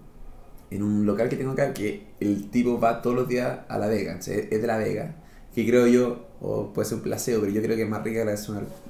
en 0.70 0.82
un 0.82 1.06
local 1.06 1.28
que 1.28 1.36
tengo 1.36 1.52
acá, 1.52 1.74
que 1.74 2.08
el 2.20 2.50
tipo 2.50 2.80
va 2.80 3.02
todos 3.02 3.16
los 3.16 3.28
días 3.28 3.60
a 3.68 3.78
La 3.78 3.88
Vega, 3.88 4.14
¿cachai? 4.14 4.48
es 4.50 4.60
de 4.62 4.66
La 4.68 4.78
Vega, 4.78 5.16
que 5.54 5.66
creo 5.66 5.86
yo, 5.86 6.26
o 6.40 6.72
puede 6.72 6.88
ser 6.88 6.98
un 6.98 7.04
placebo, 7.04 7.42
pero 7.42 7.52
yo 7.52 7.62
creo 7.62 7.76
que 7.76 7.82
es 7.84 7.88
más 7.90 8.04
rica 8.04 8.20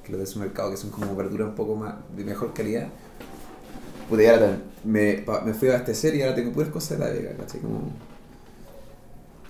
que 0.05 0.13
los 0.13 0.21
de 0.21 0.27
su 0.27 0.39
mercado, 0.41 0.71
que 0.71 0.77
son 0.79 0.91
como 0.91 1.17
verduras 1.17 1.49
un 1.49 1.55
poco 1.57 1.77
más 1.77 1.97
de 2.17 2.25
mejor 2.25 2.55
calidad. 2.55 2.89
Puta, 4.09 4.23
y 4.23 4.27
ahora 4.27 4.59
me, 4.85 5.25
me 5.45 5.55
fui 5.55 5.69
a 5.69 5.73
abastecer 5.75 6.15
y 6.15 6.23
ahora 6.23 6.35
tengo 6.35 6.53
puras 6.53 6.71
cosas 6.71 6.99
de 6.99 7.05
La 7.05 7.11
Vega, 7.13 7.37
¿cachai? 7.37 7.61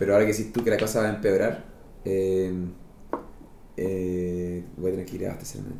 Pero 0.00 0.14
ahora 0.14 0.24
que 0.24 0.32
decís 0.32 0.50
tú 0.50 0.64
que 0.64 0.70
la 0.70 0.78
cosa 0.78 1.02
va 1.02 1.08
a 1.08 1.14
empeorar, 1.14 1.62
eh, 2.06 2.50
eh, 3.76 4.64
voy 4.78 4.88
a 4.88 4.90
tener 4.92 5.06
que 5.06 5.16
ir 5.16 5.26
a 5.26 5.32
abastecerme. 5.32 5.72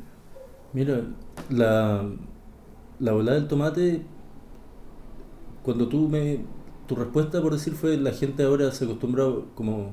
Mira, 0.74 1.06
la, 1.48 2.06
la 2.98 3.12
volada 3.12 3.38
del 3.38 3.48
tomate, 3.48 4.02
cuando 5.62 5.88
tú 5.88 6.10
me... 6.10 6.44
Tu 6.86 6.94
respuesta, 6.96 7.40
por 7.40 7.54
decir, 7.54 7.72
fue 7.72 7.96
la 7.96 8.12
gente 8.12 8.42
ahora 8.42 8.70
se 8.72 8.84
acostumbra 8.84 9.24
como 9.54 9.92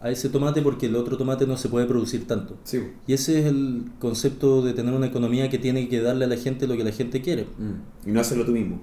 a 0.00 0.10
ese 0.10 0.28
tomate 0.28 0.60
porque 0.60 0.86
el 0.86 0.96
otro 0.96 1.16
tomate 1.16 1.46
no 1.46 1.56
se 1.56 1.68
puede 1.68 1.86
producir 1.86 2.26
tanto. 2.26 2.56
Sí. 2.64 2.90
Y 3.06 3.12
ese 3.12 3.38
es 3.38 3.46
el 3.46 3.84
concepto 4.00 4.62
de 4.62 4.72
tener 4.72 4.94
una 4.94 5.06
economía 5.06 5.48
que 5.48 5.58
tiene 5.58 5.88
que 5.88 6.00
darle 6.00 6.24
a 6.24 6.28
la 6.28 6.36
gente 6.36 6.66
lo 6.66 6.76
que 6.76 6.82
la 6.82 6.92
gente 6.92 7.22
quiere. 7.22 7.44
Mm. 7.56 8.08
Y 8.08 8.10
no 8.10 8.20
hacerlo 8.20 8.44
tú 8.44 8.50
mismo. 8.50 8.80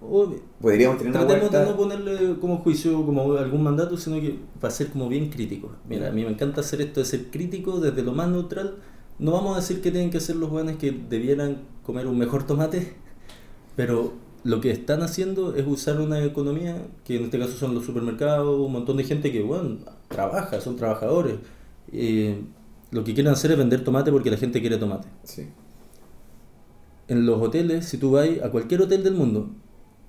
Podríamos 0.00 0.98
tener 0.98 1.12
una 1.12 1.26
Tratemos 1.26 1.50
de 1.50 1.64
no 1.64 1.76
ponerle 1.76 2.36
como 2.38 2.58
juicio 2.58 3.04
como 3.04 3.32
algún 3.34 3.62
mandato, 3.62 3.96
sino 3.96 4.20
que 4.20 4.38
para 4.60 4.70
ser 4.72 4.88
como 4.88 5.08
bien 5.08 5.30
crítico. 5.30 5.72
Mira, 5.88 6.08
a 6.08 6.12
mí 6.12 6.22
me 6.24 6.30
encanta 6.30 6.60
hacer 6.60 6.80
esto 6.82 7.00
de 7.00 7.06
ser 7.06 7.30
crítico 7.30 7.80
desde 7.80 8.02
lo 8.02 8.12
más 8.12 8.28
neutral. 8.28 8.76
No 9.18 9.32
vamos 9.32 9.56
a 9.56 9.60
decir 9.60 9.80
que 9.80 9.90
tienen 9.90 10.10
que 10.10 10.20
ser 10.20 10.36
los 10.36 10.50
buenos 10.50 10.76
que 10.76 10.92
debieran 10.92 11.62
comer 11.82 12.06
un 12.06 12.18
mejor 12.18 12.46
tomate, 12.46 12.94
pero 13.76 14.12
lo 14.44 14.60
que 14.60 14.70
están 14.70 15.02
haciendo 15.02 15.54
es 15.56 15.66
usar 15.66 16.00
una 16.00 16.22
economía, 16.22 16.86
que 17.04 17.16
en 17.16 17.24
este 17.24 17.38
caso 17.38 17.52
son 17.52 17.74
los 17.74 17.84
supermercados, 17.84 18.60
un 18.60 18.72
montón 18.72 18.98
de 18.98 19.04
gente 19.04 19.32
que, 19.32 19.42
bueno, 19.42 19.78
trabaja, 20.08 20.60
son 20.60 20.76
trabajadores. 20.76 21.36
Eh, 21.92 22.42
lo 22.90 23.02
que 23.02 23.14
quieren 23.14 23.32
hacer 23.32 23.50
es 23.52 23.58
vender 23.58 23.82
tomate 23.82 24.12
porque 24.12 24.30
la 24.30 24.36
gente 24.36 24.60
quiere 24.60 24.76
tomate 24.76 25.08
Sí. 25.24 25.48
en 27.08 27.26
los 27.26 27.40
hoteles, 27.40 27.86
si 27.86 27.98
tú 27.98 28.12
vas 28.12 28.28
a 28.42 28.50
cualquier 28.50 28.82
hotel 28.82 29.02
del 29.02 29.14
mundo 29.14 29.50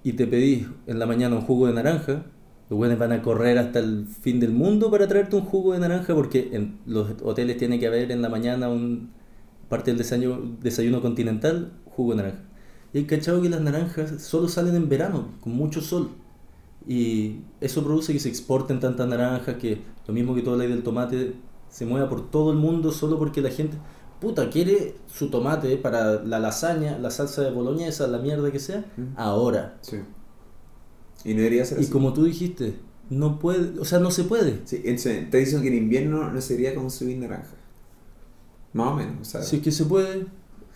y 0.08 0.14
te 0.14 0.26
pedís 0.26 0.66
en 0.86 1.00
la 1.00 1.06
mañana 1.06 1.36
un 1.36 1.42
jugo 1.42 1.68
de 1.68 1.74
naranja, 1.74 2.24
los 2.70 2.78
buenos 2.78 2.98
van 2.98 3.12
a 3.12 3.22
correr 3.22 3.58
hasta 3.58 3.80
el 3.80 4.08
fin 4.08 4.40
del 4.40 4.54
mundo 4.54 4.90
para 4.90 5.06
traerte 5.06 5.36
un 5.36 5.42
jugo 5.42 5.74
de 5.74 5.80
naranja 5.80 6.16
porque 6.16 6.48
en 6.54 6.80
los 6.86 7.10
hoteles 7.24 7.58
tiene 7.58 7.78
que 7.78 7.88
haber 7.88 8.10
en 8.10 8.22
la 8.22 8.30
mañana 8.30 8.70
un 8.70 9.10
parte 9.68 9.92
del 9.92 9.98
desayuno, 9.98 10.56
desayuno 10.62 11.02
continental, 11.02 11.74
jugo 11.84 12.12
de 12.12 12.24
naranja. 12.24 12.40
Y 12.94 13.00
hay 13.00 13.04
cachado 13.04 13.42
que 13.42 13.50
las 13.50 13.60
naranjas 13.60 14.22
solo 14.22 14.48
salen 14.48 14.78
en 14.78 14.88
verano, 14.88 15.34
con 15.42 15.52
mucho 15.52 15.82
sol. 15.82 16.12
Y 16.88 17.42
eso 17.60 17.84
produce 17.84 18.14
que 18.14 18.22
se 18.22 18.30
exporten 18.30 18.80
tantas 18.80 19.10
naranjas, 19.10 19.58
que 19.58 19.82
lo 20.08 20.14
mismo 20.14 20.36
que 20.36 20.42
toda 20.42 20.56
la 20.56 20.64
ley 20.64 20.72
del 20.72 20.84
tomate 20.84 21.34
se 21.68 21.86
mueva 21.86 22.08
por 22.08 22.32
todo 22.32 22.52
el 22.52 22.58
mundo 22.58 22.94
solo 22.94 23.20
porque 23.20 23.42
la 23.42 23.50
gente, 23.50 23.76
puta, 24.20 24.50
quiere 24.50 24.96
su 25.08 25.30
tomate 25.30 25.78
para 25.78 26.24
la 26.24 26.40
lasaña, 26.40 26.98
la 26.98 27.12
salsa 27.12 27.42
de 27.44 27.52
boloñesa, 27.52 28.08
la 28.08 28.18
mierda 28.20 28.52
que 28.52 28.60
sea, 28.60 28.86
Mm. 28.98 29.14
ahora. 29.16 29.78
Sí. 29.82 29.98
Y 31.26 31.34
no 31.34 31.38
debería 31.38 31.66
ser 31.66 31.80
Y 31.80 31.82
así. 31.84 31.92
como 31.92 32.14
tú 32.14 32.26
dijiste, 32.26 32.76
no 33.10 33.40
puede, 33.40 33.80
o 33.80 33.86
sea, 33.86 34.00
no 34.00 34.12
se 34.12 34.24
puede. 34.24 34.62
Sí, 34.66 34.82
entonces, 34.86 35.30
te 35.30 35.38
dicen 35.38 35.62
que 35.62 35.68
en 35.70 35.76
invierno 35.76 36.30
no 36.32 36.42
sería 36.42 36.74
consumir 36.76 37.18
naranja. 37.18 37.56
Más 38.74 38.88
o 38.92 38.96
menos. 38.96 39.36
O 39.36 39.42
Si 39.42 39.58
es 39.58 39.62
que 39.62 39.72
se 39.72 39.86
puede. 39.86 40.26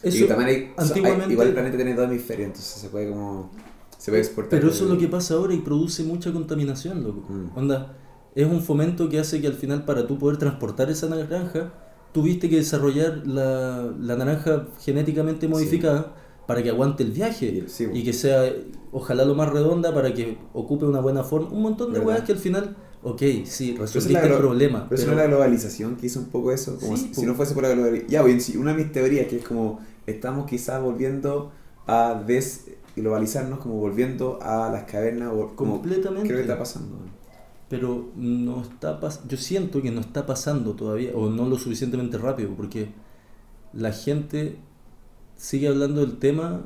y 0.03 0.07
Eso, 0.07 0.25
también 0.27 0.49
hay- 0.49 0.73
antiguamente, 0.77 1.31
igual 1.33 1.47
el 1.49 1.53
planeta 1.53 1.75
tiene 1.75 1.93
dos 1.93 2.05
hemisferios, 2.05 2.47
entonces 2.47 2.73
se 2.81 2.89
puede 2.89 3.09
como. 3.09 3.51
Se 3.97 4.09
puede 4.11 4.23
exportar. 4.23 4.59
Pero 4.59 4.71
eso 4.71 4.85
es 4.85 4.89
lo 4.89 4.97
que 4.97 5.07
pasa 5.07 5.35
ahora 5.35 5.53
y 5.53 5.59
produce 5.59 6.03
mucha 6.03 6.31
contaminación, 6.33 7.03
loco. 7.03 7.21
Mm. 7.29 7.55
Onda, 7.55 7.95
es 8.33 8.47
un 8.47 8.63
fomento 8.63 9.09
que 9.09 9.19
hace 9.19 9.39
que 9.41 9.45
al 9.47 9.53
final 9.53 9.85
para 9.85 10.07
tú 10.07 10.17
poder 10.17 10.37
transportar 10.37 10.89
esa 10.89 11.07
naranja, 11.07 11.71
tuviste 12.11 12.49
que 12.49 12.57
desarrollar 12.57 13.23
la, 13.25 13.91
la 13.99 14.15
naranja 14.15 14.67
genéticamente 14.79 15.47
modificada 15.47 16.15
para 16.47 16.61
que 16.63 16.69
aguante 16.69 17.03
el 17.03 17.11
viaje 17.11 17.65
Y- 17.93 18.03
que 18.03 18.13
sea, 18.13 18.51
ojalá 18.91 19.23
lo 19.25 19.35
más 19.35 19.49
redonda 19.53 19.93
para 19.93 20.13
que 20.13 20.37
ocupe 20.53 20.85
una 20.85 20.99
buena 20.99 21.23
forma. 21.23 21.49
Un 21.49 21.61
montón 21.61 21.93
de 21.93 21.99
weas 21.99 22.21
que 22.21 22.33
al 22.33 22.37
final, 22.39 22.75
ok, 23.03 23.21
sí, 23.45 23.75
resolviste 23.79 24.25
el 24.27 24.33
problema. 24.37 24.87
Pero 24.89 25.01
eso 25.01 25.09
pero- 25.11 25.17
es 25.21 25.23
la 25.23 25.27
globalización 25.33 25.95
que 25.95 26.07
hizo 26.07 26.19
un 26.19 26.25
poco 26.25 26.51
eso. 26.51 26.77
Como 26.79 26.97
Sí, 26.97 27.03
si, 27.03 27.09
po. 27.09 27.21
si 27.21 27.27
no 27.27 27.35
fuese 27.35 27.53
por 27.53 27.63
la 27.63 27.69
globalización. 27.69 28.09
Ya, 28.11 28.59
una 28.59 28.71
de 28.73 28.83
mis 28.83 28.91
teorías 28.91 29.27
que 29.27 29.37
es 29.37 29.43
como 29.47 29.79
estamos 30.05 30.45
quizás 30.49 30.81
volviendo 30.81 31.51
a 31.87 32.21
desglobalizarnos, 32.27 33.59
como 33.59 33.75
volviendo 33.75 34.39
a 34.41 34.69
las 34.71 34.83
cavernas. 34.83 35.29
O, 35.33 35.55
como, 35.55 35.73
Completamente. 35.73 36.27
Creo 36.27 36.37
que 36.39 36.43
está 36.43 36.57
pasando. 36.57 36.97
Pero 37.71 38.09
no 38.17 38.61
está 38.61 38.99
pas 38.99 39.21
yo 39.27 39.37
siento 39.37 39.81
que 39.81 39.89
no 39.91 40.01
está 40.01 40.25
pasando 40.27 40.73
todavía 40.75 41.11
o 41.15 41.29
no 41.31 41.47
lo 41.49 41.57
suficientemente 41.57 42.17
rápido 42.19 42.49
porque 42.55 42.89
la 43.73 43.91
gente 43.93 44.57
sigue 45.37 45.67
hablando 45.69 46.01
del 46.01 46.17
tema 46.19 46.65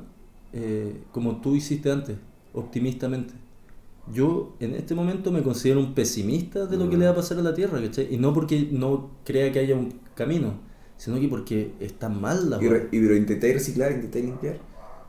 eh, 0.51 1.03
como 1.14 1.38
tú 1.41 1.56
hiciste 1.56 1.91
antes 1.91 2.18
optimistamente 2.53 3.34
yo 4.14 4.56
en 4.60 4.76
este 4.76 4.93
momento 4.95 5.32
me 5.32 5.41
considero 5.43 5.80
un 5.80 5.93
pesimista 5.93 6.66
de 6.68 6.78
lo 6.78 6.89
que 6.89 6.95
Mm. 6.95 6.99
le 6.99 7.06
va 7.06 7.12
a 7.12 7.16
pasar 7.16 7.39
a 7.39 7.41
la 7.41 7.56
Tierra, 7.56 7.82
¿cachai? 7.82 8.08
Y 8.14 8.18
no 8.18 8.34
porque 8.36 8.70
no 8.72 9.10
crea 9.26 9.51
que 9.51 9.58
haya 9.60 9.74
un 9.76 9.93
camino, 10.14 10.53
sino 10.95 11.20
que 11.20 11.28
porque 11.28 11.72
está 11.80 12.08
mal 12.08 12.51
la 12.51 12.64
Y, 12.64 12.68
re- 12.68 12.88
y 12.91 12.99
pero 12.99 13.16
intentáis 13.16 13.53
reciclar, 13.56 13.91
intentáis 13.93 14.26
limpiar. 14.26 14.58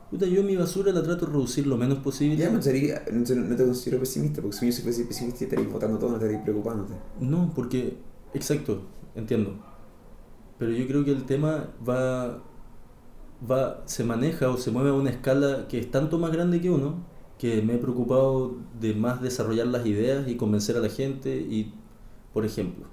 Puta, 0.09 0.25
yo 0.25 0.41
mi 0.43 0.55
basura 0.55 0.91
la 0.93 1.03
trato 1.03 1.25
de 1.25 1.31
reducir 1.33 1.67
lo 1.67 1.77
menos 1.77 1.99
posible. 1.99 2.37
Ya, 2.37 2.49
no, 2.49 2.61
sería, 2.61 3.03
no, 3.11 3.23
te- 3.23 3.35
no 3.35 3.55
te 3.55 3.65
considero 3.65 3.99
pesimista, 3.99 4.41
porque 4.41 4.57
si 4.57 4.71
yo 4.71 4.83
fuese 4.83 5.05
pesimista 5.05 5.43
estarías 5.43 5.71
votando 5.71 5.97
todo, 5.99 6.11
no 6.11 6.15
estarías 6.17 6.41
preocupándote. 6.43 6.93
No, 7.19 7.51
porque, 7.53 7.97
exacto, 8.33 8.83
entiendo. 9.15 9.55
Pero 10.57 10.71
yo 10.71 10.87
creo 10.87 11.05
que 11.05 11.11
el 11.11 11.25
tema 11.25 11.69
va, 11.87 12.43
va, 13.49 13.83
se 13.85 14.03
maneja 14.03 14.49
o 14.49 14.57
se 14.57 14.71
mueve 14.71 14.89
a 14.89 14.93
una 14.93 15.09
escala 15.09 15.67
que 15.67 15.79
es 15.79 15.91
tanto 15.91 16.17
más 16.19 16.31
grande 16.31 16.61
que 16.61 16.69
uno, 16.69 17.05
que 17.37 17.61
me 17.61 17.75
he 17.75 17.77
preocupado 17.77 18.55
de 18.79 18.93
más 18.95 19.21
desarrollar 19.21 19.67
las 19.67 19.85
ideas 19.85 20.27
y 20.27 20.35
convencer 20.37 20.77
a 20.77 20.79
la 20.79 20.89
gente. 20.89 21.35
Y, 21.37 21.73
por 22.33 22.45
ejemplo, 22.45 22.85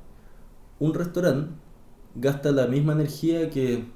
un 0.78 0.94
restaurante 0.94 1.52
gasta 2.16 2.52
la 2.52 2.66
misma 2.66 2.92
energía 2.94 3.50
que 3.50 3.86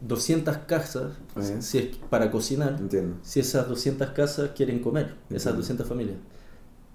200 0.00 0.56
casas 0.58 1.12
Ah, 1.34 1.40
ya. 1.40 1.60
si 1.62 1.78
es 1.78 1.96
para 2.10 2.30
cocinar 2.30 2.76
Entiendo. 2.78 3.16
si 3.22 3.40
esas 3.40 3.68
200 3.68 4.10
casas 4.10 4.50
quieren 4.54 4.78
comer, 4.80 5.14
esas 5.30 5.52
Entiendo. 5.54 5.58
200 5.60 5.86
familias. 5.88 6.16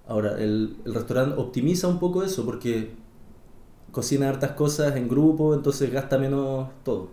Ahora, 0.07 0.37
el, 0.41 0.77
el 0.85 0.93
restaurante 0.93 1.35
optimiza 1.39 1.87
un 1.87 1.99
poco 1.99 2.23
eso 2.23 2.45
porque 2.45 2.91
cocina 3.91 4.27
hartas 4.29 4.51
cosas 4.51 4.95
en 4.95 5.07
grupo, 5.07 5.53
entonces 5.53 5.91
gasta 5.91 6.17
menos 6.17 6.69
todo. 6.83 7.09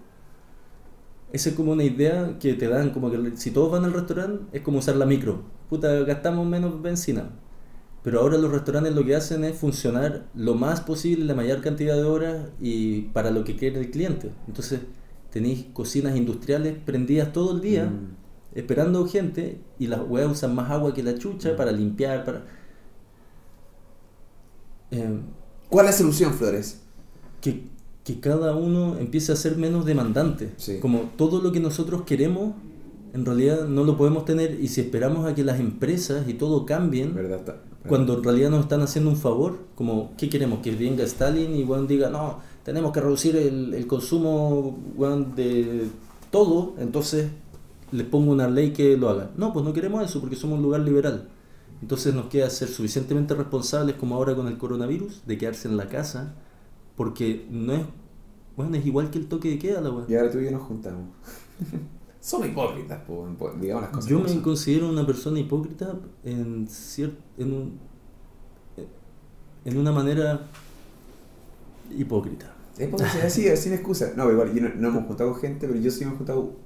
Esa 1.32 1.50
es 1.50 1.54
como 1.54 1.72
una 1.72 1.84
idea 1.84 2.36
que 2.40 2.54
te 2.54 2.66
dan, 2.68 2.90
como 2.90 3.10
que 3.10 3.36
si 3.36 3.52
todos 3.52 3.70
van 3.70 3.84
al 3.84 3.92
restaurante 3.92 4.44
es 4.56 4.62
como 4.62 4.78
usar 4.78 4.96
la 4.96 5.06
micro. 5.06 5.42
Puta, 5.68 5.92
gastamos 6.00 6.46
menos 6.46 6.82
benzina. 6.82 7.30
Pero 8.02 8.20
ahora 8.20 8.38
los 8.38 8.50
restaurantes 8.50 8.94
lo 8.94 9.04
que 9.04 9.14
hacen 9.14 9.44
es 9.44 9.56
funcionar 9.56 10.26
lo 10.34 10.54
más 10.54 10.80
posible, 10.80 11.26
la 11.26 11.34
mayor 11.34 11.60
cantidad 11.60 11.94
de 11.96 12.04
horas 12.04 12.48
y 12.60 13.02
para 13.12 13.30
lo 13.30 13.44
que 13.44 13.54
quiere 13.56 13.78
el 13.78 13.90
cliente. 13.90 14.32
Entonces 14.48 14.80
tenéis 15.30 15.66
cocinas 15.72 16.16
industriales 16.16 16.76
prendidas 16.84 17.32
todo 17.32 17.54
el 17.54 17.60
día 17.60 17.86
Mm. 17.86 18.16
esperando 18.58 19.06
gente 19.06 19.60
y 19.78 19.86
las 19.86 20.00
weas 20.08 20.30
usan 20.30 20.54
más 20.54 20.70
agua 20.70 20.92
que 20.92 21.02
la 21.02 21.16
chucha 21.16 21.56
para 21.56 21.70
limpiar, 21.72 22.24
para... 22.24 22.44
Eh, 24.90 25.20
¿Cuál 25.68 25.86
es 25.86 25.92
la 25.92 25.98
solución, 25.98 26.34
Flores? 26.34 26.80
que, 27.40 27.62
que 28.04 28.20
cada 28.20 28.54
uno 28.54 28.98
empiece 28.98 29.32
a 29.32 29.36
ser 29.36 29.56
menos 29.56 29.84
demandante. 29.86 30.52
Sí. 30.56 30.78
Como 30.80 31.10
todo 31.16 31.40
lo 31.40 31.52
que 31.52 31.60
nosotros 31.60 32.02
queremos, 32.02 32.54
en 33.14 33.24
realidad 33.24 33.66
no 33.66 33.84
lo 33.84 33.96
podemos 33.96 34.24
tener 34.24 34.58
y 34.60 34.68
si 34.68 34.80
esperamos 34.82 35.26
a 35.26 35.34
que 35.34 35.42
las 35.44 35.58
empresas 35.58 36.28
y 36.28 36.34
todo 36.34 36.66
cambien, 36.66 37.14
¿Verdad? 37.14 37.38
Está, 37.38 37.62
cuando 37.88 38.18
en 38.18 38.24
realidad 38.24 38.50
nos 38.50 38.60
están 38.60 38.82
haciendo 38.82 39.10
un 39.10 39.16
favor, 39.16 39.60
como 39.74 40.12
¿qué 40.18 40.28
queremos? 40.28 40.58
Que 40.60 40.72
venga 40.72 41.02
Stalin 41.04 41.54
y 41.56 41.62
weón 41.64 41.86
diga, 41.86 42.10
no, 42.10 42.40
tenemos 42.64 42.92
que 42.92 43.00
reducir 43.00 43.36
el, 43.36 43.74
el 43.74 43.86
consumo 43.86 44.78
de 45.36 45.88
todo, 46.30 46.74
entonces 46.78 47.30
les 47.92 48.06
pongo 48.06 48.30
una 48.32 48.48
ley 48.48 48.72
que 48.72 48.96
lo 48.96 49.08
haga. 49.08 49.30
No, 49.36 49.52
pues 49.52 49.64
no 49.64 49.72
queremos 49.72 50.04
eso 50.04 50.20
porque 50.20 50.36
somos 50.36 50.56
un 50.58 50.62
lugar 50.62 50.80
liberal. 50.82 51.28
Entonces 51.82 52.14
nos 52.14 52.26
queda 52.26 52.48
ser 52.50 52.68
suficientemente 52.68 53.34
responsables 53.34 53.96
como 53.96 54.14
ahora 54.14 54.34
con 54.36 54.46
el 54.48 54.58
coronavirus, 54.58 55.22
de 55.26 55.38
quedarse 55.38 55.66
en 55.66 55.76
la 55.76 55.88
casa, 55.88 56.34
porque 56.94 57.46
no 57.50 57.72
es, 57.72 57.82
bueno, 58.56 58.76
es 58.76 58.84
igual 58.84 59.10
que 59.10 59.18
el 59.18 59.26
toque 59.26 59.48
de 59.50 59.58
queda 59.58 59.80
la 59.80 59.90
weón. 59.90 60.04
Y 60.08 60.14
ahora 60.14 60.30
tú 60.30 60.38
y 60.38 60.44
yo 60.44 60.50
nos 60.50 60.62
juntamos. 60.62 61.08
Somos 62.20 62.48
hipócritas, 62.48 63.00
po, 63.04 63.26
po, 63.38 63.50
digamos 63.58 63.84
las 63.84 63.92
cosas. 63.92 64.10
Yo 64.10 64.20
me 64.20 64.28
son. 64.28 64.42
considero 64.42 64.90
una 64.90 65.06
persona 65.06 65.40
hipócrita 65.40 65.94
en 66.22 66.68
cier- 66.68 67.16
en 67.38 67.52
un, 67.54 67.78
en 69.64 69.78
una 69.78 69.90
manera 69.90 70.46
hipócrita. 71.90 72.54
Sea 72.72 73.26
así, 73.26 73.56
sin 73.56 73.72
excusa. 73.74 74.12
No, 74.16 74.24
pero 74.24 74.32
igual, 74.32 74.54
yo 74.54 74.62
no, 74.62 74.70
no 74.74 74.88
hemos 74.88 75.04
juntado 75.06 75.32
con 75.32 75.40
gente, 75.40 75.66
pero 75.66 75.78
yo 75.78 75.90
sí 75.90 76.04
me 76.04 76.12
he 76.12 76.16
juntado. 76.16 76.56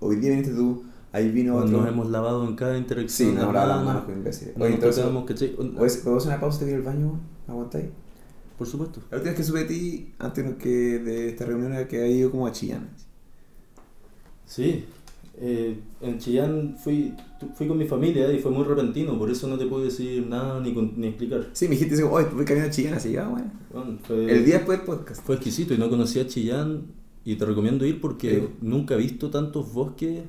Hoy 0.00 0.16
día 0.16 0.30
viniste 0.30 0.52
tú, 0.52 0.84
ahí 1.12 1.30
vino 1.30 1.56
otro. 1.56 1.78
Nos 1.78 1.88
hemos 1.88 2.10
lavado 2.10 2.46
en 2.46 2.56
cada 2.56 2.76
interacción. 2.76 3.30
Sí, 3.30 3.34
nos 3.34 3.46
lavado 3.46 3.68
las 3.68 3.84
manos, 3.84 4.04
con 4.04 4.14
imbéciles. 4.14 4.56
no 4.56 4.64
Oye, 4.64 4.74
entonces, 4.74 5.04
¿puedo 6.02 6.16
hacer 6.16 6.28
una 6.28 6.40
pausa 6.40 6.56
y 6.56 6.58
te 6.60 6.64
voy 6.66 6.74
al 6.74 6.82
baño? 6.82 7.20
¿Aguantáis? 7.48 7.86
Por 8.58 8.66
supuesto. 8.66 9.00
La 9.10 9.16
última 9.16 9.30
vez 9.30 9.38
que 9.38 9.44
supe 9.44 9.60
de 9.60 9.64
ti, 9.64 10.14
antes 10.18 10.56
que 10.56 10.68
de 10.68 11.30
esta 11.30 11.46
reunión, 11.46 11.72
era 11.72 11.88
que 11.88 12.02
había 12.02 12.16
ido 12.16 12.30
como 12.30 12.46
a 12.46 12.52
Chillán. 12.52 12.90
Sí, 14.44 14.84
eh, 15.40 15.80
en 16.02 16.18
Chillán 16.18 16.76
fui, 16.78 17.14
fui 17.54 17.66
con 17.66 17.78
mi 17.78 17.86
familia 17.86 18.30
y 18.32 18.38
fue 18.38 18.50
muy 18.50 18.64
repentino, 18.64 19.18
por 19.18 19.30
eso 19.30 19.46
no 19.48 19.56
te 19.58 19.66
puedo 19.66 19.84
decir 19.84 20.26
nada 20.26 20.60
ni, 20.60 20.72
ni 20.72 21.06
explicar. 21.08 21.48
Sí, 21.52 21.66
me 21.66 21.76
dijiste, 21.76 22.02
oye, 22.04 22.26
voy 22.32 22.44
caminando 22.44 22.68
a 22.70 22.74
Chillán, 22.74 22.94
así, 22.94 23.16
ah, 23.16 23.28
bueno. 23.28 23.50
Bueno, 23.72 23.98
fue, 24.02 24.30
El 24.30 24.44
día 24.44 24.56
después 24.56 24.78
del 24.78 24.86
podcast. 24.86 25.22
Fue 25.24 25.36
exquisito 25.36 25.72
y 25.74 25.78
no 25.78 25.88
conocía 25.88 26.26
Chillán 26.26 26.82
y 27.24 27.36
te 27.36 27.44
recomiendo 27.46 27.84
ir 27.86 28.00
porque 28.00 28.30
Sí. 28.40 28.48
nunca 28.60 28.94
he 28.94 28.98
visto 28.98 29.30
tantos 29.30 29.72
bosques 29.72 30.22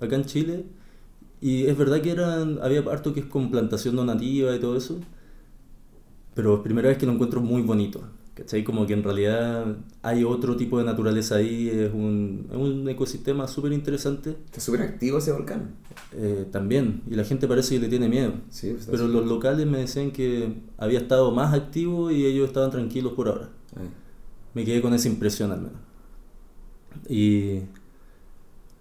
acá 0.00 0.16
en 0.16 0.24
Chile 0.24 0.64
y 1.40 1.66
es 1.66 1.76
verdad 1.76 2.00
que 2.00 2.10
eran 2.10 2.58
había 2.62 2.80
harto 2.80 3.12
que 3.14 3.20
es 3.20 3.26
con 3.26 3.50
plantación 3.50 3.94
no 3.96 4.04
nativa 4.04 4.54
y 4.54 4.58
todo 4.60 4.76
eso 4.76 4.98
pero 6.34 6.54
es 6.56 6.60
primera 6.62 6.88
vez 6.88 6.98
que 6.98 7.06
lo 7.06 7.12
encuentro 7.12 7.40
muy 7.40 7.62
bonito 7.62 8.00
¿cachai? 8.34 8.64
como 8.64 8.86
que 8.86 8.92
en 8.94 9.02
realidad 9.02 9.76
hay 10.02 10.24
otro 10.24 10.56
tipo 10.56 10.78
de 10.78 10.84
naturaleza 10.84 11.36
ahí 11.36 11.68
es 11.68 11.92
un, 11.92 12.46
es 12.50 12.56
un 12.56 12.88
ecosistema 12.88 13.46
súper 13.48 13.72
interesante 13.72 14.36
Está 14.46 14.60
súper 14.60 14.82
activo 14.82 15.18
ese 15.18 15.32
volcán. 15.32 15.76
eh, 16.12 16.46
también 16.50 17.02
y 17.10 17.14
la 17.14 17.24
gente 17.24 17.46
parece 17.48 17.76
que 17.76 17.80
le 17.82 17.88
tiene 17.88 18.08
miedo 18.08 18.32
Sí, 18.50 18.72
pues, 18.72 18.86
pero 18.90 19.06
los 19.08 19.26
locales 19.26 19.66
me 19.66 19.78
decían 19.78 20.10
que 20.10 20.54
había 20.78 20.98
estado 20.98 21.30
más 21.32 21.54
activo 21.54 22.10
y 22.10 22.24
ellos 22.26 22.48
estaban 22.48 22.70
tranquilos 22.70 23.12
por 23.12 23.28
ahora 23.28 23.50
Ay. 23.76 23.88
me 24.54 24.64
quedé 24.64 24.82
con 24.82 24.94
esa 24.94 25.08
impresión 25.08 25.50
al 25.52 25.60
menos. 25.62 25.78
Y. 27.08 27.60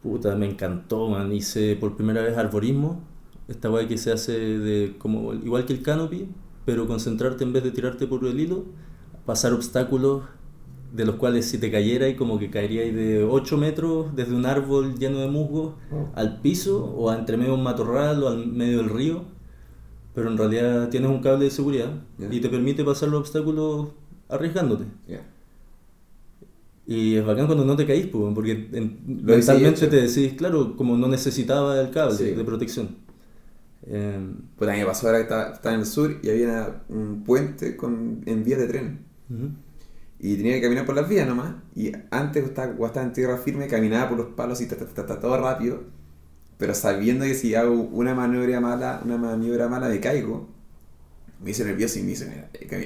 Puta, 0.03 0.35
me 0.35 0.45
encantó, 0.47 1.07
man. 1.09 1.31
Hice 1.31 1.75
por 1.77 1.95
primera 1.95 2.21
vez 2.21 2.37
arborismo. 2.37 3.01
Esta 3.47 3.71
weá 3.71 3.87
que 3.87 3.97
se 3.97 4.11
hace 4.11 4.33
de. 4.37 4.95
como 4.97 5.33
igual 5.33 5.65
que 5.65 5.73
el 5.73 5.81
canopy, 5.81 6.27
pero 6.65 6.85
concentrarte 6.87 7.43
en 7.43 7.53
vez 7.53 7.63
de 7.63 7.71
tirarte 7.71 8.05
por 8.05 8.23
el 8.25 8.39
hilo, 8.39 8.65
pasar 9.25 9.53
obstáculos 9.53 10.23
de 10.93 11.05
los 11.05 11.15
cuales 11.15 11.45
si 11.45 11.57
te 11.57 11.71
cayera 11.71 12.07
y 12.07 12.15
como 12.15 12.37
que 12.37 12.49
caería 12.51 12.83
de 12.83 13.23
8 13.23 13.57
metros 13.57 14.15
desde 14.15 14.35
un 14.35 14.45
árbol 14.45 14.95
lleno 14.99 15.19
de 15.19 15.27
musgo 15.27 15.75
Wow. 15.91 16.09
al 16.15 16.39
piso 16.41 16.85
o 16.85 17.09
a 17.09 17.17
entre 17.17 17.35
medio 17.37 17.53
de 17.53 17.57
un 17.57 17.63
matorral 17.63 18.21
o 18.23 18.27
al 18.29 18.45
medio 18.47 18.77
del 18.77 18.89
río. 18.89 19.23
Pero 20.13 20.29
en 20.29 20.37
realidad 20.37 20.89
tienes 20.89 21.09
un 21.09 21.21
cable 21.21 21.45
de 21.45 21.51
seguridad 21.51 21.89
y 22.29 22.39
te 22.39 22.47
permite 22.49 22.83
pasar 22.83 23.09
los 23.09 23.21
obstáculos 23.21 23.89
arriesgándote. 24.29 24.83
Y 26.85 27.15
es 27.15 27.25
bacán 27.25 27.45
cuando 27.45 27.63
no 27.63 27.75
te 27.77 27.85
caís, 27.87 28.07
pues, 28.07 28.33
porque 28.35 28.67
mentalmente 29.07 29.87
te 29.87 29.95
decís, 30.01 30.33
claro, 30.33 30.75
como 30.75 30.97
no 30.97 31.07
necesitaba 31.07 31.79
el 31.79 31.89
cable 31.91 32.15
Sí. 32.17 32.31
de 32.31 32.43
protección. 32.43 32.89
Eh, 33.87 34.19
Pues 34.57 34.69
a 34.69 34.73
mí 34.73 34.79
me 34.79 34.85
pasó 34.85 35.07
ahora 35.07 35.19
que 35.19 35.23
estaba, 35.23 35.53
estaba 35.53 35.75
en 35.75 35.81
el 35.81 35.85
sur 35.87 36.19
y 36.21 36.29
había 36.29 36.83
un 36.89 37.23
puente 37.23 37.75
con, 37.77 38.21
en 38.25 38.43
vías 38.43 38.59
de 38.59 38.67
tren. 38.67 38.99
Y 40.19 40.37
tenía 40.37 40.53
que 40.53 40.61
caminar 40.61 40.85
por 40.85 40.95
las 40.95 41.09
vías 41.09 41.27
nomás. 41.27 41.55
Y 41.75 41.91
antes, 42.11 42.43
cuando 42.51 42.85
estaba, 42.85 43.05
en 43.05 43.13
tierra 43.13 43.37
firme, 43.37 43.67
caminaba 43.67 44.09
por 44.09 44.17
los 44.17 44.27
palos 44.27 44.61
y 44.61 44.67
ta, 44.67 44.77
ta, 44.77 44.85
ta, 44.85 45.05
ta, 45.05 45.19
todo 45.19 45.37
rápido. 45.37 45.83
Pero 46.57 46.73
sabiendo 46.75 47.25
que 47.25 47.35
si 47.35 47.55
hago 47.55 47.73
una 47.73 48.15
maniobra 48.15 48.61
mala, 48.61 49.01
una 49.03 49.17
maniobra 49.17 49.67
mala 49.67 49.89
me 49.89 49.99
caigo, 49.99 50.47
me 51.43 51.51
hice 51.51 51.65
nervioso 51.65 51.99
y 51.99 52.03
me 52.03 52.11
hizo, 52.11 52.25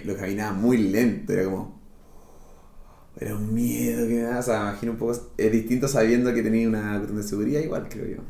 lo 0.05 0.15
caminaba 0.15 0.53
muy 0.53 0.77
lento. 0.77 1.33
Era 1.33 1.45
como. 1.45 1.77
Era 3.19 3.35
un 3.35 3.53
miedo 3.53 4.07
que 4.07 4.15
me 4.15 4.21
daba. 4.21 4.39
O 4.39 4.43
sea, 4.43 4.63
me 4.63 4.69
imagino 4.69 4.91
un 4.93 4.97
poco. 4.97 5.13
Es 5.37 5.51
distinto 5.51 5.87
sabiendo 5.87 6.33
que 6.33 6.41
tenía 6.41 6.67
una 6.67 6.95
cuestión 6.97 7.17
de 7.17 7.23
seguridad, 7.23 7.61
igual, 7.61 7.87
creo 7.89 8.07
yo. 8.07 8.23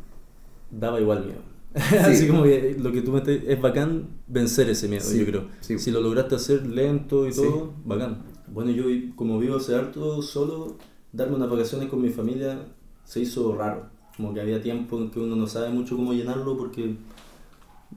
Daba 0.72 1.00
igual 1.00 1.26
miedo. 1.26 1.57
Así 2.02 2.28
como 2.28 2.44
que 2.44 2.76
lo 2.80 2.92
que 2.92 3.02
tú 3.02 3.12
metes 3.12 3.44
es 3.48 3.62
bacán 3.62 4.08
vencer 4.28 4.70
ese 4.70 4.88
miedo, 4.88 5.04
Sí, 5.06 5.20
yo 5.20 5.26
creo. 5.26 5.44
sí. 5.60 5.78
Si 5.78 5.92
lo 5.92 6.02
lograste 6.02 6.36
hacer 6.36 6.66
lento 6.66 7.28
y 7.28 7.34
Sí. 7.34 7.42
todo, 7.42 7.74
bacán. 7.86 8.24
Bueno, 8.48 8.72
yo 8.72 8.86
como 9.16 9.38
vivo 9.40 9.58
hace 9.58 9.76
harto 9.76 10.22
solo, 10.22 10.78
darme 11.12 11.36
unas 11.36 11.50
vacaciones 11.50 11.90
con 11.90 12.02
mi 12.02 12.10
familia 12.10 12.66
se 13.04 13.20
hizo 13.22 13.56
raro. 13.56 13.90
Como 14.16 14.34
que 14.34 14.42
había 14.42 14.62
tiempo 14.62 14.98
en 14.98 15.12
que 15.12 15.20
uno 15.20 15.36
no 15.36 15.46
sabe 15.46 15.70
mucho 15.70 15.96
cómo 15.96 16.14
llenarlo 16.14 16.58
porque 16.58 16.96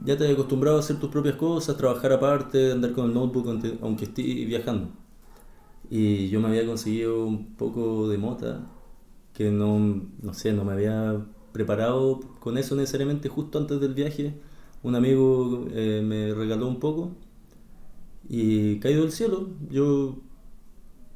ya 0.04 0.16
te 0.16 0.26
has 0.26 0.32
acostumbrado 0.32 0.76
a 0.76 0.80
hacer 0.80 0.98
tus 1.00 1.08
propias 1.10 1.36
cosas, 1.36 1.76
trabajar 1.76 2.12
aparte, 2.12 2.72
andar 2.72 2.92
con 2.92 3.06
el 3.08 3.14
notebook 3.14 3.48
aunque 3.80 4.04
esté 4.04 4.22
viajando. 4.22 4.88
Y 5.88 6.28
yo 6.28 6.40
me 6.40 6.48
había 6.48 6.66
conseguido 6.66 7.24
un 7.26 7.54
poco 7.54 8.08
de 8.08 8.18
mota 8.18 8.66
que 9.32 9.50
no, 9.50 10.02
no 10.22 10.34
sé, 10.34 10.52
no 10.52 10.64
me 10.64 10.72
había 10.72 11.24
preparado 11.52 12.20
con 12.40 12.58
eso 12.58 12.76
necesariamente 12.76 13.28
justo 13.28 13.58
antes 13.58 13.80
del 13.80 13.94
viaje. 13.94 14.34
Un 14.82 14.94
amigo 14.94 15.66
eh, 15.72 16.02
me 16.04 16.32
regaló 16.34 16.66
un 16.66 16.80
poco 16.80 17.10
y 18.28 18.78
caído 18.78 19.02
del 19.02 19.12
cielo. 19.12 19.48
Yo 19.70 20.16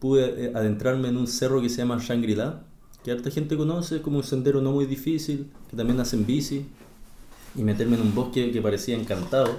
pude 0.01 0.47
eh, 0.47 0.53
adentrarme 0.55 1.09
en 1.09 1.16
un 1.16 1.26
cerro 1.26 1.62
que 1.62 1.68
se 1.68 1.78
llama 1.78 1.99
Shangri-La, 1.99 2.64
que 3.05 3.12
harta 3.12 3.30
gente 3.30 3.57
conoce, 3.57 4.03
como 4.03 4.18
un 4.18 4.24
sendero 4.24 4.61
no 4.61 4.72
muy 4.72 4.87
difícil, 4.87 5.51
que 5.70 5.76
también 5.76 6.01
hacen 6.01 6.26
bici, 6.26 6.66
y 7.57 7.62
meterme 7.62 7.97
en 7.97 8.03
un 8.03 8.14
bosque 8.14 8.51
que 8.51 8.61
parecía 8.61 8.97
encantado. 8.97 9.51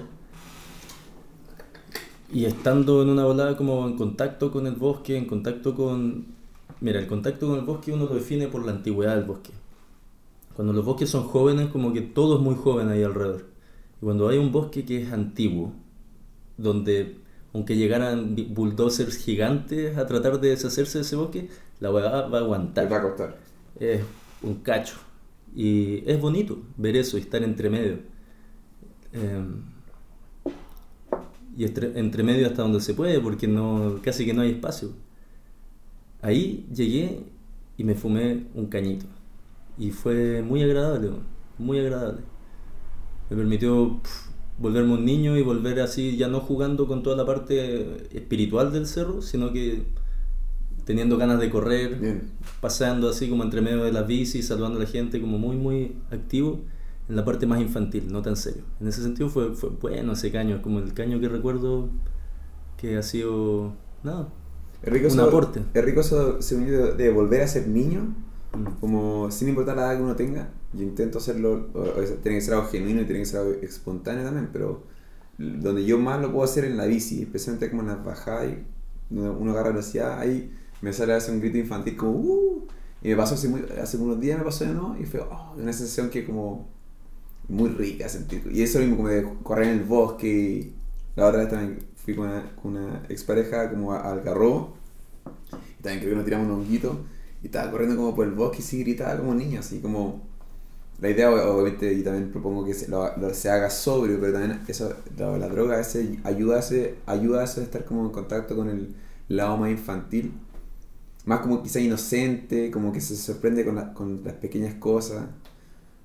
Y 2.31 2.45
estando 2.45 3.01
en 3.01 3.09
una 3.09 3.23
volada 3.23 3.55
como 3.55 3.87
en 3.87 3.95
contacto 3.95 4.51
con 4.51 4.67
el 4.67 4.75
bosque, 4.75 5.17
en 5.17 5.25
contacto 5.25 5.75
con... 5.75 6.25
Mira, 6.81 6.99
el 6.99 7.07
contacto 7.07 7.47
con 7.47 7.57
el 7.57 7.65
bosque 7.65 7.93
uno 7.93 8.05
lo 8.05 8.15
define 8.15 8.47
por 8.47 8.65
la 8.65 8.73
antigüedad 8.73 9.15
del 9.15 9.23
bosque. 9.25 9.51
Cuando 10.55 10.73
los 10.73 10.85
bosques 10.85 11.09
son 11.09 11.23
jóvenes, 11.25 11.69
como 11.69 11.93
que 11.93 12.01
todo 12.01 12.37
es 12.37 12.41
muy 12.41 12.55
joven 12.55 12.89
ahí 12.89 13.03
alrededor. 13.03 13.45
Y 14.01 14.05
cuando 14.05 14.29
hay 14.29 14.37
un 14.37 14.51
bosque 14.51 14.85
que 14.85 15.01
es 15.01 15.11
antiguo, 15.11 15.73
donde 16.57 17.17
aunque 17.53 17.77
llegaran 17.77 18.35
bulldozers 18.49 19.15
gigantes 19.15 19.97
a 19.97 20.05
tratar 20.05 20.41
de 20.41 20.49
deshacerse 20.49 20.97
de 20.97 21.03
ese 21.03 21.15
bosque, 21.15 21.49
la 21.79 21.89
weá 21.89 22.27
va 22.27 22.39
a 22.39 22.41
aguantar. 22.41 22.91
va 22.91 22.97
a 22.97 23.01
costar. 23.01 23.37
Es 23.79 24.01
un 24.41 24.55
cacho. 24.55 24.97
Y 25.55 26.03
es 26.09 26.19
bonito 26.19 26.59
ver 26.75 26.97
eso 26.97 27.17
y 27.17 27.21
estar 27.21 27.41
entre 27.43 27.69
medio. 27.69 27.99
Em, 29.13 29.61
y 31.57 31.63
entre, 31.63 32.23
medio 32.23 32.47
hasta 32.47 32.61
donde 32.61 32.81
se 32.81 32.93
puede, 32.93 33.21
porque 33.21 33.47
no, 33.47 33.99
casi 34.03 34.25
que 34.25 34.33
no 34.33 34.41
hay 34.41 34.51
espacio. 34.51 34.89
Ahí 36.21 36.67
llegué 36.73 37.23
y 37.77 37.83
me 37.85 37.95
fumé 37.95 38.47
un 38.53 38.65
cañito. 38.65 39.05
Y 39.77 39.91
fue 39.91 40.41
muy 40.41 40.63
agradable, 40.63 41.11
muy 41.57 41.79
agradable. 41.79 42.21
Me 43.29 43.37
permitió 43.37 43.99
volverme 44.57 44.93
un 44.93 45.05
niño 45.05 45.37
y 45.37 45.41
volver 45.41 45.81
así, 45.81 46.15
ya 46.15 46.27
no 46.27 46.39
jugando 46.39 46.87
con 46.87 47.03
toda 47.03 47.15
la 47.15 47.25
parte 47.25 48.07
espiritual 48.17 48.71
del 48.71 48.87
cerro, 48.87 49.21
sino 49.21 49.51
que 49.51 49.83
teniendo 50.85 51.17
ganas 51.17 51.39
de 51.39 51.49
correr, 51.49 52.21
pasando 52.61 53.09
así 53.09 53.27
como 53.27 53.43
entre 53.43 53.61
medio 53.61 53.83
de 53.83 53.91
las 53.91 54.07
bicis, 54.07 54.47
saludando 54.47 54.77
a 54.77 54.83
la 54.83 54.87
gente, 54.87 55.19
como 55.19 55.37
muy, 55.37 55.57
muy 55.57 55.95
activo 56.11 56.61
en 57.09 57.15
la 57.15 57.25
parte 57.25 57.45
más 57.45 57.59
infantil, 57.59 58.11
no 58.11 58.21
tan 58.21 58.35
serio. 58.35 58.63
En 58.79 58.87
ese 58.87 59.01
sentido 59.01 59.29
fue, 59.29 59.53
fue 59.53 59.69
bueno 59.69 60.13
ese 60.13 60.31
caño, 60.31 60.61
como 60.61 60.79
el 60.79 60.93
caño 60.93 61.19
que 61.19 61.27
recuerdo 61.27 61.89
que 62.77 62.97
ha 62.97 63.03
sido, 63.03 63.73
nada, 64.03 64.29
un 64.85 65.19
aporte. 65.19 65.61
Es 65.73 65.83
rico 65.83 66.01
eso 66.01 66.37
de 66.37 67.11
volver 67.11 67.41
a 67.41 67.47
ser 67.47 67.67
niño 67.67 68.15
como 68.79 69.31
sin 69.31 69.49
importar 69.49 69.75
la 69.75 69.83
edad 69.83 69.97
que 69.97 70.03
uno 70.03 70.15
tenga, 70.15 70.49
yo 70.73 70.83
intento 70.83 71.17
hacerlo, 71.17 71.67
tiene 72.21 72.37
que 72.37 72.41
ser 72.41 72.53
algo 72.55 72.67
genuino 72.67 73.01
y 73.01 73.05
tiene 73.05 73.19
que 73.19 73.25
ser 73.25 73.41
algo 73.41 73.53
espontáneo 73.61 74.23
también, 74.23 74.49
pero 74.51 74.83
donde 75.37 75.85
yo 75.85 75.97
más 75.97 76.21
lo 76.21 76.31
puedo 76.31 76.43
hacer 76.43 76.65
en 76.65 76.77
la 76.77 76.85
bici, 76.85 77.23
especialmente 77.23 77.69
como 77.69 77.81
en 77.81 77.89
las 77.89 78.03
bajadas, 78.03 78.51
y 78.51 78.63
uno 79.11 79.51
agarra 79.51 79.69
velocidad, 79.69 80.19
ahí 80.19 80.51
me 80.81 80.93
sale 80.93 81.13
a 81.13 81.17
hacer 81.17 81.33
un 81.33 81.41
grito 81.41 81.57
infantil 81.57 81.95
como 81.95 82.11
uh, 82.11 82.67
y 83.01 83.09
me 83.09 83.15
pasó 83.15 83.35
hace, 83.35 83.49
hace 83.81 83.97
unos 83.97 84.19
días, 84.19 84.37
me 84.37 84.45
pasó 84.45 84.65
de 84.65 84.73
nuevo, 84.73 84.95
y 84.99 85.05
fue 85.05 85.19
oh, 85.21 85.53
una 85.57 85.73
sensación 85.73 86.09
que 86.09 86.25
como 86.25 86.67
muy 87.47 87.69
rica 87.69 88.09
sentir. 88.09 88.49
Y 88.51 88.63
eso 88.63 88.79
mismo 88.79 88.97
como 88.97 89.09
de 89.09 89.27
correr 89.43 89.69
en 89.69 89.79
el 89.79 89.83
bosque, 89.83 90.71
la 91.15 91.27
otra 91.27 91.41
vez 91.41 91.49
también 91.49 91.79
fui 91.95 92.15
con 92.15 92.29
una, 92.29 92.55
con 92.55 92.75
una 92.75 93.03
expareja 93.09 93.69
como 93.69 93.93
al 93.93 94.21
garro, 94.21 94.73
y 95.79 95.83
también 95.83 95.99
creo 95.99 96.11
que 96.11 96.15
nos 96.15 96.25
tiramos 96.25 96.47
un 96.47 96.53
honguito 96.53 97.05
y 97.45 97.47
estaba 97.47 97.69
corriendo 97.69 97.95
como 97.95 98.15
por 98.15 98.25
el 98.25 98.31
bosque 98.31 98.57
y 98.57 98.61
sí 98.63 98.79
gritaba 98.79 99.19
como 99.19 99.35
niño, 99.35 99.59
así 99.59 99.79
como... 99.79 100.23
La 100.99 101.11
idea, 101.11 101.29
obviamente, 101.29 101.93
y 101.93 102.01
también 102.01 102.31
propongo 102.31 102.65
que 102.65 102.73
se, 102.73 102.87
lo, 102.87 103.07
se 103.35 103.51
haga 103.51 103.69
sobrio, 103.69 104.19
pero 104.19 104.33
también 104.33 104.61
eso, 104.67 104.91
la, 105.15 105.47
droga 105.47 105.79
ese, 105.79 106.17
ayuda, 106.23 106.55
a 106.55 106.59
ese, 106.61 106.95
ayuda 107.05 107.41
a 107.41 107.43
estar 107.43 107.85
como 107.85 108.03
en 108.05 108.11
contacto 108.11 108.55
con 108.55 108.69
el 108.69 108.95
lado 109.27 109.57
más 109.57 109.69
infantil. 109.69 110.33
Más 111.25 111.41
como 111.41 111.61
quizá 111.61 111.79
inocente, 111.79 112.71
como 112.71 112.91
que 112.91 112.99
se 112.99 113.15
sorprende 113.15 113.63
con, 113.63 113.93
con 113.93 114.23
las 114.23 114.33
pequeñas 114.33 114.73
cosas. 114.75 115.27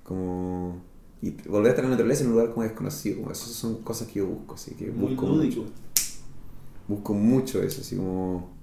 Como... 0.03 0.83
Y 1.23 1.31
volver 1.49 1.69
a 1.69 1.71
estar 1.71 1.85
en 1.85 1.93
la 1.93 1.97
naturaleza 1.97 2.25
en 2.25 2.31
un 2.31 2.35
lugar 2.35 2.51
como 2.51 2.65
desconocido. 2.65 3.21
Como 3.21 3.31
esas 3.31 3.49
son 3.49 3.77
cosas 3.77 4.09
que 4.09 4.19
yo 4.19 4.27
busco, 4.27 4.57
así 4.57 4.75
que 4.75 4.91
busco 4.91 5.27
mucho. 5.27 5.65
Busco 6.87 7.15
mucho 7.15 7.63
eso, 7.63 7.81
así 7.81 7.97
como 7.97 8.60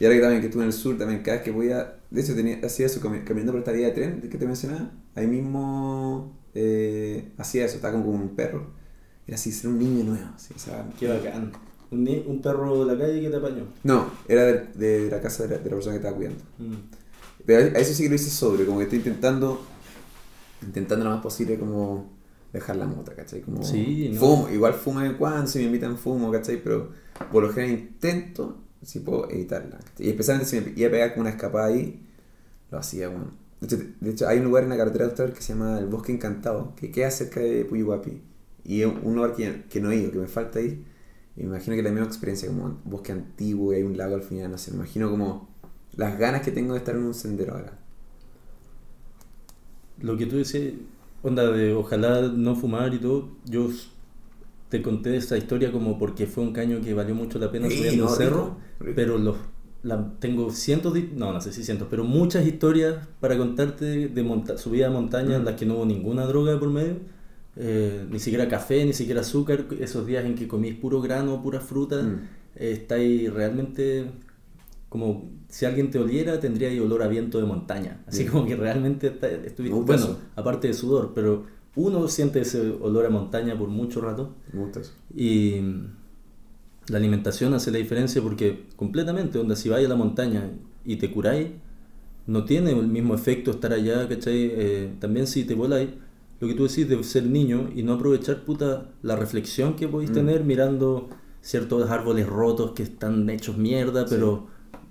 y 0.00 0.04
ahora 0.06 0.16
que 0.16 0.22
también 0.22 0.40
que 0.40 0.46
estuve 0.46 0.62
en 0.62 0.68
el 0.68 0.72
sur, 0.72 0.96
también 0.96 1.22
cada 1.22 1.36
vez 1.36 1.44
que 1.44 1.50
voy 1.50 1.70
a... 1.72 1.94
De 2.10 2.22
hecho, 2.22 2.34
tenía, 2.34 2.58
hacía 2.64 2.86
eso 2.86 3.00
caminando 3.00 3.52
por 3.52 3.58
esta 3.58 3.70
vía 3.70 3.88
de 3.88 3.92
tren 3.92 4.20
que 4.22 4.38
te 4.38 4.46
mencionaba. 4.46 4.90
Ahí 5.14 5.26
mismo 5.26 6.40
eh, 6.54 7.32
hacía 7.36 7.66
eso, 7.66 7.76
estaba 7.76 7.92
como, 7.92 8.10
un 8.10 8.30
perro. 8.34 8.68
Era 9.26 9.34
así, 9.34 9.52
ser 9.52 9.68
un 9.68 9.78
niño 9.78 10.04
nuevo. 10.04 10.24
Así, 10.34 10.54
Qué 10.98 11.06
bacán. 11.06 11.52
¿Un, 11.90 12.08
¿Un, 12.26 12.40
perro 12.40 12.86
de 12.86 12.94
la 12.94 12.98
calle 12.98 13.20
que 13.20 13.28
te 13.28 13.36
apañó? 13.36 13.64
No, 13.84 14.10
era 14.26 14.44
de, 14.44 14.68
de, 14.74 15.10
la 15.10 15.20
casa 15.20 15.46
de 15.46 15.56
la, 15.56 15.62
persona 15.62 15.92
que 15.92 15.98
estaba 15.98 16.16
cuidando. 16.16 16.42
Mm. 16.56 16.74
Pero 17.44 17.76
a 17.76 17.80
eso 17.80 17.92
sí 17.92 18.04
que 18.04 18.08
lo 18.08 18.14
hice 18.14 18.30
sobre, 18.30 18.64
como 18.64 18.78
que 18.78 18.84
estoy 18.84 19.00
intentando, 19.00 19.60
intentando 20.62 21.04
lo 21.04 21.10
más 21.10 21.22
posible 21.22 21.58
como 21.58 22.10
dejar 22.54 22.76
la 22.76 22.86
mota, 22.86 23.14
¿cachai? 23.14 23.42
Como 23.42 23.62
sí, 23.62 24.16
fumo, 24.18 24.48
igual 24.48 24.72
fumo 24.72 25.00
de 25.00 25.14
cuando, 25.14 25.46
si 25.46 25.58
me 25.58 25.66
invitan 25.66 25.98
fumo, 25.98 26.32
¿cachai? 26.32 26.62
Pero 26.62 26.88
por 27.30 27.42
lo 27.42 27.52
general 27.52 27.78
intento 27.80 28.69
si 28.82 29.00
puedo 29.00 29.30
evitarla. 29.30 29.78
Y 29.98 30.08
especialmente 30.08 30.50
si 30.50 30.60
me 30.60 30.72
iba 30.76 30.88
a 30.88 30.90
pegar 30.90 31.12
con 31.12 31.22
una 31.22 31.30
escapada 31.30 31.66
ahí, 31.66 32.06
lo 32.70 32.78
hacía, 32.78 33.08
bueno. 33.08 33.32
De 33.60 34.10
hecho, 34.10 34.26
hay 34.26 34.38
un 34.38 34.44
lugar 34.44 34.64
en 34.64 34.70
la 34.70 34.76
carretera 34.78 35.04
austral 35.04 35.34
que 35.34 35.42
se 35.42 35.52
llama 35.52 35.78
El 35.78 35.86
Bosque 35.86 36.12
Encantado, 36.12 36.74
que 36.76 36.90
queda 36.90 37.10
cerca 37.10 37.40
de 37.40 37.64
Puyuhuapi. 37.66 38.22
Y 38.64 38.82
es 38.82 38.88
un 39.02 39.14
lugar 39.14 39.34
que, 39.34 39.64
que, 39.68 39.80
no 39.80 39.90
he 39.90 39.96
ido, 39.96 40.12
que 40.12 40.18
me 40.18 40.26
falta 40.26 40.60
ir. 40.60 40.84
Y 41.36 41.40
me 41.42 41.48
imagino 41.48 41.76
que 41.76 41.82
la 41.82 41.90
misma 41.90 42.06
experiencia, 42.06 42.48
como 42.48 42.64
un 42.64 42.80
bosque 42.84 43.12
antiguo 43.12 43.72
y 43.72 43.76
hay 43.76 43.82
un 43.82 43.96
lago 43.96 44.14
al 44.14 44.22
final, 44.22 44.50
no 44.50 44.58
sé, 44.58 44.70
me 44.70 44.78
imagino 44.78 45.10
como 45.10 45.48
las 45.96 46.18
ganas 46.18 46.42
que 46.42 46.50
tengo 46.50 46.72
de 46.72 46.78
estar 46.78 46.94
en 46.94 47.02
un 47.02 47.14
sendero 47.14 47.54
ahora. 47.54 47.78
Lo 50.00 50.16
que 50.16 50.26
tú 50.26 50.36
decías, 50.36 50.74
onda 51.22 51.50
de 51.50 51.74
ojalá 51.74 52.22
no 52.22 52.56
fumar 52.56 52.94
y 52.94 52.98
todo, 52.98 53.30
yo 53.44 53.68
te 54.70 54.82
conté 54.82 55.16
esta 55.16 55.36
historia 55.36 55.72
como 55.72 55.98
porque 55.98 56.26
fue 56.26 56.44
un 56.44 56.52
caño 56.52 56.80
que 56.80 56.94
valió 56.94 57.14
mucho 57.14 57.38
la 57.38 57.50
pena 57.50 57.68
subiendo 57.68 58.08
el 58.08 58.16
cerro, 58.16 58.56
pero 58.94 59.18
los, 59.18 59.36
la, 59.82 60.12
tengo 60.18 60.50
cientos 60.50 60.94
de, 60.94 61.10
no, 61.14 61.32
no 61.32 61.40
sé 61.40 61.52
si 61.52 61.64
cientos, 61.64 61.88
pero 61.90 62.04
muchas 62.04 62.46
historias 62.46 63.06
para 63.20 63.36
contarte 63.36 64.08
de 64.08 64.22
monta 64.22 64.58
subida 64.58 64.88
de 64.88 64.94
montaña 64.94 65.36
en 65.36 65.44
las 65.44 65.54
que 65.54 65.66
no 65.66 65.76
hubo 65.76 65.86
ninguna 65.86 66.26
droga 66.26 66.58
por 66.58 66.70
medio, 66.70 66.96
eh, 67.56 68.06
ni 68.10 68.18
siquiera 68.18 68.48
café, 68.48 68.84
ni 68.84 68.92
siquiera 68.92 69.20
azúcar, 69.20 69.66
esos 69.80 70.06
días 70.06 70.24
en 70.24 70.34
que 70.34 70.48
comís 70.48 70.74
puro 70.74 71.00
grano, 71.00 71.42
pura 71.42 71.60
fruta, 71.60 72.02
mm. 72.02 72.28
eh, 72.56 72.72
está 72.72 72.96
ahí 72.96 73.28
realmente 73.28 74.06
como 74.88 75.30
si 75.48 75.66
alguien 75.66 75.90
te 75.90 76.00
oliera 76.00 76.40
tendría 76.40 76.68
ahí 76.68 76.80
olor 76.80 77.02
a 77.02 77.08
viento 77.08 77.38
de 77.38 77.44
montaña, 77.44 78.02
así 78.06 78.26
como 78.26 78.44
que 78.44 78.56
realmente 78.56 79.06
está, 79.06 79.28
estuviste, 79.28 79.78
bueno, 79.78 80.16
aparte 80.34 80.68
de 80.68 80.74
sudor, 80.74 81.12
pero 81.14 81.44
uno 81.76 82.08
siente 82.08 82.40
ese 82.40 82.70
olor 82.80 83.06
a 83.06 83.10
montaña 83.10 83.56
por 83.56 83.68
mucho 83.68 84.00
rato. 84.00 84.34
Y 85.14 85.60
la 86.90 86.98
alimentación 86.98 87.54
hace 87.54 87.70
la 87.70 87.78
diferencia 87.78 88.20
porque 88.22 88.66
completamente, 88.76 89.38
donde 89.38 89.56
si 89.56 89.68
vais 89.68 89.86
a 89.86 89.88
la 89.88 89.96
montaña 89.96 90.50
y 90.84 90.96
te 90.96 91.10
curáis, 91.10 91.48
no 92.26 92.44
tiene 92.44 92.72
el 92.72 92.88
mismo 92.88 93.14
efecto 93.14 93.50
estar 93.50 93.72
allá, 93.72 94.08
¿cachai? 94.08 94.50
Eh, 94.52 94.92
también 94.98 95.26
si 95.26 95.44
te 95.44 95.54
voláis, 95.54 95.90
lo 96.40 96.48
que 96.48 96.54
tú 96.54 96.66
decís 96.66 96.88
de 96.88 97.02
ser 97.04 97.26
niño 97.26 97.70
y 97.74 97.82
no 97.82 97.94
aprovechar 97.94 98.44
puta 98.44 98.88
la 99.02 99.16
reflexión 99.16 99.76
que 99.76 99.88
podéis 99.88 100.10
mm. 100.10 100.14
tener 100.14 100.44
mirando 100.44 101.08
ciertos 101.42 101.90
árboles 101.90 102.26
rotos 102.26 102.72
que 102.72 102.82
están 102.82 103.28
hechos 103.30 103.56
mierda, 103.56 104.06
pero 104.08 104.48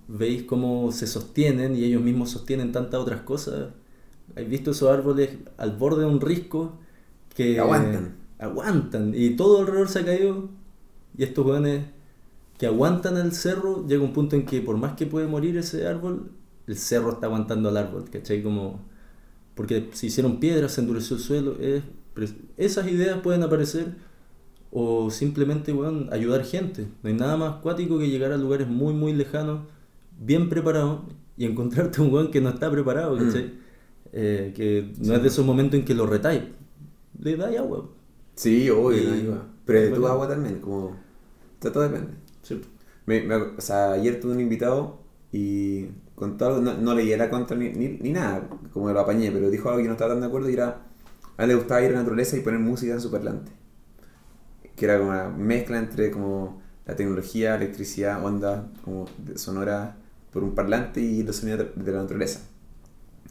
veis 0.08 0.43
cómo 0.43 0.91
se 0.91 1.08
sostienen 1.08 1.76
y 1.76 1.84
ellos 1.84 2.02
mismos 2.02 2.32
sostienen 2.32 2.72
tantas 2.72 3.00
otras 3.00 3.22
cosas 3.22 3.70
¿Has 4.36 4.47
visto 4.47 4.72
esos 4.72 4.89
árboles 4.89 5.30
al 5.58 5.76
borde 5.76 6.02
de 6.02 6.08
un 6.08 6.22
risco 6.22 6.74
que 7.36 7.60
aguantan? 7.60 8.16
aguantan 8.38 9.14
y 9.14 9.32
todo 9.32 9.60
alrededor 9.60 9.89
se 9.89 10.00
ha 10.00 10.06
caído 10.06 10.50
y 11.18 11.24
estos 11.24 11.45
jóvenes 11.45 11.86
que 12.57 12.68
aguantan 12.68 13.18
el 13.18 13.32
cerro 13.32 13.88
llega 13.88 14.03
un 14.03 14.14
punto 14.14 14.36
en 14.36 14.45
que 14.45 14.62
por 14.62 14.78
más 14.78 14.93
que 14.93 15.05
puede 15.05 15.28
morir 15.28 15.57
ese 15.57 15.88
árbol, 15.88 16.32
el 16.68 16.78
cerro 16.78 17.12
está 17.14 17.28
aguantando 17.28 17.70
al 17.70 17.78
árbol, 17.78 18.05
¿cachai? 18.12 18.43
Como 18.43 18.82
porque 19.55 19.89
se 19.93 20.07
hicieron 20.07 20.39
piedras, 20.39 20.74
se 20.74 20.82
endureció 20.82 21.16
el 21.16 21.22
suelo, 21.22 21.57
esas 22.57 22.88
ideas 22.88 23.20
pueden 23.22 23.43
aparecer 23.43 23.95
o 24.72 25.10
simplemente 25.10 25.72
bueno, 25.72 26.07
ayudar 26.12 26.43
gente. 26.43 26.88
No 27.01 27.10
hay 27.10 27.16
nada 27.16 27.38
más 27.38 27.55
cuático 27.62 27.97
que 27.97 28.10
llegar 28.10 28.32
a 28.32 28.38
lugares 28.38 28.68
muy 28.68 28.93
muy 28.93 29.14
lejanos, 29.14 29.62
bien 30.20 30.49
preparados 30.49 31.01
y 31.38 31.45
encontrarte 31.45 32.01
un 32.01 32.14
weón 32.14 32.32
que 32.32 32.41
no 32.41 32.49
está 32.49 32.70
preparado, 32.70 33.16
mm. 33.16 33.20
¿cachai? 33.20 33.53
Eh, 34.12 34.53
que 34.55 34.93
no 34.99 35.16
es 35.16 35.22
de 35.22 35.28
esos 35.28 35.45
momentos 35.45 35.80
en 35.80 35.86
que 35.86 35.93
lo 35.93 36.05
retáis. 36.05 36.41
Le 37.20 37.36
dais 37.36 37.57
agua. 37.57 37.89
Sí, 38.40 38.70
obvio, 38.70 39.44
Pero 39.66 39.82
de 39.82 39.90
tu 39.90 40.08
agua 40.08 40.30
también, 40.30 40.62
como. 40.62 40.96
Todo 41.60 41.82
depende. 41.82 42.14
Sí. 42.42 42.62
Me, 43.06 43.34
o 43.36 43.60
sea, 43.60 43.92
ayer 43.92 44.22
tuve 44.22 44.32
un 44.32 44.40
invitado 44.40 45.02
y 45.34 45.88
con 46.16 46.38
todo, 46.38 46.62
no, 46.62 46.74
no 46.76 46.96
leía 46.96 47.18
la 47.18 47.30
contra 47.30 47.58
ni, 47.58 47.70
ni, 47.70 48.12
nada, 48.14 48.48
como 48.72 48.90
lo 48.92 49.00
apañé, 49.02 49.30
pero 49.32 49.50
dijo 49.50 49.68
algo 49.68 49.82
que 49.82 49.88
no 49.88 49.94
estaba 49.94 50.12
tan 50.14 50.22
de 50.22 50.28
acuerdo 50.28 50.50
y 50.50 50.54
era. 50.54 50.86
A 51.36 51.44
él 51.44 51.50
le 51.50 51.56
gustaba 51.56 51.82
ir 51.82 51.90
a 51.90 51.94
la 51.94 52.00
naturaleza 52.00 52.38
y 52.38 52.40
poner 52.40 52.62
música 52.62 52.94
en 52.94 53.02
su 53.02 53.12
parlante. 53.12 53.52
Que 54.78 54.86
era 54.86 54.98
como 55.00 55.10
una 55.10 55.28
mezcla 55.28 55.78
entre 55.78 56.10
como 56.10 56.62
la 56.86 56.96
tecnología, 56.96 57.56
electricidad, 57.56 58.24
onda 58.24 58.72
como 58.86 59.06
sonora 59.36 59.98
por 60.32 60.46
un 60.46 60.56
parlante 60.56 61.02
y 61.02 61.24
los 61.24 61.36
sonidos 61.36 61.68
de 61.76 61.92
la 61.92 62.04
naturaleza 62.04 62.40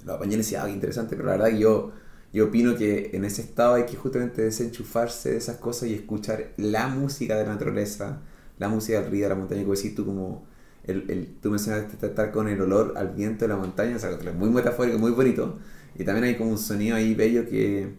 lo 0.04 0.14
apañé 0.14 0.34
y 0.34 0.38
decía, 0.38 0.64
ah, 0.64 0.70
interesante, 0.70 1.16
pero 1.16 1.28
la 1.28 1.32
verdad 1.36 1.50
que 1.50 1.58
yo, 1.58 1.92
yo 2.32 2.46
opino 2.46 2.76
que 2.76 3.10
en 3.14 3.24
ese 3.24 3.42
estado 3.42 3.74
hay 3.74 3.86
que 3.86 3.96
justamente 3.96 4.42
desenchufarse 4.42 5.30
de 5.30 5.36
esas 5.38 5.56
cosas 5.56 5.88
y 5.88 5.94
escuchar 5.94 6.52
la 6.56 6.88
música 6.88 7.36
de 7.36 7.44
la 7.44 7.52
naturaleza, 7.54 8.22
la 8.58 8.68
música 8.68 9.00
del 9.00 9.10
río, 9.10 9.24
de 9.24 9.28
la 9.30 9.34
montaña, 9.34 9.62
como 9.62 9.74
decís 9.74 9.94
tú, 9.94 10.04
como 10.04 10.46
el, 10.84 11.10
el, 11.10 11.36
tú 11.40 11.50
mencionaste 11.50 12.06
estar 12.06 12.30
con 12.32 12.48
el 12.48 12.60
olor 12.60 12.94
al 12.96 13.10
viento 13.14 13.44
de 13.44 13.48
la 13.48 13.56
montaña, 13.56 13.96
o 13.96 13.98
sea, 13.98 14.10
es 14.10 14.34
muy 14.34 14.50
metafórico, 14.50 14.98
muy 14.98 15.12
bonito, 15.12 15.58
y 15.98 16.04
también 16.04 16.24
hay 16.24 16.36
como 16.36 16.50
un 16.50 16.58
sonido 16.58 16.96
ahí 16.96 17.14
bello 17.14 17.46
que 17.48 17.94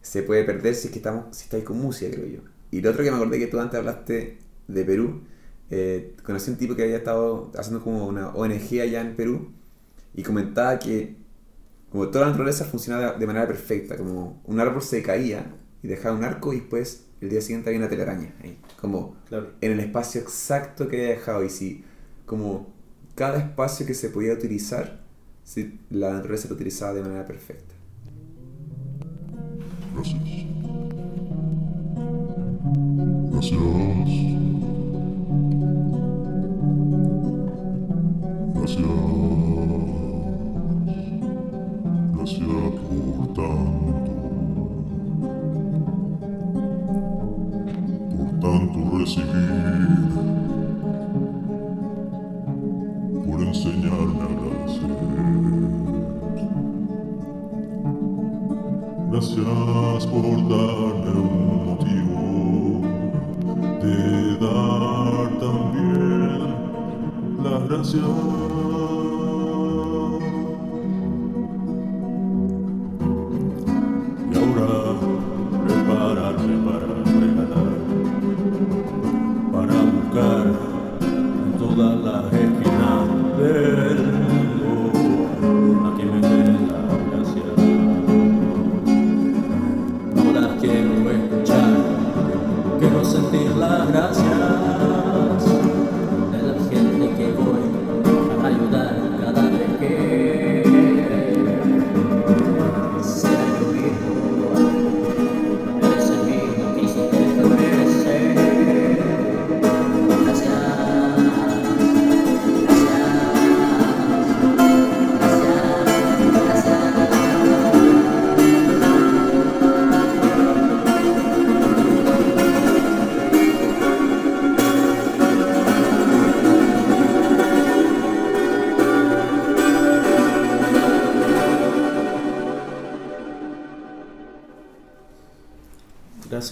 se 0.00 0.22
puede 0.22 0.44
perder 0.44 0.74
si 0.74 0.88
es 0.88 0.92
que 0.92 0.98
estamos, 0.98 1.36
si 1.36 1.44
estáis 1.44 1.64
con 1.64 1.78
música, 1.78 2.10
creo 2.10 2.26
yo. 2.26 2.40
Y 2.70 2.80
lo 2.80 2.90
otro 2.90 3.04
que 3.04 3.10
me 3.10 3.16
acordé 3.16 3.38
que 3.38 3.46
tú 3.46 3.60
antes 3.60 3.78
hablaste 3.78 4.38
de 4.68 4.84
Perú, 4.84 5.22
eh, 5.70 6.14
conocí 6.22 6.50
un 6.50 6.56
tipo 6.58 6.74
que 6.76 6.82
había 6.82 6.96
estado 6.98 7.50
haciendo 7.56 7.82
como 7.82 8.06
una 8.06 8.30
ONG 8.30 8.80
allá 8.82 9.00
en 9.00 9.14
Perú 9.16 9.52
y 10.14 10.22
comentaba 10.22 10.78
que 10.78 11.16
como 11.92 12.08
toda 12.08 12.24
la 12.24 12.30
naturaleza 12.30 12.64
funcionaba 12.64 13.12
de 13.12 13.26
manera 13.26 13.46
perfecta, 13.46 13.98
como 13.98 14.40
un 14.46 14.58
árbol 14.58 14.80
se 14.80 15.02
caía 15.02 15.54
y 15.82 15.88
dejaba 15.88 16.16
un 16.16 16.24
arco 16.24 16.54
y 16.54 16.60
después 16.60 17.04
el 17.20 17.28
día 17.28 17.42
siguiente 17.42 17.68
había 17.68 17.80
una 17.80 17.90
telaraña 17.90 18.34
ahí, 18.42 18.58
como 18.80 19.14
en 19.60 19.72
el 19.72 19.78
espacio 19.78 20.22
exacto 20.22 20.88
que 20.88 20.96
había 20.96 21.10
dejado 21.10 21.44
y 21.44 21.50
si 21.50 21.84
como 22.24 22.72
cada 23.14 23.38
espacio 23.38 23.84
que 23.84 23.92
se 23.92 24.08
podía 24.08 24.32
utilizar, 24.32 25.02
si 25.44 25.78
la 25.90 26.14
naturaleza 26.14 26.48
lo 26.48 26.54
utilizaba 26.54 26.94
de 26.94 27.02
manera 27.02 27.26
perfecta. 27.26 27.74
Gracias. 29.94 30.22
Gracias. 33.30 33.60
Gracias. 34.14 34.32
Gracias 38.54 39.01
Por 53.26 53.42
enseñarme 53.42 54.20
a 54.20 54.24
agradecer. 54.24 54.88
Gracias 59.10 60.06
por 60.06 60.48
darme 60.48 61.10
un 61.20 61.66
motivo 61.66 62.80
de 63.82 63.96
dar 64.38 65.38
también 65.38 66.40
las 67.42 67.68
gracias. 67.68 68.51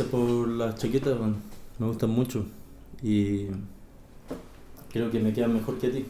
Gracias 0.00 0.08
por 0.08 0.48
las 0.48 0.76
chaquetas, 0.76 1.18
me 1.78 1.86
gustan 1.86 2.08
mucho. 2.10 2.46
Y 3.02 3.48
creo 4.92 5.10
que 5.10 5.20
me 5.20 5.32
quedan 5.32 5.52
mejor 5.54 5.78
que 5.78 5.86
a 5.88 5.92
ti. 5.92 6.06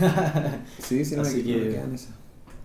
Sí, 0.78 1.04
sí, 1.04 1.14
no 1.14 1.22
Así 1.22 1.42
me, 1.42 1.52
no 1.52 1.58
me 1.58 1.64
que- 1.64 1.70
quedan 1.70 1.94
esas. 1.94 2.14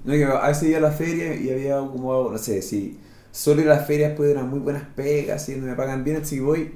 No, 0.06 0.14
que 0.14 0.24
a 0.24 0.48
veces 0.48 0.70
iba 0.70 0.78
a 0.78 0.82
la 0.82 0.92
feria 0.92 1.36
y 1.36 1.50
había 1.50 1.78
como, 1.80 2.32
no 2.32 2.38
sé, 2.38 2.62
si 2.62 2.98
solo 3.32 3.62
ir 3.62 3.70
a 3.70 3.76
las 3.76 3.88
ferias 3.88 4.16
puede 4.16 4.34
dar 4.34 4.44
unas 4.44 4.52
muy 4.54 4.60
buenas 4.62 4.84
pegas 4.96 5.50
y 5.50 5.54
donde 5.54 5.68
me 5.72 5.76
pagan 5.76 6.06
bien, 6.06 6.18
así 6.22 6.38
que 6.38 6.42
voy. 6.42 6.72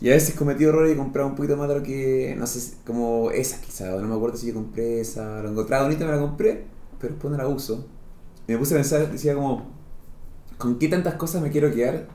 Y 0.00 0.10
a 0.10 0.12
veces 0.14 0.34
cometí 0.34 0.64
errores 0.64 0.92
y 0.92 0.96
compraba 0.96 1.28
un 1.28 1.36
poquito 1.36 1.56
más 1.56 1.68
de 1.68 1.76
lo 1.76 1.82
que, 1.82 2.34
no 2.36 2.46
sé, 2.46 2.74
como 2.86 3.30
esa 3.30 3.60
quizá, 3.60 3.94
o 3.94 4.00
no 4.00 4.08
me 4.08 4.14
acuerdo 4.16 4.36
si 4.36 4.48
yo 4.48 4.54
compré 4.54 5.00
esa, 5.00 5.40
lo 5.42 5.50
encontraba 5.50 5.84
bonita, 5.84 6.04
me 6.04 6.10
la 6.12 6.18
compré, 6.20 6.64
pero 7.00 7.14
después 7.14 7.30
no 7.32 7.38
la 7.38 7.46
uso. 7.48 7.86
Y 8.48 8.52
me 8.52 8.58
puse 8.58 8.74
a 8.74 8.78
pensar, 8.78 9.10
decía 9.10 9.34
como, 9.34 9.70
¿con 10.58 10.78
qué 10.78 10.88
tantas 10.88 11.14
cosas 11.14 11.42
me 11.42 11.50
quiero 11.50 11.72
quedar? 11.72 12.08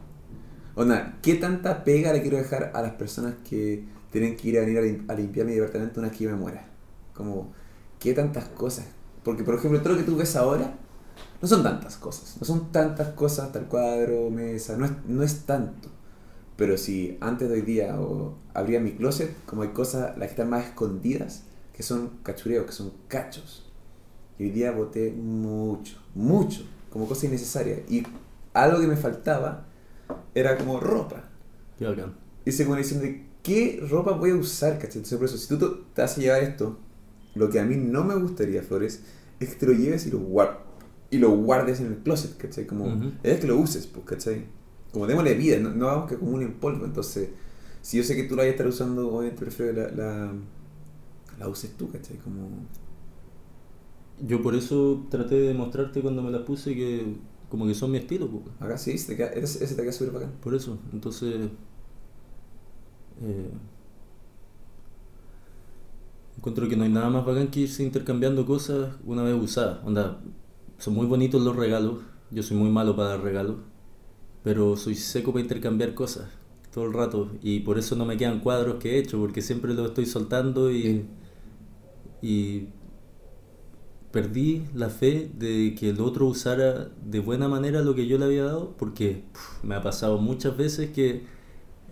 O 0.75 0.85
nada, 0.85 1.17
¿qué 1.21 1.35
tanta 1.35 1.83
pega 1.83 2.13
le 2.13 2.21
quiero 2.21 2.37
dejar 2.37 2.71
a 2.73 2.81
las 2.81 2.93
personas 2.93 3.35
que 3.49 3.83
tienen 4.11 4.35
que 4.37 4.49
ir 4.49 4.57
a 4.57 4.61
venir 4.61 4.77
a, 4.79 4.81
lim- 4.81 5.05
a 5.09 5.13
limpiar 5.15 5.45
mi 5.45 5.53
departamento 5.53 5.99
una 5.99 6.09
vez 6.09 6.17
que 6.17 6.27
me 6.27 6.35
muera? 6.35 6.65
Como, 7.13 7.51
¿qué 7.99 8.13
tantas 8.13 8.45
cosas? 8.49 8.85
Porque, 9.23 9.43
por 9.43 9.55
ejemplo, 9.55 9.81
todo 9.81 9.93
lo 9.93 9.99
que 9.99 10.05
tú 10.05 10.15
ves 10.15 10.35
ahora 10.35 10.73
no 11.41 11.47
son 11.47 11.63
tantas 11.63 11.97
cosas. 11.97 12.37
No 12.39 12.45
son 12.45 12.71
tantas 12.71 13.09
cosas, 13.09 13.51
tal 13.51 13.67
cuadro, 13.67 14.29
mesa, 14.29 14.77
no 14.77 14.85
es, 14.85 14.91
no 15.07 15.23
es 15.23 15.45
tanto. 15.45 15.89
Pero 16.57 16.77
si 16.77 17.17
antes 17.21 17.49
de 17.49 17.55
hoy 17.55 17.61
día 17.61 17.99
o 17.99 18.35
abría 18.53 18.79
mi 18.79 18.91
closet, 18.93 19.35
como 19.45 19.63
hay 19.63 19.69
cosas, 19.69 20.17
las 20.17 20.27
que 20.27 20.33
están 20.33 20.49
más 20.49 20.65
escondidas, 20.65 21.43
que 21.75 21.83
son 21.83 22.11
cachureos, 22.23 22.65
que 22.65 22.73
son 22.73 22.93
cachos. 23.07 23.69
Y 24.39 24.45
hoy 24.45 24.51
día 24.51 24.71
boté 24.71 25.11
mucho, 25.11 25.97
mucho, 26.15 26.63
como 26.91 27.07
cosa 27.07 27.27
innecesaria. 27.27 27.79
Y 27.89 28.05
algo 28.53 28.79
que 28.79 28.87
me 28.87 28.97
faltaba 28.97 29.65
era 30.35 30.57
como 30.57 30.79
ropa. 30.79 31.29
Qué 31.77 31.85
bacán. 31.85 32.13
Como 32.57 32.71
una 32.71 32.81
edición 32.81 33.01
de 33.01 33.25
qué 33.43 33.83
ropa 33.89 34.11
voy 34.13 34.31
a 34.31 34.35
usar, 34.35 34.73
¿cachai? 34.73 34.97
Entonces, 34.97 35.17
por 35.17 35.25
eso, 35.27 35.37
si 35.37 35.47
tú 35.47 35.57
te- 35.93 36.01
vas 36.01 36.17
a 36.17 36.21
llevar 36.21 36.43
esto, 36.43 36.77
lo 37.35 37.49
que 37.49 37.59
a 37.59 37.65
mí 37.65 37.75
no 37.77 38.03
me 38.03 38.15
gustaría, 38.15 38.61
Flores, 38.63 39.03
es 39.39 39.49
que 39.49 39.55
te 39.55 39.65
lo 39.67 39.73
lleves 39.73 40.05
y 40.07 40.11
lo, 40.11 40.19
guar- 40.19 40.59
y 41.09 41.17
lo 41.17 41.31
guardes 41.31 41.79
en 41.79 41.87
el 41.87 41.97
closet, 41.97 42.37
¿cachai? 42.37 42.65
Como, 42.67 42.85
es 43.23 43.39
que 43.39 43.47
lo 43.47 43.57
uses, 43.57 43.87
pues, 43.87 44.05
¿cachai? 44.05 44.45
Como 44.91 45.07
démosle 45.07 45.33
vida, 45.35 45.57
no, 45.59 45.69
no 45.71 45.87
hagamos 45.89 46.09
que 46.09 46.15
acumulen 46.15 46.53
polvo. 46.59 46.85
Entonces, 46.85 47.29
si 47.81 47.97
yo 47.97 48.03
sé 48.03 48.15
que 48.15 48.23
tú 48.23 48.35
la 48.35 48.43
vas 48.43 48.47
a 48.49 48.51
estar 48.51 48.67
usando, 48.67 49.07
obviamente 49.09 49.39
prefiero 49.39 49.73
la, 49.73 49.89
la, 49.91 50.33
la 51.39 51.47
uses 51.49 51.71
tú, 51.77 51.91
¿cachai? 51.91 52.17
Como, 52.17 52.49
Yo 54.19 54.41
por 54.41 54.55
eso 54.55 55.07
traté 55.09 55.35
de 55.39 55.53
mostrarte 55.53 56.01
cuando 56.01 56.21
me 56.21 56.31
las 56.31 56.41
puse 56.43 56.75
que 56.75 57.15
como 57.51 57.67
que 57.67 57.75
son 57.75 57.91
mi 57.91 57.99
estilo, 57.99 58.27
po. 58.31 58.43
acá 58.59 58.77
sí, 58.77 58.95
te 59.05 59.15
queda- 59.17 59.33
ese, 59.33 59.63
ese 59.63 59.75
te 59.75 59.81
queda 59.83 59.91
súper 59.91 60.13
bacán. 60.13 60.31
por 60.41 60.55
eso. 60.55 60.79
Entonces, 60.93 61.49
eh, 63.21 63.51
encuentro 66.37 66.67
que 66.69 66.75
no 66.75 66.83
hay 66.83 66.89
nada 66.89 67.09
más 67.09 67.25
bacán 67.25 67.49
que 67.49 67.61
irse 67.61 67.83
intercambiando 67.83 68.45
cosas 68.45 68.95
una 69.05 69.23
vez 69.23 69.35
usadas. 69.35 69.79
Onda, 69.85 70.19
son 70.77 70.93
muy 70.95 71.05
bonitos 71.07 71.41
los 71.41 71.55
regalos. 71.55 71.99
Yo 72.31 72.43
soy 72.43 72.57
muy 72.57 72.69
malo 72.69 72.95
para 72.95 73.09
dar 73.09 73.21
regalos, 73.21 73.57
pero 74.43 74.77
soy 74.77 74.95
seco 74.95 75.31
para 75.33 75.43
intercambiar 75.43 75.93
cosas 75.95 76.29
todo 76.73 76.85
el 76.85 76.93
rato 76.93 77.31
y 77.41 77.61
por 77.61 77.79
eso 77.79 77.95
no 77.95 78.05
me 78.05 78.17
quedan 78.17 78.41
cuadros 78.41 78.75
que 78.77 78.95
he 78.95 78.99
hecho 78.99 79.19
porque 79.19 79.41
siempre 79.41 79.73
los 79.73 79.87
estoy 79.89 80.05
soltando 80.05 80.71
y, 80.71 81.05
y 82.21 82.67
perdí 84.11 84.63
la 84.73 84.89
fe 84.89 85.31
de 85.37 85.75
que 85.79 85.89
el 85.89 86.01
otro 86.01 86.25
usara 86.27 86.89
de 87.05 87.19
buena 87.19 87.47
manera 87.47 87.81
lo 87.81 87.95
que 87.95 88.07
yo 88.07 88.17
le 88.17 88.25
había 88.25 88.43
dado 88.43 88.73
porque 88.77 89.23
me 89.63 89.75
ha 89.75 89.81
pasado 89.81 90.17
muchas 90.17 90.57
veces 90.57 90.89
que 90.91 91.23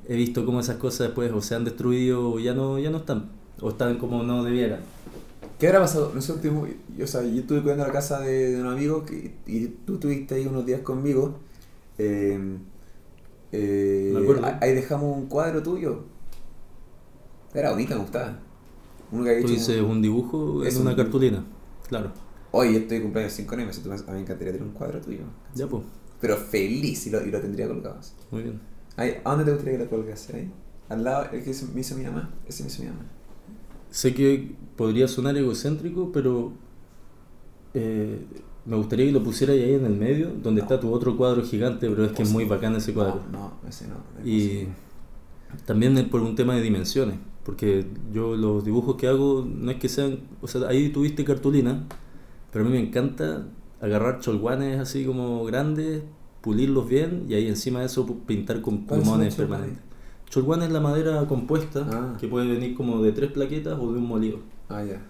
he 0.07 0.15
visto 0.15 0.45
cómo 0.45 0.59
esas 0.59 0.77
cosas 0.77 1.07
después 1.07 1.31
o 1.31 1.41
se 1.41 1.55
han 1.55 1.63
destruido 1.65 2.31
o 2.31 2.39
ya 2.39 2.53
no, 2.53 2.77
ya 2.79 2.89
no 2.89 2.97
están 2.97 3.29
o 3.61 3.69
están 3.69 3.97
como 3.97 4.23
no 4.23 4.43
debieran. 4.43 4.79
¿Qué 5.59 5.67
habrá 5.67 5.81
pasado? 5.81 6.11
Nosotros 6.15 6.41
tuvimos, 6.41 6.69
yo, 6.97 7.03
o 7.03 7.07
sea, 7.07 7.21
yo 7.23 7.41
estuve 7.41 7.61
cuidando 7.61 7.85
la 7.85 7.91
casa 7.91 8.21
de, 8.21 8.51
de 8.51 8.61
un 8.61 8.67
amigo 8.67 9.05
que, 9.05 9.35
y 9.45 9.67
tú 9.67 9.95
estuviste 9.95 10.35
ahí 10.35 10.45
unos 10.45 10.65
días 10.65 10.81
conmigo. 10.81 11.35
eh, 11.97 12.39
eh, 13.51 14.11
Me. 14.41 14.57
Ahí 14.61 14.73
dejamos 14.73 15.17
un 15.17 15.25
cuadro 15.27 15.61
tuyo. 15.61 16.03
Era 17.53 17.71
bonito, 17.71 17.95
me 17.95 18.01
gustaba. 18.01 18.39
Uno 19.11 19.23
que 19.23 19.29
había 19.31 19.41
Tú 19.41 19.47
hecho 19.47 19.55
dices 19.59 19.81
un- 19.81 19.91
un 19.91 20.01
dibujo 20.01 20.63
Es 20.63 20.75
en 20.75 20.81
una 20.83 20.91
un- 20.91 20.95
cartulina, 20.97 21.43
claro. 21.89 22.11
Oye, 22.51 22.77
estoy 22.77 22.97
de 22.97 23.03
cumpleaños 23.03 23.33
5 23.33 23.55
años, 23.55 23.77
a 23.77 24.11
mí 24.11 24.13
me 24.13 24.19
encantaría 24.21 24.53
tener 24.53 24.67
un 24.67 24.73
cuadro 24.73 24.99
tuyo. 25.01 25.23
Ya 25.53 25.67
pues, 25.67 25.83
Pero 26.21 26.37
feliz 26.37 27.05
y 27.05 27.09
lo, 27.09 27.23
y 27.23 27.29
lo 27.29 27.39
tendría 27.41 27.67
colgado. 27.67 27.99
así. 27.99 28.13
muy 28.31 28.43
bien. 28.43 28.59
¿A 28.97 29.29
dónde 29.29 29.45
te 29.45 29.51
gustaría 29.51 29.77
que 29.77 29.83
lo 29.85 29.89
colgase? 29.89 30.35
Ahí. 30.35 30.51
al 30.89 31.03
lado, 31.03 31.29
el 31.31 31.43
que 31.43 31.53
me 31.73 31.81
hizo 31.81 31.95
mi 31.95 32.03
mamá, 32.03 32.33
ese 32.47 32.63
me 32.63 32.69
hizo 32.69 32.81
mi 32.83 32.89
mamá. 32.89 33.05
Sé 33.91 34.13
que 34.13 34.55
podría 34.75 35.07
sonar 35.07 35.37
egocéntrico, 35.37 36.11
pero 36.11 36.53
eh, 37.73 38.25
me 38.65 38.75
gustaría 38.75 39.05
que 39.05 39.11
lo 39.11 39.23
pusieras 39.23 39.55
ahí 39.55 39.73
en 39.73 39.85
el 39.85 39.95
medio, 39.95 40.31
donde 40.43 40.61
está 40.61 40.79
tu 40.79 40.91
otro 40.91 41.15
cuadro 41.17 41.43
gigante, 41.43 41.89
pero 41.89 42.05
es 42.05 42.11
que 42.11 42.23
es 42.23 42.31
muy 42.31 42.45
bacán 42.45 42.75
ese 42.75 42.93
cuadro. 42.93 43.21
No, 43.31 43.53
no, 43.61 43.69
ese 43.69 43.87
no. 43.87 43.95
no 43.95 44.19
es 44.19 44.27
Y 44.27 44.67
también 45.65 45.97
es 45.97 46.05
por 46.05 46.21
un 46.21 46.35
tema 46.35 46.55
de 46.55 46.61
dimensiones, 46.61 47.17
porque 47.49 47.83
yo 48.13 48.35
los 48.35 48.63
dibujos 48.63 48.95
que 48.95 49.07
hago 49.07 49.43
no 49.43 49.71
es 49.71 49.77
que 49.77 49.89
sean, 49.89 50.19
o 50.39 50.47
sea, 50.47 50.67
ahí 50.67 50.89
tuviste 50.89 51.25
cartulina, 51.25 51.83
pero 52.53 52.63
a 52.63 52.67
mí 52.67 52.73
me 52.75 52.79
encanta 52.79 53.47
agarrar 53.81 54.19
cholguanes 54.19 54.79
así 54.79 55.03
como 55.03 55.43
grandes, 55.45 56.03
pulirlos 56.41 56.87
bien 56.87 57.25
y 57.27 57.33
ahí 57.33 57.47
encima 57.47 57.79
de 57.79 57.87
eso 57.87 58.05
pintar 58.27 58.61
con 58.61 58.85
¿Cuáles 58.85 59.03
son 59.03 59.13
plumones 59.15 59.35
permanentes. 59.35 59.79
Cholguán 60.29 60.61
es 60.61 60.71
la 60.71 60.79
madera 60.79 61.25
compuesta 61.27 61.87
Ah. 61.91 62.17
que 62.19 62.27
puede 62.27 62.45
venir 62.47 62.75
como 62.75 63.01
de 63.01 63.13
tres 63.13 63.31
plaquetas 63.31 63.79
o 63.79 63.91
de 63.93 63.97
un 63.97 64.05
molido, 64.05 64.37
Ah, 64.69 64.83
ya. 64.83 65.01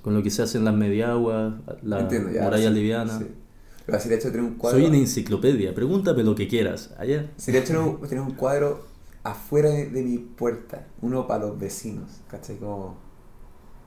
con 0.00 0.14
lo 0.14 0.22
que 0.22 0.30
se 0.30 0.40
hacen 0.40 0.64
las 0.64 0.74
mediaguas, 0.74 1.56
la 1.82 2.00
Entiendo, 2.00 2.30
ya. 2.32 2.42
muralla 2.44 2.68
sí, 2.70 2.74
liviana. 2.74 3.18
Sí. 3.18 3.26
Pero 3.84 4.00
si 4.00 4.08
de 4.08 4.14
hecho 4.14 4.28
un 4.28 4.54
cuadro. 4.54 4.78
Soy 4.78 4.88
una 4.88 4.96
enciclopedia, 4.96 5.74
pregúntame 5.74 6.22
lo 6.24 6.34
que 6.34 6.48
quieras. 6.48 6.94
Allá. 6.98 7.30
Si 7.36 7.52
de 7.52 7.58
hecho 7.58 8.00
tener 8.08 8.24
un 8.24 8.32
cuadro 8.32 8.95
afuera 9.30 9.70
de, 9.70 9.86
de 9.90 10.02
mi 10.02 10.18
puerta, 10.18 10.86
uno 11.02 11.26
para 11.26 11.46
los 11.46 11.58
vecinos, 11.58 12.22
¿cachai? 12.28 12.56
Como. 12.58 12.96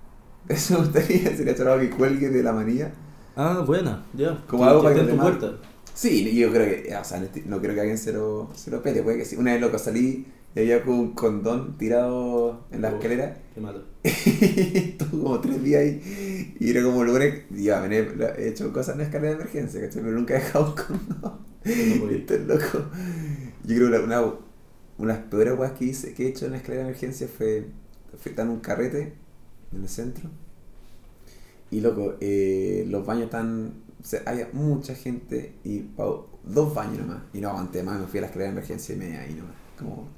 Eso 0.47 0.75
me 0.75 0.79
gustaría, 0.85 1.35
sería 1.35 1.53
hecho 1.53 1.71
algo 1.71 1.81
que 1.81 1.89
cuelgue 1.95 2.29
de 2.29 2.43
la 2.43 2.53
manilla. 2.53 2.91
Ah, 3.35 3.63
buena, 3.65 4.03
ya. 4.13 4.43
Como 4.47 4.65
algo 4.65 4.83
para 4.83 4.95
que 4.95 5.03
los 5.03 5.19
puerta. 5.19 5.53
Sí, 5.93 6.35
yo 6.35 6.51
creo 6.51 6.83
que, 6.83 6.95
o 6.95 7.03
sea, 7.03 7.21
no 7.45 7.59
creo 7.61 7.73
que 7.73 7.81
alguien 7.81 7.97
se 7.97 8.13
lo, 8.13 8.49
se 8.55 8.71
lo 8.71 8.81
pele, 8.81 9.03
puede 9.03 9.17
que 9.17 9.25
sí. 9.25 9.35
Una 9.35 9.51
vez 9.53 9.61
loco 9.61 9.77
salí 9.77 10.27
y 10.55 10.59
había 10.59 10.83
como 10.83 10.99
un 11.01 11.13
condón 11.13 11.77
tirado 11.77 12.65
en 12.71 12.81
la 12.81 12.89
Oh. 12.89 12.95
escalera 12.95 13.37
Qué 13.53 13.61
malo. 13.61 13.83
Estuve 14.03 15.09
como 15.11 15.39
tres 15.41 15.61
días 15.63 15.81
ahí 15.81 16.55
y 16.59 16.69
era 16.69 16.83
como 16.83 17.03
lunes, 17.03 17.43
ya, 17.51 17.85
he 17.85 18.07
he 18.37 18.49
hecho 18.49 18.71
cosas 18.73 18.93
en 18.93 18.99
la 18.99 19.03
escalera 19.05 19.29
de 19.35 19.41
emergencia, 19.41 19.81
¿cachai? 19.81 20.01
Pero 20.01 20.15
nunca 20.15 20.35
he 20.35 20.39
dejado 20.39 20.65
un 20.67 20.75
condón. 20.75 21.39
No. 21.63 22.09
Esto 22.09 22.33
es 22.35 22.47
loco. 22.47 22.85
Yo 23.63 23.75
creo 23.75 23.91
que 23.91 23.99
una, 23.99 24.21
una, 24.99 25.13
unas 25.13 25.17
peores 25.29 25.55
cosas 25.55 25.71
que, 25.73 25.85
hice, 25.85 26.13
que 26.13 26.25
he 26.25 26.29
hecho 26.29 26.45
en 26.45 26.51
la 26.51 26.57
escalera 26.57 26.83
de 26.83 26.89
emergencia 26.89 27.27
fue, 27.27 27.67
en 28.25 28.49
un 28.49 28.59
carrete 28.59 29.13
en 29.73 29.81
el 29.81 29.89
centro. 29.89 30.29
Y 31.71 31.81
loco, 31.81 32.15
eh, 32.19 32.85
los 32.87 33.05
baños 33.05 33.25
están. 33.25 33.73
O 34.01 34.05
sea, 34.05 34.21
había 34.25 34.49
mucha 34.53 34.95
gente 34.95 35.55
y 35.63 35.85
dos 35.97 36.73
baños 36.73 36.99
nomás. 36.99 37.23
Y 37.33 37.41
no 37.41 37.49
aguanté 37.49 37.83
más, 37.83 37.99
me 37.99 38.07
fui 38.07 38.19
a 38.19 38.21
la 38.21 38.27
escalera 38.27 38.51
de 38.51 38.57
emergencia 38.57 38.95
y 38.95 38.97
me 38.97 39.17
ahí 39.17 39.33
nomás. 39.33 39.55
Como, 39.77 40.09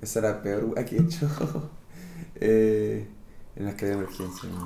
esa 0.00 0.20
era 0.20 0.30
la 0.30 0.42
peor 0.42 0.64
hueá 0.64 0.84
que 0.84 0.96
he 0.96 1.00
hecho 1.00 1.28
eh, 2.36 3.06
en 3.56 3.64
la 3.64 3.70
escalera 3.70 3.98
de 3.98 4.04
emergencia. 4.04 4.48
¿no? 4.48 4.64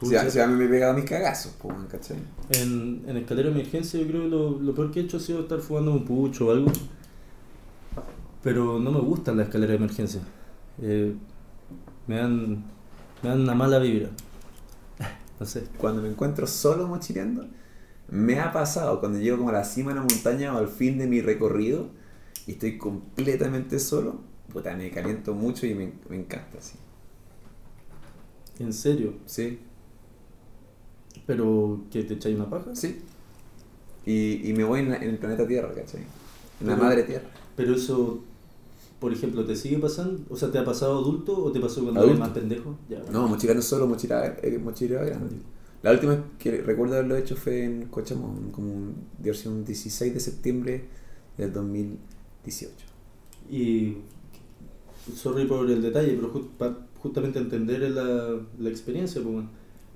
O 0.00 0.06
sea, 0.06 0.20
Pucha. 0.20 0.26
o 0.26 0.30
sea, 0.30 0.46
me 0.46 0.64
he 0.64 0.68
pegado 0.68 0.94
mis 0.94 1.04
cagazos, 1.04 1.54
pues, 1.60 1.74
¿cachai? 1.90 2.18
En, 2.50 3.04
en 3.06 3.16
escalera 3.16 3.48
de 3.48 3.54
emergencia 3.54 3.98
yo 3.98 4.06
creo 4.06 4.22
que 4.22 4.28
lo, 4.28 4.58
lo 4.60 4.74
peor 4.74 4.90
que 4.90 5.00
he 5.00 5.02
hecho 5.04 5.16
ha 5.16 5.20
sido 5.20 5.40
estar 5.40 5.60
fumando 5.60 5.92
un 5.92 6.04
pucho 6.04 6.48
o 6.48 6.50
algo. 6.50 6.70
Pero 8.46 8.78
no 8.78 8.92
me 8.92 9.00
gustan 9.00 9.36
las 9.38 9.48
escaleras 9.48 9.72
de 9.78 9.84
emergencia. 9.84 10.22
Eh, 10.82 11.14
me 12.08 12.16
dan 12.16 12.64
me 13.22 13.30
dan 13.30 13.40
una 13.42 13.54
mala 13.54 13.78
vibra. 13.80 14.10
No 15.40 15.46
sé. 15.46 15.64
Cuando 15.78 16.02
me 16.02 16.08
encuentro 16.08 16.46
solo 16.46 16.86
mochileando, 16.88 17.46
me 18.08 18.40
ha 18.40 18.52
pasado 18.52 19.00
cuando 19.00 19.18
llego 19.20 19.38
como 19.38 19.50
a 19.50 19.54
la 19.54 19.64
cima 19.64 19.92
de 19.92 19.96
la 20.00 20.06
montaña 20.06 20.54
o 20.54 20.58
al 20.58 20.68
fin 20.68 20.98
de 20.98 21.06
mi 21.06 21.20
recorrido 21.22 21.90
y 22.46 22.52
estoy 22.52 22.78
completamente 22.78 23.78
solo, 23.80 24.20
puta, 24.52 24.76
me 24.76 24.90
caliento 24.90 25.34
mucho 25.34 25.66
y 25.66 25.74
me, 25.74 25.92
me 26.10 26.16
encanta, 26.16 26.60
sí. 26.60 26.78
En 28.58 28.72
serio. 28.72 29.14
Sí, 29.26 29.58
Pero 31.26 31.84
que 31.90 32.04
te 32.04 32.14
echáis 32.14 32.36
una 32.36 32.48
paja. 32.50 32.74
sí. 32.74 33.02
Y, 34.04 34.48
y 34.48 34.52
me 34.54 34.64
voy 34.64 34.80
en, 34.80 34.90
la- 34.90 34.96
en 34.96 35.10
el 35.10 35.18
planeta 35.18 35.46
Tierra, 35.46 35.72
¿cachai? 35.74 36.02
En 36.60 36.66
la 36.68 36.76
madre 36.76 37.02
Tierra. 37.02 37.28
Pero 37.56 37.74
eso, 37.74 38.24
por 38.98 39.12
ejemplo, 39.12 39.44
¿te 39.44 39.56
sigue 39.56 39.78
pasando? 39.78 40.22
O 40.30 40.36
sea, 40.36 40.50
¿te 40.50 40.58
ha 40.58 40.64
pasado 40.64 40.98
adulto 40.98 41.44
o 41.44 41.52
te 41.52 41.60
pasó 41.60 41.82
cuando 41.82 42.04
eres 42.04 42.18
más 42.18 42.30
pendejo? 42.30 42.76
Ya. 42.88 43.02
No, 43.12 43.28
mochilando 43.28 43.62
solo, 43.62 43.86
mochila, 43.86 44.36
eh, 44.42 44.58
mochilero 44.62 45.04
grande. 45.04 45.36
La 45.82 45.92
última 45.92 46.18
que 46.38 46.62
recuerdo 46.62 46.94
haberlo 46.94 47.16
hecho 47.16 47.36
fue 47.36 47.62
en 47.62 47.86
Cochamón, 47.86 48.50
como 48.50 48.72
un, 48.72 48.94
un 49.46 49.64
16 49.64 50.14
de 50.14 50.20
septiembre 50.20 50.84
del 51.36 51.52
2018. 51.52 52.74
Y, 53.50 53.98
sorry 55.14 55.44
por 55.46 55.70
el 55.70 55.82
detalle, 55.82 56.18
pero 56.18 56.80
justamente 56.98 57.38
entender 57.38 57.82
la, 57.90 58.34
la 58.58 58.68
experiencia, 58.68 59.22
pues, 59.22 59.44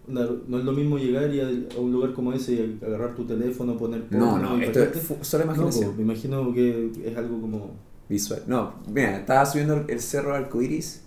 no 0.07 0.59
es 0.59 0.64
lo 0.64 0.72
mismo 0.72 0.98
llegar 0.98 1.32
y 1.34 1.40
a, 1.40 1.48
un 1.78 1.92
lugar 1.92 2.12
como 2.12 2.32
ese 2.32 2.55
y 2.55 2.78
agarrar 2.84 3.14
tu 3.14 3.24
teléfono, 3.24 3.76
poner 3.76 4.05
No, 4.11 4.38
no, 4.38 4.61
esto 4.61 4.80
es 4.82 5.12
solo 5.22 5.44
No, 5.44 5.53
imaginación. 5.53 5.84
pues, 5.86 5.96
me 5.96 6.03
imagino 6.03 6.53
que 6.53 6.90
es 7.05 7.16
algo 7.16 7.40
como... 7.40 7.89
Visual. 8.11 8.44
No, 8.48 8.74
mira, 8.88 9.18
estaba 9.18 9.46
subiendo 9.46 9.86
el 9.88 10.00
cerro 10.02 10.34
Arcoiris 10.36 11.02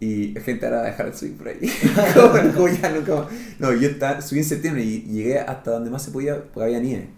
y 0.00 0.32
la 0.34 0.42
gente 0.42 0.66
ahora 0.66 0.78
va 0.78 0.84
a 0.84 0.86
dejar 0.88 1.12
de 1.12 1.18
subir 1.18 1.36
por 1.38 1.48
ahí. 1.48 1.60
como, 2.14 2.54
como 2.54 2.68
ya 2.68 2.90
nunca 2.90 3.16
más. 3.16 3.26
No, 3.60 3.72
yo 3.74 3.88
estaba, 3.90 4.20
subí 4.22 4.40
en 4.40 4.46
septiembre 4.46 4.84
y 4.84 5.02
llegué 5.02 5.40
hasta 5.40 5.72
donde 5.72 5.90
más 5.90 6.02
se 6.02 6.12
podía 6.12 6.42
porque 6.52 6.64
había 6.66 6.80
nieve. 6.80 7.10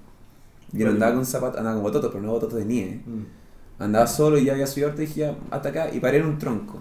Yo 0.72 0.86
no 0.86 0.92
andaba 0.92 1.14
con 1.14 1.26
zapatos, 1.26 1.58
andaba 1.58 1.76
con 1.76 1.84
bototos, 1.84 2.11
pero 2.12 2.22
no 2.24 2.32
bototos 2.32 2.58
de 2.58 2.66
nieve. 2.66 3.02
mm, 3.06 3.24
Andaba 3.80 4.06
solo 4.06 4.38
y 4.38 4.46
ya 4.46 4.52
había 4.54 4.66
subido 4.66 4.90
harto 4.90 5.02
y 5.02 5.06
dije 5.06 5.34
hasta 5.50 5.70
acá 5.70 5.90
y 5.92 6.00
paré 6.00 6.18
en 6.18 6.26
un 6.26 6.38
tronco. 6.38 6.80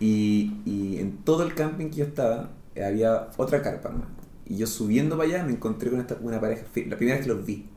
Y, 0.00 0.62
y 0.66 0.98
en 1.00 1.18
todo 1.24 1.44
el 1.44 1.54
camping 1.54 1.90
que 1.90 1.98
yo 1.98 2.04
estaba 2.06 2.50
había 2.82 3.28
otra 3.38 3.62
carpa 3.62 3.90
nomás. 3.90 4.08
Y 4.46 4.56
yo 4.58 4.66
subiendo 4.66 5.16
para 5.18 5.28
allá 5.30 5.44
me 5.44 5.52
encontré 5.52 5.90
con 5.90 6.00
esta, 6.00 6.16
una 6.20 6.40
pareja, 6.40 6.64
la 6.86 6.96
primera 6.96 7.18
vez 7.18 7.26
que 7.26 7.32
los 7.32 7.46
vi. 7.46 7.68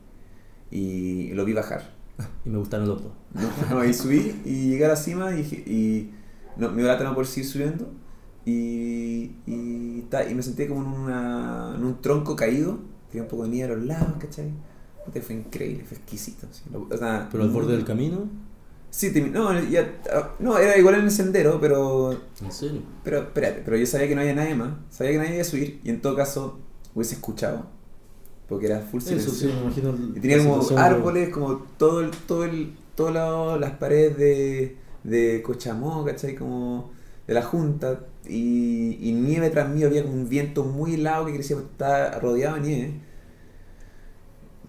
Y 0.70 1.30
los 1.34 1.46
vi 1.46 1.52
bajar. 1.54 1.97
Y 2.44 2.50
me 2.50 2.58
gustaron 2.58 2.88
los 2.88 3.02
dos. 3.02 3.12
No, 3.70 3.92
subí 3.92 4.40
y 4.44 4.70
llegué 4.70 4.84
a 4.86 4.88
la 4.88 4.96
cima 4.96 5.34
y, 5.34 5.40
y 5.42 6.10
no, 6.56 6.70
me 6.70 6.82
iba 6.82 6.92
a 6.92 6.98
tener 6.98 7.14
por 7.14 7.26
seguir 7.26 7.48
subiendo 7.48 7.90
y, 8.44 9.32
y, 9.46 10.06
ta- 10.10 10.28
y 10.28 10.34
me 10.34 10.42
sentí 10.42 10.66
como 10.66 10.80
en, 10.82 10.86
una, 11.02 11.74
en 11.76 11.84
un 11.84 12.00
tronco 12.00 12.34
caído, 12.34 12.78
tenía 13.10 13.22
un 13.24 13.28
poco 13.28 13.44
de 13.44 13.50
nieve 13.50 13.72
a 13.72 13.76
los 13.76 13.86
lados, 13.86 14.14
¿cachai? 14.18 14.50
Fue 15.22 15.34
increíble, 15.34 15.84
fue 15.84 15.96
exquisito. 15.96 16.46
Lo- 16.72 16.86
o 16.90 16.96
sea, 16.98 17.28
Pero 17.30 17.44
al 17.44 17.50
borde 17.50 17.74
del 17.76 17.84
camino, 17.84 18.28
Sí, 18.90 19.12
te- 19.12 19.20
no, 19.20 19.52
ya, 19.68 20.00
no, 20.38 20.56
era 20.58 20.78
igual 20.78 20.94
en 20.96 21.02
el 21.04 21.10
sendero, 21.10 21.60
pero, 21.60 22.12
en 22.42 22.50
serio. 22.50 22.80
pero 23.04 23.18
espérate, 23.18 23.60
pero 23.62 23.76
yo 23.76 23.84
sabía 23.84 24.08
que 24.08 24.14
no 24.14 24.22
había 24.22 24.34
nadie 24.34 24.54
más, 24.54 24.70
sabía 24.90 25.12
que 25.12 25.18
nadie 25.18 25.32
iba 25.34 25.42
a 25.42 25.44
subir 25.44 25.80
y 25.84 25.90
en 25.90 26.00
todo 26.00 26.16
caso 26.16 26.58
hubiese 26.94 27.14
escuchado, 27.16 27.66
porque 28.48 28.66
era 28.66 28.80
full 28.80 29.00
silencio. 29.02 29.32
Eso 29.32 29.40
sí, 29.40 29.46
me 29.46 29.60
imagino. 29.60 29.94
Y 30.14 30.20
tenía 30.20 30.38
como 30.38 30.72
árboles, 30.76 31.30
como 31.30 31.56
todo 31.78 32.00
el, 32.00 32.10
todo 32.10 32.44
el, 32.44 32.74
todo 32.94 33.10
lado, 33.12 33.58
las 33.58 33.72
paredes 33.72 34.16
de, 34.18 34.76
de 35.04 35.42
Cochamó, 35.42 36.04
¿cachai? 36.04 36.34
Como 36.34 36.92
de 37.26 37.34
la 37.34 37.42
junta. 37.42 38.06
Y, 38.28 38.98
y 39.00 39.12
nieve 39.12 39.50
tras 39.50 39.68
mí, 39.70 39.82
había 39.84 40.02
como 40.02 40.14
un 40.14 40.28
viento 40.28 40.64
muy 40.64 40.94
helado 40.94 41.26
que 41.26 41.34
crecía, 41.34 41.56
estaba 41.58 42.10
rodeado 42.20 42.56
de 42.56 42.60
nieve. 42.62 42.94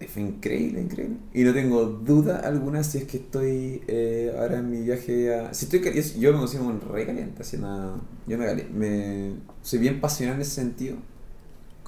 Y 0.00 0.06
Fue 0.06 0.22
increíble, 0.22 0.80
increíble. 0.80 1.18
Y 1.34 1.42
no 1.44 1.52
tengo 1.52 1.84
duda 1.84 2.38
alguna 2.40 2.82
si 2.82 2.98
es 2.98 3.04
que 3.04 3.18
estoy 3.18 3.82
eh, 3.86 4.34
ahora 4.38 4.58
en 4.58 4.70
mi 4.70 4.80
viaje 4.82 5.34
a... 5.34 5.52
Si 5.52 5.66
estoy 5.66 5.80
cali- 5.82 6.00
yo 6.18 6.32
me 6.32 6.38
considero 6.38 6.66
como 6.66 6.80
re 6.94 7.04
caliente, 7.06 7.42
así 7.42 7.58
nada. 7.58 8.00
Yo 8.26 8.38
me, 8.38 8.54
me 8.72 9.34
soy 9.62 9.78
bien 9.78 10.00
pasional 10.00 10.36
en 10.36 10.40
ese 10.42 10.52
sentido. 10.52 10.96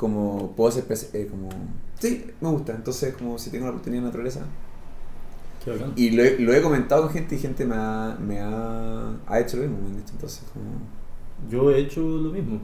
Como 0.02 0.52
puedo 0.56 0.72
ser 0.72 0.84
pres- 0.88 1.10
eh, 1.14 1.28
como... 1.30 1.48
Sí, 2.00 2.24
me 2.40 2.48
gusta. 2.50 2.74
Entonces, 2.74 3.14
como 3.14 3.38
si 3.38 3.50
tengo 3.50 3.66
la 3.66 3.70
oportunidad 3.70 4.02
de 4.02 4.06
naturaleza. 4.08 4.40
Qué. 5.64 5.72
Y 5.94 6.10
lo 6.10 6.24
he, 6.24 6.38
lo 6.40 6.52
he 6.52 6.60
comentado 6.60 7.02
con 7.02 7.12
gente 7.12 7.36
y 7.36 7.38
gente 7.38 7.64
me 7.64 7.76
ha, 7.76 8.18
me 8.20 8.40
ha, 8.40 9.16
ha 9.28 9.40
hecho 9.40 9.58
lo 9.58 9.62
mismo, 9.62 9.78
me 9.82 9.86
han 9.90 9.96
dicho. 9.98 10.12
Entonces, 10.14 10.42
como... 10.52 10.64
Yo 11.48 11.70
he 11.70 11.78
hecho 11.78 12.00
lo 12.00 12.30
mismo. 12.32 12.60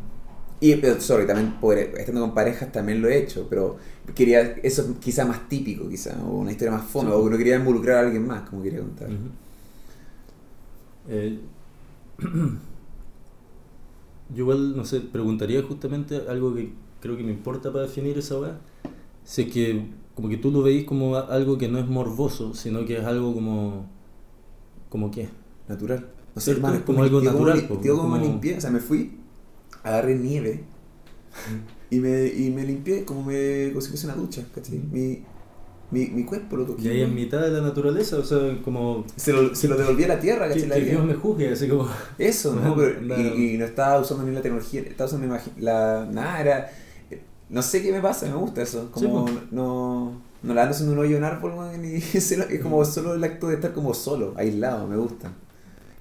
Y, 0.61 0.75
pero, 0.77 1.01
sorry, 1.01 1.27
también 1.27 1.55
estando 1.97 2.21
con 2.23 2.35
parejas 2.35 2.73
también 2.73 3.01
lo 3.01 3.09
he 3.09 3.17
hecho, 3.19 3.47
pero 3.49 3.77
quería, 4.17 4.41
eso 4.65 4.97
quizá 4.99 5.25
más 5.25 5.49
típico, 5.49 5.89
quizá, 5.89 6.17
o 6.25 6.39
una 6.39 6.51
historia 6.51 6.73
más 6.73 6.85
fome, 6.85 7.11
Sí. 7.11 7.17
o 7.17 7.31
no 7.31 7.37
quería 7.39 7.55
involucrar 7.57 7.99
a 7.99 8.01
alguien 8.09 8.27
más, 8.27 8.49
como 8.51 8.65
quería 8.65 8.81
contar. 8.81 9.09
Eh, 11.09 11.39
yo 14.31 14.37
igual, 14.37 14.77
no 14.77 14.85
sé, 14.85 15.01
preguntaría 15.01 15.63
justamente 15.63 16.23
algo 16.29 16.55
que 16.55 16.73
creo 17.01 17.17
que 17.17 17.23
me 17.23 17.33
importa 17.33 17.73
para 17.73 17.85
definir 17.85 18.17
esa 18.19 18.39
weá. 18.41 18.59
Si 19.25 19.43
es 19.43 19.53
que 19.53 19.87
como 20.15 20.29
que 20.29 20.37
tú 20.39 20.51
lo 20.51 20.63
veis 20.63 20.85
como 20.85 21.17
algo 21.17 21.59
que 21.59 21.69
no 21.69 21.79
es 21.79 21.87
morboso, 21.87 22.55
sino 22.55 22.85
que 22.85 22.99
es 22.99 23.05
algo 23.05 23.33
como... 23.35 23.87
¿Como 24.89 25.11
qué? 25.11 25.29
Natural. 25.69 26.09
No 26.35 26.41
sé, 26.41 26.53
hermano, 26.53 26.77
es 26.77 26.83
Como 26.83 27.03
algo 27.03 27.21
tío, 27.21 27.33
natural, 27.33 27.69
Como, 27.69 27.81
tío, 27.81 27.97
como 27.97 28.11
como- 28.15 28.25
limpié, 28.25 28.57
o 28.57 28.61
sea, 28.61 28.71
me 28.71 28.81
fui, 28.81 29.19
agarré 29.83 30.17
nieve 30.17 30.65
y 31.91 32.01
me, 32.01 32.27
y 32.27 32.51
me 32.51 32.65
limpié 32.65 33.05
como, 33.05 33.23
me, 33.25 33.69
como 33.71 33.81
si 33.81 33.89
fuese 33.91 34.07
una 34.07 34.17
ducha, 34.17 34.45
¿cachai? 34.55 34.79
Mi- 34.79 35.23
Mi, 35.91 36.07
mi 36.09 36.25
cuerpo 36.25 36.57
lo 36.59 36.67
toqué. 36.67 36.83
Y 36.83 36.89
ahí 36.89 37.01
en 37.03 37.15
mitad 37.15 37.41
de 37.41 37.51
la 37.51 37.63
naturaleza, 37.63 38.19
o 38.19 38.23
sea, 38.25 38.39
como... 38.63 39.05
Se 39.17 39.33
lo, 39.33 39.55
se 39.55 39.69
lo 39.69 39.77
devolví 39.77 40.05
a 40.05 40.09
la 40.09 40.21
tierra, 40.21 40.47
Que, 40.49 40.55
¿cachai? 40.55 40.69
La 40.69 40.75
que. 40.75 40.85
Dios 40.85 41.05
me 41.05 41.15
juzgue, 41.15 41.49
así 41.51 41.67
como... 41.69 41.89
Eso, 42.19 42.55
¿no? 42.55 42.75
Pero- 42.77 43.01
no. 43.01 43.17
Y, 43.17 43.55
y 43.55 43.59
no 43.59 43.65
estaba 43.65 43.99
usando 44.01 44.25
ni 44.25 44.33
la 44.35 44.43
tecnología, 44.43 44.83
estaba 44.83 45.09
usando 45.09 45.35
la 45.59 46.07
Nada, 46.13 46.41
era... 46.41 46.71
No 47.51 47.63
sé 47.63 47.83
qué 47.83 47.93
me 47.93 48.01
pasa, 48.01 48.27
me 48.27 48.35
gusta 48.35 48.63
eso. 48.63 48.91
Como 48.91 49.29
Sí, 49.29 49.39
no... 49.51 50.29
No 50.41 50.55
la 50.55 50.63
ando 50.63 50.75
haciendo 50.75 50.93
un 50.93 51.01
hoyo 51.01 51.17
en 51.17 51.25
árbol, 51.25 51.53
weón, 51.53 51.85
y 51.85 51.97
es 52.15 52.61
como 52.63 52.85
solo 52.85 53.15
el 53.15 53.25
acto 53.25 53.49
de 53.49 53.57
estar 53.57 53.73
como 53.73 53.93
solo, 53.93 54.35
aislado, 54.37 54.87
me 54.87 54.97
gusta. 54.97 55.33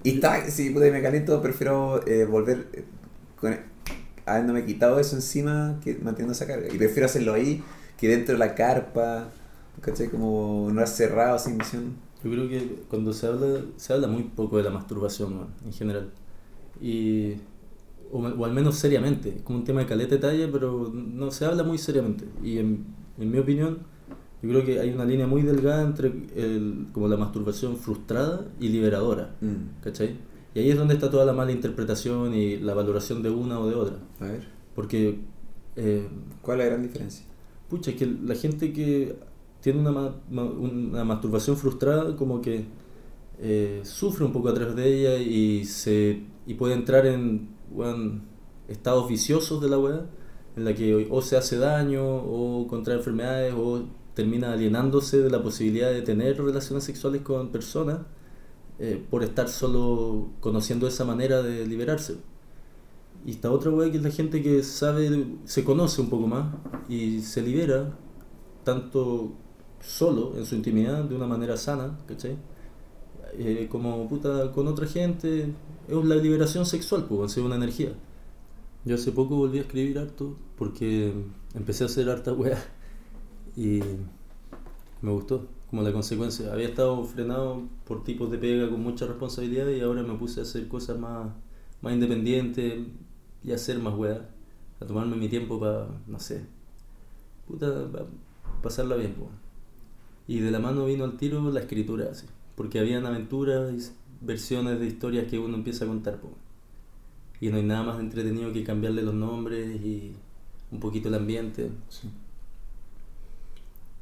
Y 0.04 0.10
está, 0.14 0.48
si 0.48 0.70
puta, 0.70 0.86
me 0.92 1.02
caliento, 1.02 1.42
prefiero 1.42 2.06
eh, 2.06 2.24
volver 2.24 2.68
eh, 2.72 2.84
con, 3.40 3.56
habiéndome 4.26 4.64
quitado 4.64 5.00
eso 5.00 5.16
encima 5.16 5.80
que 5.82 5.94
manteniendo 5.96 6.32
esa 6.32 6.46
carga. 6.46 6.68
Y 6.72 6.78
prefiero 6.78 7.06
hacerlo 7.06 7.34
ahí 7.34 7.64
que 7.96 8.08
dentro 8.08 8.34
de 8.34 8.38
la 8.38 8.54
carpa, 8.54 9.28
¿cachai? 9.80 10.08
Como 10.08 10.70
no 10.72 10.86
cerrado 10.86 11.38
sin 11.38 11.56
misión. 11.56 11.96
Yo 12.22 12.30
creo 12.30 12.48
que 12.48 12.82
cuando 12.88 13.12
se 13.12 13.26
habla, 13.26 13.62
se 13.76 13.92
habla 13.92 14.06
muy 14.06 14.24
poco 14.24 14.56
de 14.56 14.64
la 14.64 14.70
masturbación, 14.70 15.36
man, 15.36 15.48
en 15.64 15.72
general. 15.72 16.12
Y, 16.80 17.34
o, 18.12 18.18
o 18.20 18.44
al 18.44 18.52
menos 18.52 18.76
seriamente. 18.76 19.30
Es 19.36 19.42
como 19.42 19.58
un 19.58 19.64
tema 19.64 19.80
de 19.80 19.86
caleta 19.86 20.14
de 20.16 20.20
talla, 20.20 20.48
pero 20.52 20.90
no 20.94 21.30
se 21.30 21.44
habla 21.44 21.62
muy 21.62 21.78
seriamente. 21.78 22.24
Y 22.42 22.58
en, 22.58 22.84
en 23.18 23.30
mi 23.30 23.38
opinión, 23.38 23.78
yo 24.42 24.48
creo 24.50 24.64
que 24.64 24.80
hay 24.80 24.90
una 24.90 25.04
línea 25.04 25.26
muy 25.26 25.42
delgada 25.42 25.82
entre 25.82 26.08
el, 26.36 26.86
como 26.92 27.08
la 27.08 27.16
masturbación 27.16 27.76
frustrada 27.76 28.46
y 28.60 28.68
liberadora. 28.68 29.34
Mm. 29.40 29.82
¿Cachai? 29.82 30.16
Y 30.54 30.60
ahí 30.60 30.70
es 30.70 30.76
donde 30.78 30.94
está 30.94 31.10
toda 31.10 31.24
la 31.24 31.32
mala 31.32 31.52
interpretación 31.52 32.34
y 32.34 32.56
la 32.56 32.74
valoración 32.74 33.22
de 33.22 33.30
una 33.30 33.60
o 33.60 33.68
de 33.68 33.74
otra. 33.74 33.96
A 34.20 34.24
ver, 34.24 34.46
Porque, 34.74 35.20
eh, 35.76 36.08
¿cuál 36.42 36.60
es 36.60 36.64
la 36.66 36.70
gran 36.70 36.82
diferencia? 36.82 37.24
pucha, 37.68 37.90
es 37.90 37.96
que 37.98 38.06
la 38.24 38.34
gente 38.34 38.72
que 38.72 39.14
tiene 39.60 39.80
una, 39.80 39.90
ma- 39.90 40.44
una 40.44 41.04
masturbación 41.04 41.56
frustrada, 41.58 42.16
como 42.16 42.40
que 42.40 42.64
eh, 43.40 43.80
sufre 43.84 44.24
un 44.24 44.32
poco 44.32 44.48
a 44.48 44.54
través 44.54 44.74
de 44.74 44.86
ella 44.94 45.18
y, 45.18 45.64
se, 45.66 46.22
y 46.46 46.54
puede 46.54 46.74
entrar 46.74 47.04
en 47.06 47.48
weón, 47.72 48.22
estados 48.68 49.08
viciosos 49.08 49.60
de 49.60 49.68
la 49.68 49.78
weá, 49.78 50.06
en 50.56 50.64
la 50.64 50.74
que 50.74 51.08
o 51.10 51.22
se 51.22 51.36
hace 51.36 51.58
daño, 51.58 52.04
o 52.04 52.66
contrae 52.68 52.96
enfermedades, 52.98 53.54
o 53.56 53.84
termina 54.14 54.52
alienándose 54.52 55.18
de 55.18 55.30
la 55.30 55.42
posibilidad 55.42 55.90
de 55.90 56.02
tener 56.02 56.42
relaciones 56.42 56.84
sexuales 56.84 57.22
con 57.22 57.50
personas 57.50 58.00
eh, 58.80 59.04
por 59.10 59.22
estar 59.22 59.48
solo 59.48 60.30
conociendo 60.40 60.86
esa 60.86 61.04
manera 61.04 61.42
de 61.42 61.66
liberarse. 61.66 62.16
Y 63.24 63.32
esta 63.32 63.50
otra 63.50 63.70
weá 63.70 63.90
que 63.90 63.98
es 63.98 64.02
la 64.02 64.10
gente 64.10 64.42
que 64.42 64.62
sabe, 64.62 65.26
se 65.44 65.64
conoce 65.64 66.00
un 66.00 66.10
poco 66.10 66.26
más 66.26 66.54
y 66.88 67.20
se 67.20 67.42
libera 67.42 67.96
tanto 68.64 69.32
solo 69.80 70.34
en 70.36 70.46
su 70.46 70.54
intimidad 70.54 71.04
de 71.04 71.14
una 71.14 71.26
manera 71.26 71.56
sana, 71.56 71.98
¿cachai? 72.06 72.36
Eh, 73.34 73.68
como 73.70 74.08
puta 74.08 74.52
con 74.52 74.66
otra 74.68 74.86
gente, 74.86 75.52
es 75.88 76.04
la 76.04 76.16
liberación 76.16 76.66
sexual, 76.66 77.06
pues, 77.08 77.32
es 77.36 77.38
una 77.44 77.56
energía. 77.56 77.92
Yo 78.84 78.94
hace 78.96 79.12
poco 79.12 79.36
volví 79.36 79.58
a 79.58 79.62
escribir 79.62 79.98
harto 79.98 80.36
porque 80.56 81.12
empecé 81.54 81.84
a 81.84 81.86
hacer 81.86 82.08
harta 82.10 82.32
weá 82.32 82.58
y 83.56 83.80
me 85.02 85.12
gustó, 85.12 85.46
como 85.70 85.82
la 85.82 85.92
consecuencia. 85.92 86.52
Había 86.52 86.68
estado 86.68 87.04
frenado 87.04 87.62
por 87.86 88.04
tipos 88.04 88.30
de 88.30 88.38
pega 88.38 88.68
con 88.70 88.82
mucha 88.82 89.06
responsabilidad 89.06 89.68
y 89.68 89.80
ahora 89.80 90.02
me 90.02 90.14
puse 90.14 90.40
a 90.40 90.42
hacer 90.44 90.68
cosas 90.68 90.98
más, 90.98 91.28
más 91.82 91.92
independientes 91.92 92.86
y 93.44 93.52
a 93.52 93.54
hacer 93.56 93.78
más 93.78 93.94
weá, 93.96 94.28
a 94.80 94.84
tomarme 94.86 95.16
mi 95.16 95.28
tiempo 95.28 95.60
para, 95.60 95.88
no 96.06 96.18
sé, 96.18 96.46
puta, 97.46 97.90
pa- 97.92 98.06
pasarla 98.62 98.96
bien. 98.96 99.14
po. 99.14 99.28
Y 100.26 100.40
de 100.40 100.50
la 100.50 100.58
mano 100.60 100.86
vino 100.86 101.04
al 101.04 101.16
tiro 101.16 101.50
la 101.50 101.60
escritura, 101.60 102.08
así, 102.10 102.26
porque 102.58 102.80
habían 102.80 103.06
aventuras 103.06 103.72
y 103.72 104.26
versiones 104.26 104.80
de 104.80 104.86
historias 104.86 105.28
que 105.28 105.38
uno 105.38 105.54
empieza 105.56 105.84
a 105.84 105.88
contar. 105.88 106.16
po. 106.20 106.30
Y 107.40 107.50
no 107.50 107.56
hay 107.56 107.62
nada 107.62 107.84
más 107.84 108.00
entretenido 108.00 108.52
que 108.52 108.64
cambiarle 108.64 109.00
los 109.02 109.14
nombres 109.14 109.80
y 109.80 110.12
un 110.72 110.80
poquito 110.80 111.06
el 111.08 111.14
ambiente. 111.14 111.70
Sí. 111.88 112.10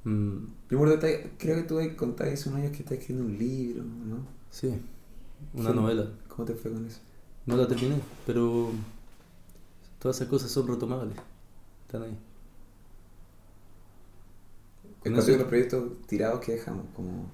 Mm, 0.05 0.39
Yo 0.71 0.79
creo 1.39 1.57
que 1.57 1.63
tú 1.65 1.79
contaste 1.97 2.49
unos 2.49 2.61
años 2.61 2.73
que 2.73 2.79
estás 2.83 2.97
escribiendo 2.99 3.31
un 3.31 3.39
libro, 3.39 3.83
¿no? 3.85 4.27
sí, 4.51 4.69
una 5.53 5.71
Sí. 5.71 5.77
novela. 5.77 6.11
¿Cómo 6.29 6.47
te 6.47 6.55
fue 6.55 6.73
con 6.73 6.87
eso? 6.87 7.01
No 7.45 7.59
la 7.59 7.69
terminé, 7.69 8.01
pero 8.25 8.71
todas 9.99 10.17
esas 10.17 10.29
cosas 10.29 10.51
son 10.51 10.67
retomables. 10.67 11.19
Están 11.87 12.05
ahí. 12.05 12.19
Sé. 15.21 15.33
de 15.33 15.39
los 15.39 15.47
proyectos 15.47 15.85
tirados 16.07 16.41
que 16.41 16.53
dejamos, 16.53 16.87
como... 16.95 17.31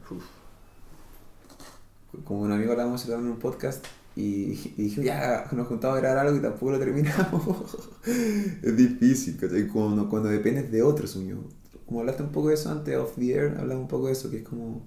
Como 2.24 2.42
un 2.42 2.52
amigo 2.52 2.72
hablábamos 2.72 3.08
en 3.08 3.26
un 3.26 3.38
podcast 3.38 3.84
y, 4.14 4.52
y 4.76 4.82
dijimos, 4.82 5.06
ya, 5.06 5.48
nos 5.52 5.66
juntamos 5.66 5.96
a 5.96 6.00
grabar 6.00 6.26
algo 6.26 6.38
y 6.38 6.42
tampoco 6.42 6.72
lo 6.72 6.78
terminamos. 6.78 7.78
es 8.62 8.76
difícil, 8.76 9.38
¿cachai? 9.38 9.66
Cuando, 9.68 10.08
cuando 10.08 10.28
dependes 10.28 10.70
de 10.70 10.82
otros, 10.82 11.10
sueño. 11.10 11.38
Como 11.86 12.00
hablaste 12.00 12.22
un 12.22 12.30
poco 12.30 12.48
de 12.48 12.54
eso 12.54 12.70
antes, 12.70 12.96
off 12.96 13.16
the 13.16 13.32
air, 13.32 13.56
hablamos 13.58 13.82
un 13.82 13.88
poco 13.88 14.06
de 14.06 14.12
eso, 14.12 14.30
que 14.30 14.38
es 14.38 14.42
como... 14.42 14.86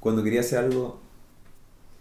Cuando 0.00 0.22
querías 0.22 0.46
hacer 0.46 0.58
algo, 0.58 1.00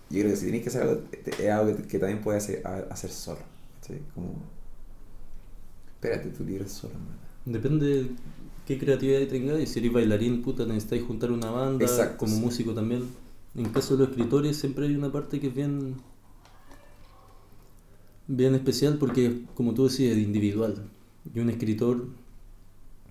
yo 0.10 0.20
creo 0.20 0.32
que 0.32 0.36
si 0.36 0.46
tienes 0.46 0.64
que 0.64 0.70
hacer 0.70 0.82
algo, 0.84 1.02
es 1.12 1.50
algo 1.50 1.78
que, 1.78 1.84
que 1.84 2.00
también 2.00 2.22
puedes 2.22 2.44
hacer, 2.44 2.66
hacer 2.66 3.12
solo, 3.12 3.40
¿cachai? 3.80 4.02
Como... 4.14 4.34
Espérate, 5.96 6.30
tu 6.30 6.44
libro 6.44 6.66
es 6.66 6.72
solo. 6.72 6.96
Depende 7.46 7.86
de 7.86 8.12
qué 8.66 8.78
creatividad 8.78 9.28
tengáis. 9.28 9.70
Si 9.70 9.80
eres 9.80 9.94
bailarín, 9.94 10.42
puta, 10.42 10.66
necesitáis 10.66 11.04
juntar 11.04 11.32
una 11.32 11.50
banda. 11.52 11.86
Exacto, 11.86 12.18
como 12.18 12.36
sí. 12.36 12.42
músico 12.42 12.74
también. 12.74 13.04
En 13.56 13.70
caso 13.70 13.96
de 13.96 14.02
los 14.02 14.10
escritores, 14.10 14.58
siempre 14.58 14.86
hay 14.86 14.96
una 14.96 15.12
parte 15.12 15.40
que 15.40 15.48
es 15.48 15.56
bien. 15.56 15.96
bien 18.28 18.56
especial 18.56 18.98
porque, 18.98 19.44
como 19.56 19.74
tú 19.74 19.86
decías, 19.86 20.18
es 20.18 20.24
individual. 20.24 20.90
Y 21.34 21.40
un 21.40 21.50
escritor, 21.50 22.08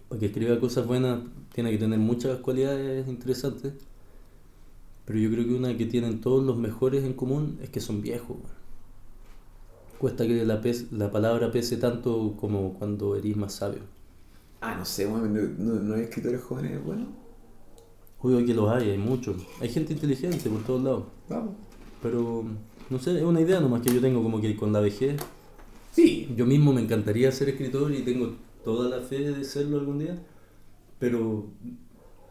para 0.09 0.21
que 0.21 0.27
escriba 0.27 0.61
cosas 0.61 0.87
buenas, 0.87 1.21
tiene 1.53 1.71
que 1.73 1.79
tener 1.79 1.99
muchas 1.99 2.39
cualidades 2.41 3.09
interesantes. 3.09 3.75
Pero 5.05 5.19
yo 5.21 5.31
creo 5.31 5.45
que 5.47 5.55
una 5.55 5.77
que 5.77 5.87
tienen 5.87 6.21
todos 6.21 6.43
los 6.45 6.59
mejores 6.59 7.05
en 7.05 7.13
común 7.15 7.59
es 7.63 7.71
que 7.71 7.81
son 7.81 8.03
viejos. 8.03 8.39
Cuesta 9.99 10.27
que 10.27 10.45
la, 10.45 10.61
pes- 10.61 10.93
la 10.93 11.11
palabra 11.11 11.51
pese 11.51 11.79
tanto 11.79 12.37
como 12.39 12.75
cuando 12.75 13.17
eres 13.17 13.39
más 13.39 13.55
sabio. 13.55 13.85
Ah, 14.61 14.75
no 14.77 14.85
sé, 14.87 15.07
no 15.09 15.95
hay 15.95 16.03
escritores 16.03 16.43
jóvenes, 16.43 16.83
bueno, 16.85 17.07
Obvio 18.23 18.45
que 18.47 18.55
los 18.55 18.71
hay, 18.71 18.91
hay 18.91 18.99
muchos. 18.99 19.37
Hay 19.61 19.69
gente 19.69 19.93
inteligente 19.93 20.49
por 20.49 20.63
todos 20.65 20.83
lados. 20.83 21.05
vamos. 21.29 21.55
Pero, 22.03 22.45
no 22.91 22.99
sé, 22.99 23.17
es 23.17 23.23
una 23.25 23.41
idea 23.41 23.61
nomás 23.61 23.83
que 23.83 23.93
yo 23.95 24.01
tengo 24.01 24.23
como 24.23 24.41
que 24.41 24.57
con 24.57 24.73
la 24.73 24.81
vejez. 24.81 25.17
Sí, 25.93 26.33
Yo 26.37 26.47
mismo 26.47 26.73
me 26.73 26.81
encantaría 26.81 27.31
ser 27.33 27.51
escritor 27.51 27.93
y 27.93 28.03
tengo 28.03 28.35
toda 28.65 28.89
la 28.89 29.03
fe 29.05 29.19
de 29.31 29.45
serlo 29.45 29.79
algún 29.79 29.99
día. 29.99 30.23
Pero 30.99 31.47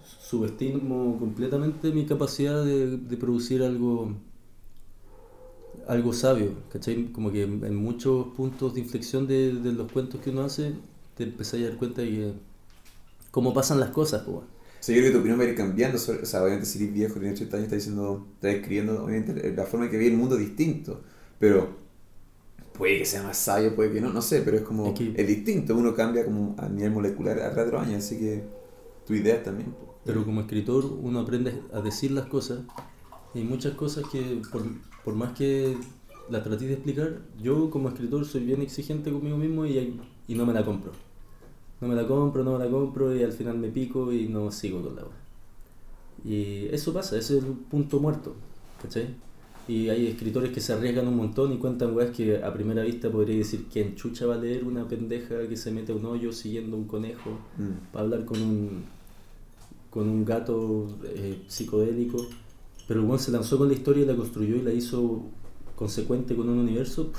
subestimo 0.03 1.17
completamente 1.19 1.91
mi 1.91 2.05
capacidad 2.05 2.63
de, 2.63 2.97
de 2.97 3.17
producir 3.17 3.63
algo 3.63 4.13
algo 5.87 6.13
sabio, 6.13 6.53
¿cachai? 6.71 7.11
Como 7.11 7.31
que 7.31 7.43
en 7.43 7.75
muchos 7.75 8.27
puntos 8.35 8.73
de 8.75 8.81
inflexión 8.81 9.27
de, 9.27 9.53
de 9.53 9.73
los 9.73 9.91
cuentos 9.91 10.21
que 10.21 10.29
uno 10.29 10.43
hace, 10.43 10.73
te 11.15 11.23
empezás 11.23 11.59
a 11.59 11.63
dar 11.63 11.77
cuenta 11.77 12.01
de 12.01 12.09
que 12.09 12.33
cómo 13.31 13.53
pasan 13.53 13.79
las 13.79 13.89
cosas, 13.89 14.23
pues. 14.23 14.45
Sí, 14.81 14.93
yo 14.95 14.99
creo 15.01 15.11
que 15.11 15.13
tu 15.13 15.19
opinión 15.19 15.39
va 15.39 15.43
a 15.45 15.47
ir 15.47 15.55
cambiando. 15.55 15.97
sobre- 15.97 16.23
o 16.23 16.25
sea, 16.25 16.41
obviamente, 16.43 16.65
si 16.67 16.79
eres 16.83 16.93
viejo, 16.93 17.13
tienes 17.19 17.35
80 17.39 17.57
años, 17.57 17.65
estás 17.67 17.79
diciendo, 17.79 18.27
estás 18.35 18.55
escribiendo, 18.55 19.03
obviamente, 19.05 19.53
la 19.53 19.65
forma 19.65 19.85
en 19.85 19.91
que 19.91 19.97
ve 19.97 20.07
el 20.07 20.17
mundo 20.17 20.35
es 20.35 20.41
distinto. 20.41 21.01
Pero 21.39 21.77
puede 22.73 22.99
que 22.99 23.05
sea 23.05 23.23
más 23.23 23.37
sabio, 23.37 23.75
puede 23.75 23.91
que 23.93 24.01
no, 24.01 24.11
no 24.11 24.21
sé, 24.21 24.41
pero 24.41 24.57
es 24.57 24.63
como. 24.63 24.87
Es 24.87 24.93
que- 24.99 25.13
es 25.15 25.27
distinto. 25.27 25.75
Uno 25.75 25.93
cambia 25.95 26.25
como 26.25 26.55
a 26.57 26.67
nivel 26.69 26.91
molecular 26.91 27.39
a 27.39 27.53
los 27.65 27.81
años, 27.81 28.03
así 28.03 28.17
que 28.17 28.43
tu 29.05 29.13
idea 29.13 29.43
también. 29.43 29.71
po. 29.71 29.95
Pero 30.05 30.25
como 30.25 30.41
escritor 30.41 30.85
uno 31.01 31.19
aprende 31.19 31.61
a 31.73 31.81
decir 31.81 32.11
las 32.11 32.25
cosas 32.25 32.61
y 33.35 33.39
hay 33.39 33.45
muchas 33.45 33.75
cosas 33.75 34.05
que 34.11 34.41
por, 34.51 34.63
por 35.05 35.15
más 35.15 35.33
que 35.33 35.77
las 36.29 36.43
traté 36.43 36.65
de 36.67 36.73
explicar, 36.73 37.21
yo 37.41 37.69
como 37.69 37.89
escritor 37.89 38.25
soy 38.25 38.45
bien 38.45 38.61
exigente 38.63 39.11
conmigo 39.11 39.37
mismo 39.37 39.65
y, 39.65 39.99
y 40.27 40.35
no 40.35 40.45
me 40.45 40.53
la 40.53 40.65
compro. 40.65 40.91
No 41.81 41.87
me 41.87 41.95
la 41.95 42.07
compro, 42.07 42.43
no 42.43 42.57
me 42.57 42.63
la 42.63 42.69
compro 42.71 43.15
y 43.15 43.23
al 43.23 43.33
final 43.33 43.57
me 43.57 43.69
pico 43.69 44.11
y 44.13 44.27
no 44.27 44.51
sigo 44.51 44.81
con 44.83 44.95
la 44.95 45.01
obra. 45.03 45.15
Y 46.23 46.67
eso 46.67 46.93
pasa, 46.93 47.17
ese 47.17 47.37
es 47.39 47.43
el 47.43 47.49
punto 47.51 47.99
muerto, 47.99 48.35
¿cachai? 48.81 49.07
Y 49.67 49.89
hay 49.89 50.07
escritores 50.07 50.51
que 50.51 50.59
se 50.61 50.73
arriesgan 50.73 51.07
un 51.07 51.15
montón 51.17 51.51
y 51.53 51.57
cuentan 51.57 51.95
weas 51.95 52.11
que 52.11 52.43
a 52.43 52.53
primera 52.53 52.83
vista 52.83 53.09
podría 53.09 53.37
decir 53.37 53.65
quién 53.71 53.95
chucha 53.95 54.25
va 54.27 54.35
a 54.35 54.37
leer 54.37 54.63
una 54.65 54.87
pendeja 54.87 55.47
que 55.47 55.57
se 55.57 55.71
mete 55.71 55.91
a 55.91 55.95
un 55.95 56.05
hoyo 56.05 56.31
siguiendo 56.33 56.77
un 56.77 56.85
conejo 56.85 57.31
Mm. 57.57 57.91
para 57.91 58.05
hablar 58.05 58.25
con 58.25 58.41
un 58.41 58.83
con 59.89 60.07
un 60.07 60.23
gato 60.23 60.87
eh, 61.03 61.43
psicodélico 61.47 62.25
pero 62.87 63.03
weón 63.03 63.19
se 63.19 63.29
lanzó 63.31 63.57
con 63.57 63.67
la 63.67 63.73
historia 63.73 64.03
y 64.03 64.05
la 64.05 64.15
construyó 64.15 64.55
y 64.55 64.61
la 64.61 64.71
hizo 64.71 65.21
consecuente 65.75 66.35
con 66.35 66.47
un 66.49 66.59
universo 66.59 67.11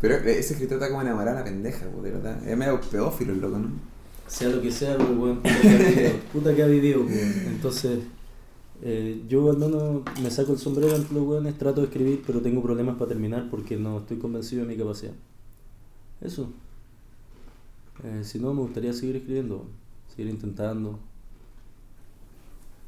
Pero 0.00 0.16
ese 0.16 0.54
escritor 0.54 0.74
está 0.78 0.88
como 0.88 1.02
enamorado 1.02 1.38
de 1.38 1.44
la 1.44 1.44
pendeja, 1.44 1.86
de 1.86 2.10
verdad. 2.10 2.46
Es 2.48 2.56
medio 2.56 2.80
pedófilo 2.80 3.32
el 3.32 3.40
loco, 3.40 3.58
¿no? 3.58 3.68
Sea 4.26 4.48
lo 4.48 4.60
que 4.60 4.70
sea, 4.70 4.96
pero 4.96 5.10
weón, 5.12 5.40
puta 5.42 5.54
que 5.54 5.72
ha 5.72 5.78
vivido, 5.78 6.12
puta 6.32 6.54
que 6.54 6.62
ha 6.62 6.66
vivido, 6.66 7.00
weón. 7.00 7.32
Entonces, 7.48 8.00
eh, 8.82 9.24
yo 9.28 9.50
al 9.50 9.56
menos 9.56 10.02
me 10.22 10.30
saco 10.30 10.52
el 10.52 10.58
sombrero 10.58 10.94
ante 10.94 11.14
los 11.14 11.26
weones, 11.26 11.56
trato 11.56 11.80
de 11.80 11.86
escribir, 11.86 12.22
pero 12.26 12.40
tengo 12.40 12.62
problemas 12.62 12.96
para 12.96 13.08
terminar 13.08 13.48
porque 13.50 13.76
no 13.76 13.98
estoy 13.98 14.18
convencido 14.18 14.62
de 14.62 14.68
mi 14.68 14.76
capacidad. 14.76 15.12
Eso. 16.20 16.50
Eh, 18.04 18.22
si 18.24 18.38
no, 18.38 18.52
me 18.52 18.60
gustaría 18.60 18.92
seguir 18.92 19.16
escribiendo, 19.16 19.66
seguir 20.14 20.28
intentando. 20.30 20.98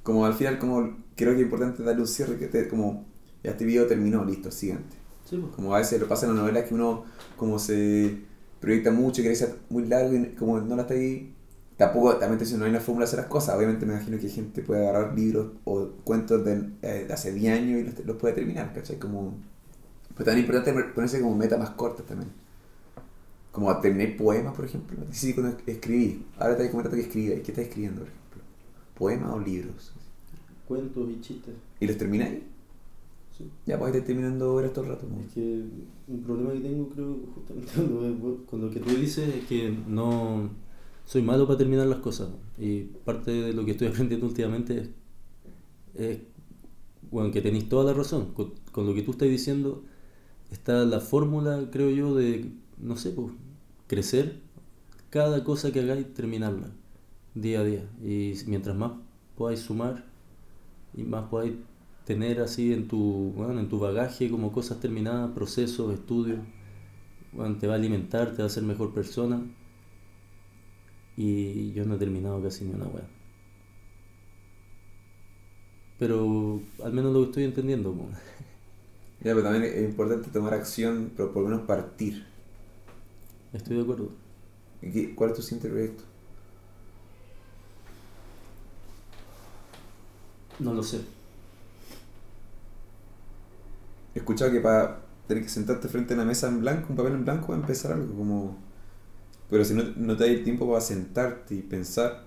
Como 0.02 0.26
al 0.26 0.34
final, 0.34 0.58
como 0.58 0.96
creo 1.16 1.32
que 1.32 1.40
es 1.40 1.44
importante 1.44 1.82
darle 1.82 2.02
un 2.02 2.08
cierre 2.08 2.38
que 2.38 2.46
te, 2.46 2.68
como 2.68 3.04
ya 3.42 3.52
este 3.52 3.64
video 3.64 3.86
terminó, 3.86 4.24
listo, 4.24 4.50
siguiente. 4.50 4.96
Sí, 5.24 5.36
pues. 5.36 5.54
Como 5.54 5.74
a 5.74 5.78
veces 5.78 6.00
lo 6.00 6.08
pasa 6.08 6.26
en 6.26 6.34
las 6.34 6.42
novelas 6.42 6.68
que 6.68 6.74
uno 6.74 7.04
como 7.36 7.58
se 7.58 8.27
proyecta 8.60 8.90
mucho, 8.90 9.22
quiere 9.22 9.36
ser 9.36 9.56
muy 9.70 9.86
largo 9.86 10.14
y 10.14 10.34
como 10.34 10.60
no 10.60 10.76
la 10.76 10.82
está 10.82 10.94
ahí. 10.94 11.34
Tampoco, 11.76 12.16
también 12.16 12.38
te 12.38 12.44
dice, 12.44 12.58
no 12.58 12.64
hay 12.64 12.70
una 12.70 12.80
fórmula 12.80 13.04
de 13.04 13.08
hacer 13.08 13.20
las 13.20 13.28
cosas. 13.28 13.54
Obviamente 13.56 13.86
me 13.86 13.94
imagino 13.94 14.18
que 14.18 14.28
gente 14.28 14.62
puede 14.62 14.88
agarrar 14.88 15.16
libros 15.16 15.52
o 15.64 15.90
cuentos 16.02 16.44
de, 16.44 16.70
eh, 16.82 17.04
de 17.06 17.12
hace 17.12 17.32
10 17.32 17.56
años 17.56 17.80
y 17.80 17.84
los, 17.84 18.04
los 18.04 18.16
puede 18.16 18.34
terminar, 18.34 18.72
¿cachai? 18.74 18.98
Como... 18.98 19.34
Pero 20.08 20.24
también 20.24 20.38
es 20.38 20.50
importante 20.50 20.92
ponerse 20.92 21.20
como 21.20 21.36
meta 21.36 21.56
más 21.56 21.70
cortas 21.70 22.04
también. 22.04 22.32
Como 23.52 23.70
a 23.70 23.80
terminar 23.80 24.16
poemas, 24.16 24.56
por 24.56 24.64
ejemplo. 24.64 24.96
Sí, 25.12 25.34
cuando 25.34 25.56
escribí. 25.66 26.26
Ahora 26.36 26.56
te 26.56 26.68
comentar 26.68 26.92
que 26.92 27.02
escribes. 27.02 27.42
¿Qué 27.42 27.52
estás 27.52 27.66
escribiendo, 27.66 28.00
por 28.00 28.08
ejemplo? 28.08 28.42
¿Poemas 28.94 29.30
o 29.30 29.38
libros? 29.38 29.92
Cuentos 30.66 31.08
y 31.08 31.20
chistes. 31.20 31.54
¿Y 31.78 31.86
los 31.86 31.96
termináis? 31.96 32.40
Sí. 33.38 33.44
Ya, 33.66 33.78
pues 33.78 33.94
ahí 33.94 34.00
terminando 34.02 34.52
horas 34.52 34.72
todo 34.72 34.84
el 34.84 34.90
rato. 34.90 35.06
¿no? 35.08 35.20
Es 35.20 35.32
que 35.32 35.62
un 36.08 36.22
problema 36.22 36.52
que 36.52 36.60
tengo, 36.60 36.88
creo, 36.88 37.16
justamente 37.34 37.72
con 38.50 38.60
lo 38.60 38.70
que 38.70 38.80
tú 38.80 38.90
dices, 38.90 39.32
es 39.32 39.44
que 39.46 39.76
no 39.86 40.50
soy 41.04 41.22
malo 41.22 41.46
para 41.46 41.58
terminar 41.58 41.86
las 41.86 42.00
cosas. 42.00 42.30
Y 42.58 42.82
parte 42.82 43.30
de 43.30 43.52
lo 43.52 43.64
que 43.64 43.72
estoy 43.72 43.88
aprendiendo 43.88 44.26
últimamente 44.26 44.78
es, 44.78 44.88
es 45.94 46.18
bueno, 47.10 47.30
que 47.30 47.40
tenéis 47.40 47.68
toda 47.68 47.84
la 47.84 47.92
razón. 47.92 48.32
Con, 48.34 48.54
con 48.72 48.86
lo 48.86 48.94
que 48.94 49.02
tú 49.02 49.12
estás 49.12 49.28
diciendo 49.28 49.84
está 50.50 50.84
la 50.84 51.00
fórmula, 51.00 51.68
creo 51.70 51.90
yo, 51.90 52.14
de, 52.14 52.50
no 52.78 52.96
sé, 52.96 53.10
pues, 53.10 53.32
crecer. 53.86 54.40
Cada 55.10 55.44
cosa 55.44 55.72
que 55.72 55.80
hagáis, 55.80 56.12
terminarla, 56.12 56.70
día 57.34 57.60
a 57.60 57.64
día. 57.64 57.88
Y 58.02 58.34
mientras 58.46 58.76
más 58.76 58.92
podáis 59.36 59.60
sumar 59.60 60.04
y 60.94 61.04
más 61.04 61.28
podáis 61.30 61.54
tener 62.08 62.40
así 62.42 62.72
en 62.74 62.88
tu, 62.88 63.32
bueno, 63.36 63.60
en 63.60 63.68
tu 63.70 63.78
bagaje 63.80 64.30
como 64.30 64.52
cosas 64.52 64.80
terminadas, 64.80 65.30
procesos, 65.32 65.94
estudios, 65.94 66.40
bueno, 67.32 67.56
te 67.58 67.66
va 67.68 67.74
a 67.74 67.76
alimentar, 67.78 68.32
te 68.32 68.38
va 68.38 68.44
a 68.44 68.48
hacer 68.48 68.64
mejor 68.64 68.94
persona. 68.94 69.42
Y 71.16 71.72
yo 71.72 71.84
no 71.84 71.96
he 71.96 71.98
terminado 71.98 72.42
casi 72.42 72.64
ni 72.64 72.72
una 72.74 72.86
wea. 72.86 73.06
Pero 75.98 76.60
al 76.84 76.92
menos 76.92 77.12
lo 77.12 77.20
que 77.20 77.26
estoy 77.26 77.44
entendiendo. 77.44 77.94
Ya, 79.20 79.32
pero 79.34 79.42
también 79.42 79.64
es 79.64 79.88
importante 79.88 80.30
tomar 80.30 80.54
acción, 80.54 81.12
pero 81.16 81.32
por 81.32 81.42
lo 81.44 81.50
menos 81.50 81.66
partir. 81.66 82.24
Estoy 83.52 83.76
de 83.76 83.82
acuerdo. 83.82 84.08
¿Y 84.82 84.90
qué- 84.92 85.14
¿Cuál 85.14 85.30
es 85.30 85.36
tu 85.36 85.42
siguiente 85.42 85.68
proyecto? 85.68 86.04
No 90.58 90.74
lo 90.74 90.82
sé. 90.82 91.00
He 94.18 94.20
escuchado 94.20 94.50
que 94.50 94.58
para 94.58 94.98
tener 95.28 95.44
que 95.44 95.48
sentarte 95.48 95.86
frente 95.86 96.12
a 96.12 96.16
una 96.16 96.24
mesa 96.24 96.48
en 96.48 96.58
blanco, 96.58 96.88
un 96.90 96.96
papel 96.96 97.12
en 97.12 97.24
blanco, 97.24 97.50
va 97.50 97.54
a 97.54 97.60
empezar 97.60 97.92
algo 97.92 98.12
como... 98.16 98.58
Pero 99.48 99.64
si 99.64 99.74
no, 99.74 99.84
no 99.94 100.16
te 100.16 100.36
da 100.36 100.42
tiempo 100.42 100.66
para 100.66 100.80
sentarte 100.80 101.54
y 101.54 101.62
pensar, 101.62 102.24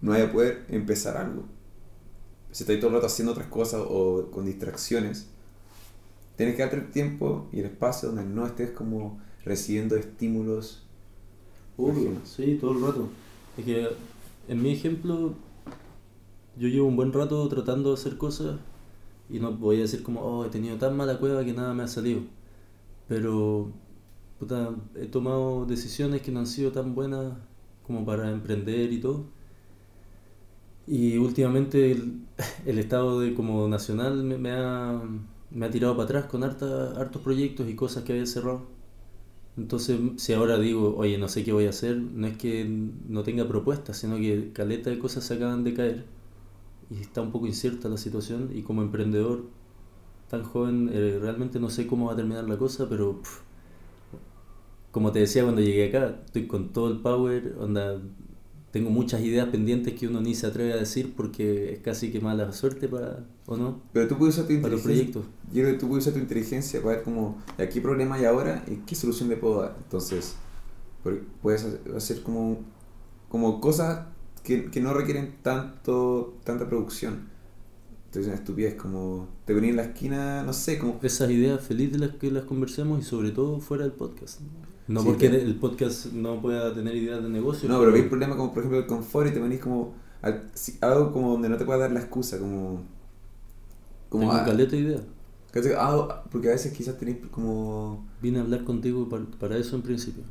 no 0.00 0.12
vas 0.12 0.20
a 0.20 0.30
poder 0.30 0.64
empezar 0.68 1.16
algo. 1.16 1.42
Si 2.52 2.62
estás 2.62 2.78
todo 2.78 2.90
el 2.90 2.94
rato 2.94 3.06
haciendo 3.06 3.32
otras 3.32 3.48
cosas 3.48 3.82
o 3.84 4.30
con 4.30 4.46
distracciones, 4.46 5.28
tienes 6.36 6.54
que 6.54 6.62
darte 6.62 6.76
el 6.76 6.92
tiempo 6.92 7.48
y 7.52 7.58
el 7.58 7.66
espacio 7.66 8.10
donde 8.10 8.22
no 8.22 8.46
estés 8.46 8.70
como 8.70 9.20
recibiendo 9.44 9.96
estímulos. 9.96 10.86
Obvio, 11.76 12.12
sí, 12.22 12.56
todo 12.60 12.70
el 12.70 12.82
rato. 12.82 13.08
Es 13.58 13.64
que 13.64 13.88
en 14.46 14.62
mi 14.62 14.70
ejemplo, 14.70 15.34
yo 16.56 16.68
llevo 16.68 16.86
un 16.86 16.94
buen 16.94 17.12
rato 17.12 17.48
tratando 17.48 17.88
de 17.88 18.00
hacer 18.00 18.16
cosas 18.16 18.60
y 19.30 19.38
no 19.40 19.52
voy 19.52 19.78
a 19.78 19.80
decir 19.82 20.02
como, 20.02 20.20
oh, 20.22 20.44
he 20.44 20.50
tenido 20.50 20.76
tan 20.78 20.96
mala 20.96 21.18
cueva 21.18 21.44
que 21.44 21.52
nada 21.52 21.74
me 21.74 21.82
ha 21.84 21.88
salido. 21.88 22.22
Pero, 23.08 23.72
puta, 24.38 24.74
he 24.96 25.06
tomado 25.06 25.66
decisiones 25.66 26.22
que 26.22 26.32
no 26.32 26.40
han 26.40 26.46
sido 26.46 26.72
tan 26.72 26.94
buenas 26.94 27.34
como 27.86 28.04
para 28.06 28.30
emprender 28.32 28.92
y 28.92 29.00
todo. 29.00 29.26
Y 30.86 31.16
últimamente 31.18 31.90
el, 31.92 32.20
el 32.66 32.78
estado 32.78 33.20
de 33.20 33.34
como 33.34 33.68
nacional 33.68 34.22
me, 34.24 34.38
me 34.38 34.52
ha, 34.52 35.00
me 35.50 35.66
ha 35.66 35.70
tirado 35.70 35.94
para 35.96 36.04
atrás 36.04 36.24
con 36.26 36.44
harta, 36.44 36.92
hartos 37.00 37.22
proyectos 37.22 37.68
y 37.68 37.74
cosas 37.74 38.04
que 38.04 38.12
había 38.12 38.26
cerrado. 38.26 38.62
Entonces, 39.56 39.98
si 40.18 40.32
ahora 40.34 40.58
digo, 40.58 40.96
oye, 40.98 41.18
no 41.18 41.28
sé 41.28 41.44
qué 41.44 41.52
voy 41.52 41.66
a 41.66 41.70
hacer, 41.70 41.96
no 41.98 42.26
es 42.26 42.36
que 42.38 42.64
no 43.08 43.22
tenga 43.24 43.48
propuestas, 43.48 43.98
sino 43.98 44.16
que 44.16 44.52
caleta 44.52 44.90
de 44.90 44.98
cosas 44.98 45.24
se 45.24 45.34
acaban 45.34 45.64
de 45.64 45.74
caer 45.74 46.06
y 46.90 47.00
está 47.00 47.20
un 47.22 47.32
poco 47.32 47.46
incierta 47.46 47.88
la 47.88 47.96
situación 47.96 48.50
y 48.54 48.62
como 48.62 48.82
emprendedor 48.82 49.44
tan 50.30 50.44
joven 50.44 50.90
eh, 50.92 51.18
realmente 51.20 51.60
no 51.60 51.70
sé 51.70 51.86
cómo 51.86 52.06
va 52.06 52.14
a 52.14 52.16
terminar 52.16 52.48
la 52.48 52.58
cosa, 52.58 52.88
pero 52.88 53.20
pf, 53.22 53.40
como 54.90 55.12
te 55.12 55.18
decía 55.20 55.42
cuando 55.42 55.60
llegué 55.60 55.88
acá, 55.88 56.20
estoy 56.24 56.46
con 56.46 56.72
todo 56.72 56.88
el 56.90 56.98
power, 57.00 57.54
onda, 57.60 58.00
tengo 58.70 58.90
muchas 58.90 59.20
ideas 59.20 59.48
pendientes 59.48 59.94
que 59.94 60.06
uno 60.08 60.20
ni 60.20 60.34
se 60.34 60.46
atreve 60.46 60.72
a 60.72 60.76
decir 60.76 61.14
porque 61.16 61.74
es 61.74 61.78
casi 61.80 62.10
que 62.10 62.20
mala 62.20 62.52
suerte 62.52 62.88
para, 62.88 63.24
¿o 63.46 63.56
no? 63.56 63.80
Pero 63.92 64.08
tú 64.08 64.16
puedes 64.16 64.34
usar 64.36 64.46
tu 64.46 64.54
Para 64.54 64.74
los 64.74 64.80
inteligencia. 64.82 65.22
proyectos. 65.22 65.24
Yo 65.52 65.62
creo 65.62 65.72
que 65.74 65.78
tú 65.80 65.88
puedes 65.88 66.04
usar 66.04 66.14
tu 66.14 66.20
inteligencia 66.20 66.80
para 66.82 66.96
ver 66.96 67.04
como, 67.04 67.36
¿a 67.58 67.66
qué 67.66 67.80
problema 67.80 68.16
hay 68.16 68.24
ahora 68.24 68.64
y 68.66 68.76
qué 68.86 68.94
solución 68.94 69.28
le 69.28 69.36
puedo 69.36 69.60
dar? 69.62 69.76
Entonces, 69.82 70.36
puedes 71.42 71.64
hacer- 71.64 71.80
hacer 71.96 72.22
como, 72.22 72.58
como 73.28 73.60
cosas 73.60 74.06
que, 74.46 74.70
que 74.70 74.80
no 74.80 74.94
requieren 74.94 75.34
tanto 75.42 76.38
tanta 76.44 76.68
producción. 76.68 77.28
Entonces, 78.06 78.28
una 78.28 78.36
estupidez 78.36 78.74
como 78.76 79.28
te 79.44 79.52
venís 79.52 79.70
en 79.70 79.76
la 79.76 79.82
esquina, 79.82 80.42
no 80.42 80.52
sé, 80.52 80.78
como... 80.78 80.98
Esas 81.02 81.30
ideas 81.30 81.60
feliz 81.60 81.92
de 81.92 81.98
las 81.98 82.10
que 82.16 82.30
las 82.30 82.44
conversemos 82.44 83.00
y 83.00 83.02
sobre 83.02 83.30
todo 83.32 83.60
fuera 83.60 83.84
del 83.84 83.92
podcast. 83.92 84.40
No 84.88 85.00
Sí, 85.02 85.06
porque 85.08 85.26
el 85.26 85.56
podcast 85.56 86.06
no 86.12 86.40
pueda 86.40 86.72
tener 86.74 86.94
ideas 86.96 87.22
de 87.22 87.28
negocio. 87.28 87.68
No, 87.68 87.78
pero 87.80 87.92
veis 87.92 88.06
problemas 88.06 88.36
como, 88.36 88.54
por 88.54 88.60
ejemplo, 88.62 88.78
el 88.78 88.86
confort 88.86 89.28
y 89.28 89.32
te 89.32 89.40
venís 89.40 89.60
como... 89.60 89.94
al- 90.22 90.50
si- 90.54 90.78
algo 90.80 91.12
como 91.12 91.32
donde 91.32 91.48
no 91.48 91.56
te 91.58 91.64
pueda 91.64 91.80
dar 91.80 91.92
la 91.92 92.00
excusa, 92.00 92.38
como... 92.38 92.84
Como... 94.08 94.30
Tengo 94.30 94.44
caleta 94.44 94.76
de 94.76 94.82
idea. 94.82 95.00
Ah, 95.78 96.24
porque 96.30 96.48
a 96.48 96.52
veces 96.52 96.72
quizás 96.72 96.96
tenéis 96.98 97.18
como... 97.30 98.06
Vine 98.22 98.38
a 98.38 98.42
hablar 98.42 98.64
contigo 98.64 99.08
par- 99.08 99.26
para, 99.38 99.56
eso 99.58 99.76
en 99.76 99.82
principio. 99.82 100.22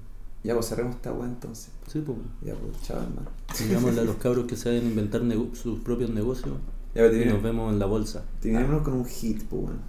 Ya, 0.46 0.54
pues 0.54 0.68
cerremos 0.70 0.96
esta 0.96 1.12
weá 1.12 1.28
entonces. 1.28 1.72
Sí, 1.92 2.04
pues. 2.06 2.20
Ya, 2.44 2.54
pues, 2.54 2.80
chao, 2.84 3.02
hermano. 3.02 3.30
Digámosle 3.58 4.02
a 4.02 4.04
los 4.04 4.16
cabros 4.24 4.46
que 4.46 4.56
saben 4.56 4.86
inventar 4.86 5.22
sus 5.54 5.80
propios 5.80 6.12
negocios 6.12 6.58
Ya, 6.94 7.02
pero 7.02 7.20
y 7.20 7.26
nos 7.26 7.42
vemos 7.42 7.74
en 7.74 7.80
la 7.80 7.88
bolsa. 7.88 8.24
terminémonos 8.42 8.84
con 8.84 8.94
un 8.94 9.06
hit, 9.06 9.44
pues, 9.46 9.62
bueno. 9.64 9.80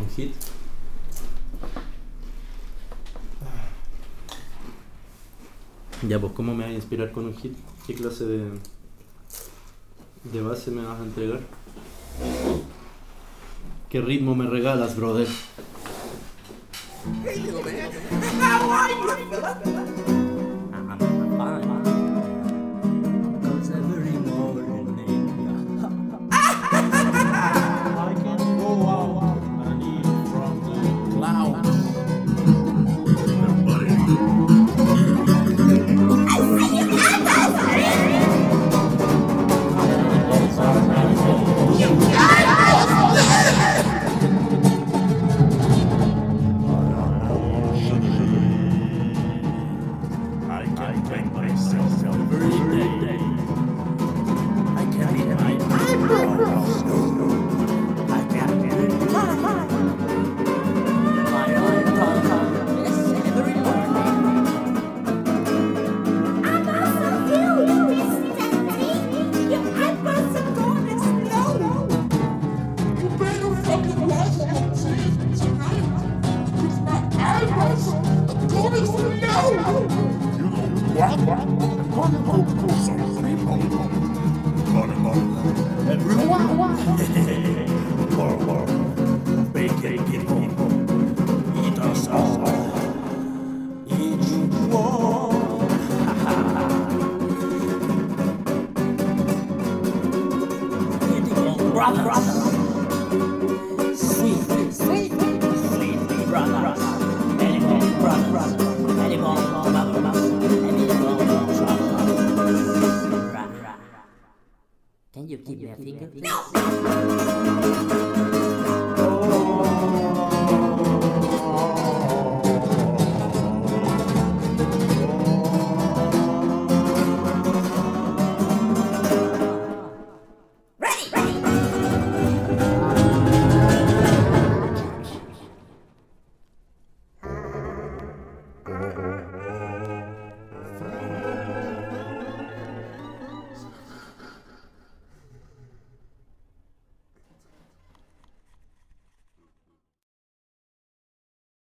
Un 0.00 0.08
hit. 0.16 0.32
Ya, 6.08 6.20
pues, 6.20 6.32
¿cómo 6.32 6.54
me 6.54 6.64
vas 6.64 6.72
a 6.72 6.74
inspirar 6.76 7.10
con 7.12 7.24
un 7.26 7.34
hit? 7.34 7.56
¿Qué 7.86 7.94
clase 7.94 8.24
de, 8.24 8.50
de 10.32 10.42
base 10.42 10.70
me 10.70 10.84
vas 10.84 11.00
a 11.00 11.04
entregar? 11.04 11.40
¿Qué 13.90 14.00
ritmo 14.00 14.34
me 14.34 14.46
regalas, 14.46 14.96
brother? 14.96 15.26
Hey, 17.04 17.36
little 17.36 17.62
man. 17.62 17.92
How 18.40 18.70
are 18.70 20.08
you. 20.08 20.17